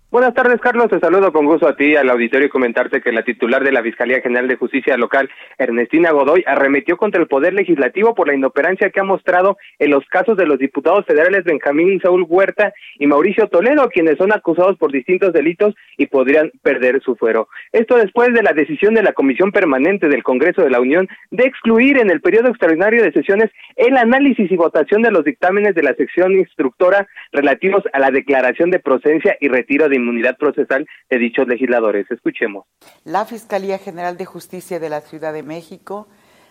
Buenas 0.09 0.35
tardes, 0.35 0.61
Carlos. 0.61 0.89
Te 0.89 1.01
saludo 1.01 1.33
con 1.33 1.47
gusto 1.47 1.67
a 1.67 1.75
ti, 1.75 1.97
al 1.97 2.09
auditorio, 2.09 2.47
y 2.47 2.51
comentarte 2.51 3.01
que 3.01 3.11
la 3.11 3.25
titular 3.25 3.65
de 3.65 3.73
la 3.73 3.83
Fiscalía 3.83 4.21
General 4.21 4.47
de 4.47 4.55
Justicia 4.55 4.97
Local, 4.97 5.29
Ernestina 5.59 6.13
Godoy, 6.13 6.45
arremetió 6.47 6.97
contra 6.97 7.21
el 7.21 7.27
Poder 7.27 7.55
Legislativo 7.55 8.15
por 8.15 8.29
la 8.29 8.37
inoperancia 8.37 8.91
que 8.91 9.01
ha 9.01 9.05
mostrado 9.05 9.59
en 9.81 9.91
los 9.91 10.07
casos 10.07 10.37
de 10.37 10.47
los 10.47 10.61
diputados 10.61 11.05
federales 11.07 11.43
Benjamín 11.43 12.01
Saúl 12.01 12.25
Huerta 12.29 12.73
y 13.01 13.09
Mauricio 13.09 13.49
Toledo, 13.49 13.89
quienes 13.89 14.17
son 14.17 14.33
acusados 14.33 14.79
por 14.79 14.93
distintos 14.93 15.33
delitos 15.33 15.75
y 15.99 16.07
podrían 16.07 16.53
perder 16.63 17.03
su 17.03 17.17
fuero. 17.17 17.49
Esto 17.73 17.97
después 17.97 18.33
de 18.33 18.45
la 18.45 18.53
decisión 18.53 18.95
de 18.95 19.03
la 19.03 19.13
Comisión 19.13 19.51
Permanente 19.51 20.09
del 20.09 20.23
Congreso 20.23 20.63
de 20.63 20.71
la 20.71 20.81
Unión 20.81 21.09
de 21.33 21.47
excluir 21.47 21.99
en 21.99 22.11
el 22.11 22.21
periodo 22.21 22.51
extraordinario 22.51 23.03
de 23.03 23.13
sesiones 23.13 23.51
el 23.75 23.97
análisis 23.97 24.53
y 24.53 24.57
votación 24.57 25.03
de 25.03 25.11
los 25.11 25.25
dictámenes 25.25 25.75
de 25.75 25.83
la 25.83 25.95
sección 25.95 26.31
instructora 26.33 27.09
relativos 27.33 27.83
a 27.93 27.99
la 27.99 28.13
declaración 28.13 28.71
de 28.71 28.79
procedencia 28.79 29.37
y 29.41 29.49
retiro 29.49 29.89
de 29.89 29.96
inmunidad 29.97 30.37
procesal 30.37 30.87
de 31.11 31.19
dichos 31.19 31.47
legisladores. 31.49 32.11
Escuchemos. 32.11 32.65
La 33.05 33.25
Fiscalía 33.25 33.79
General 33.79 34.17
de 34.17 34.25
Justicia 34.25 34.79
de 34.79 34.89
la 34.89 35.01
Ciudad 35.01 35.33
de 35.33 35.43
México 35.43 36.09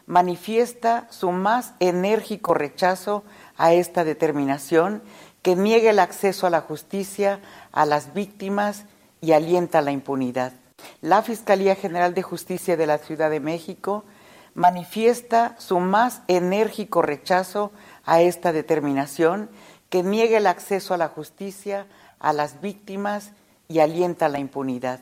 manifiesta 0.07 1.07
su 1.09 1.31
más 1.31 1.73
enérgico 1.79 2.53
rechazo 2.53 3.23
a 3.57 3.73
esta 3.73 4.03
determinación 4.03 5.01
que 5.41 5.55
niegue 5.55 5.89
el 5.89 5.99
acceso 5.99 6.47
a 6.47 6.49
la 6.49 6.61
justicia 6.61 7.39
a 7.71 7.85
las 7.85 8.13
víctimas 8.13 8.85
y 9.21 9.31
alienta 9.31 9.81
la 9.81 9.91
impunidad. 9.91 10.53
La 11.01 11.21
Fiscalía 11.21 11.75
General 11.75 12.13
de 12.13 12.21
Justicia 12.21 12.77
de 12.77 12.87
la 12.87 12.97
Ciudad 12.97 13.29
de 13.29 13.39
México 13.39 14.05
manifiesta 14.53 15.55
su 15.59 15.79
más 15.79 16.21
enérgico 16.27 17.01
rechazo 17.01 17.71
a 18.05 18.21
esta 18.21 18.53
determinación 18.53 19.49
que 19.89 20.03
niegue 20.03 20.37
el 20.37 20.47
acceso 20.47 20.93
a 20.93 20.97
la 20.97 21.09
justicia 21.09 21.87
a 22.19 22.33
las 22.33 22.61
víctimas 22.61 23.33
y 23.67 23.79
alienta 23.79 24.29
la 24.29 24.39
impunidad. 24.39 24.99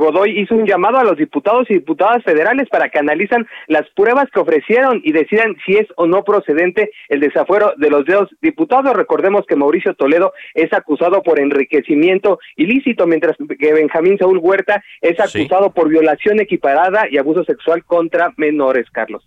Godoy 0.00 0.40
hizo 0.40 0.54
un 0.54 0.66
llamado 0.66 0.96
a 0.96 1.04
los 1.04 1.18
diputados 1.18 1.70
y 1.70 1.74
diputadas 1.74 2.24
federales 2.24 2.70
para 2.70 2.88
que 2.88 2.98
analicen 2.98 3.46
las 3.66 3.86
pruebas 3.90 4.30
que 4.32 4.40
ofrecieron 4.40 5.02
y 5.04 5.12
decidan 5.12 5.56
si 5.66 5.76
es 5.76 5.86
o 5.96 6.06
no 6.06 6.24
procedente 6.24 6.90
el 7.10 7.20
desafuero 7.20 7.74
de 7.76 7.90
los 7.90 8.06
dos 8.06 8.30
diputados. 8.40 8.96
Recordemos 8.96 9.44
que 9.46 9.56
Mauricio 9.56 9.94
Toledo 9.94 10.32
es 10.54 10.72
acusado 10.72 11.22
por 11.22 11.38
enriquecimiento 11.38 12.38
ilícito, 12.56 13.06
mientras 13.06 13.36
que 13.58 13.74
Benjamín 13.74 14.16
Saúl 14.16 14.38
Huerta 14.38 14.82
es 15.02 15.20
acusado 15.20 15.70
por 15.72 15.90
violación 15.90 16.40
equiparada 16.40 17.06
y 17.10 17.18
abuso 17.18 17.44
sexual 17.44 17.84
contra 17.84 18.32
menores, 18.38 18.90
Carlos. 18.90 19.22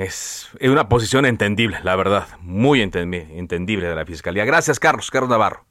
Es 0.00 0.48
una 0.62 0.88
posición 0.88 1.26
entendible, 1.26 1.78
la 1.82 1.94
verdad, 1.94 2.26
muy 2.40 2.80
entendible 2.80 3.86
de 3.86 3.94
la 3.94 4.06
Fiscalía. 4.06 4.46
Gracias, 4.46 4.80
Carlos, 4.80 5.10
Carlos 5.10 5.28
Navarro. 5.28 5.66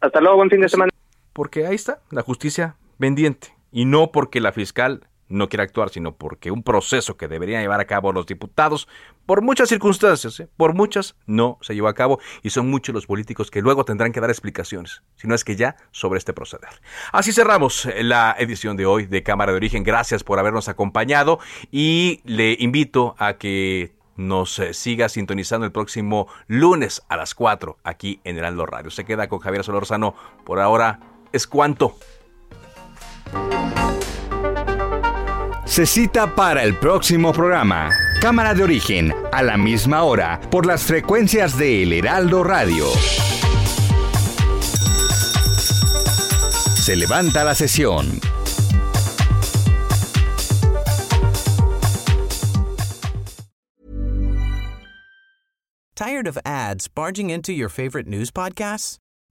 Hasta 0.00 0.18
luego, 0.22 0.36
buen 0.36 0.48
fin 0.48 0.62
de 0.62 0.68
semana. 0.70 0.90
Porque 1.34 1.66
ahí 1.66 1.74
está, 1.74 1.98
la 2.10 2.22
justicia 2.22 2.76
pendiente. 2.98 3.54
Y 3.70 3.84
no 3.84 4.12
porque 4.12 4.40
la 4.40 4.52
fiscal 4.52 5.06
no 5.34 5.48
quiera 5.48 5.64
actuar, 5.64 5.90
sino 5.90 6.14
porque 6.16 6.50
un 6.50 6.62
proceso 6.62 7.16
que 7.16 7.28
deberían 7.28 7.62
llevar 7.62 7.80
a 7.80 7.86
cabo 7.86 8.12
los 8.12 8.26
diputados, 8.26 8.88
por 9.26 9.42
muchas 9.42 9.68
circunstancias, 9.68 10.40
¿eh? 10.40 10.48
por 10.56 10.74
muchas, 10.74 11.16
no 11.26 11.58
se 11.60 11.74
llevó 11.74 11.88
a 11.88 11.94
cabo 11.94 12.18
y 12.42 12.50
son 12.50 12.70
muchos 12.70 12.94
los 12.94 13.06
políticos 13.06 13.50
que 13.50 13.60
luego 13.60 13.84
tendrán 13.84 14.12
que 14.12 14.20
dar 14.20 14.30
explicaciones, 14.30 15.02
si 15.16 15.26
no 15.26 15.34
es 15.34 15.44
que 15.44 15.56
ya, 15.56 15.76
sobre 15.90 16.18
este 16.18 16.32
proceder. 16.32 16.70
Así 17.12 17.32
cerramos 17.32 17.88
la 18.00 18.36
edición 18.38 18.76
de 18.76 18.86
hoy 18.86 19.06
de 19.06 19.22
Cámara 19.22 19.52
de 19.52 19.56
Origen. 19.56 19.82
Gracias 19.82 20.24
por 20.24 20.38
habernos 20.38 20.68
acompañado 20.68 21.38
y 21.70 22.20
le 22.24 22.56
invito 22.58 23.14
a 23.18 23.34
que 23.34 23.94
nos 24.16 24.58
eh, 24.58 24.74
siga 24.74 25.08
sintonizando 25.08 25.66
el 25.66 25.72
próximo 25.72 26.28
lunes 26.46 27.02
a 27.08 27.16
las 27.16 27.34
4 27.34 27.78
aquí 27.82 28.20
en 28.24 28.38
Heraldo 28.38 28.66
Radio. 28.66 28.90
Se 28.90 29.04
queda 29.04 29.28
con 29.28 29.40
Javier 29.40 29.64
Solorzano. 29.64 30.14
Por 30.44 30.60
ahora 30.60 31.00
es 31.32 31.46
cuanto. 31.46 31.96
Se 35.74 35.86
cita 35.86 36.32
para 36.36 36.62
el 36.62 36.76
próximo 36.76 37.32
programa. 37.32 37.90
Cámara 38.20 38.54
de 38.54 38.62
origen, 38.62 39.12
a 39.32 39.42
la 39.42 39.56
misma 39.56 40.04
hora, 40.04 40.40
por 40.48 40.66
las 40.66 40.84
frecuencias 40.84 41.58
de 41.58 41.82
El 41.82 41.92
Heraldo 41.92 42.44
Radio. 42.44 42.86
Se 46.76 46.94
levanta 46.94 47.42
la 47.42 47.56
sesión. 47.56 48.20
¿Tired 55.96 56.28
of 56.28 56.38
ads 56.44 56.86
barging 56.86 57.30
into 57.30 57.52
your 57.52 57.68
favorite 57.68 58.06
news 58.06 58.30
podcasts? 58.30 59.00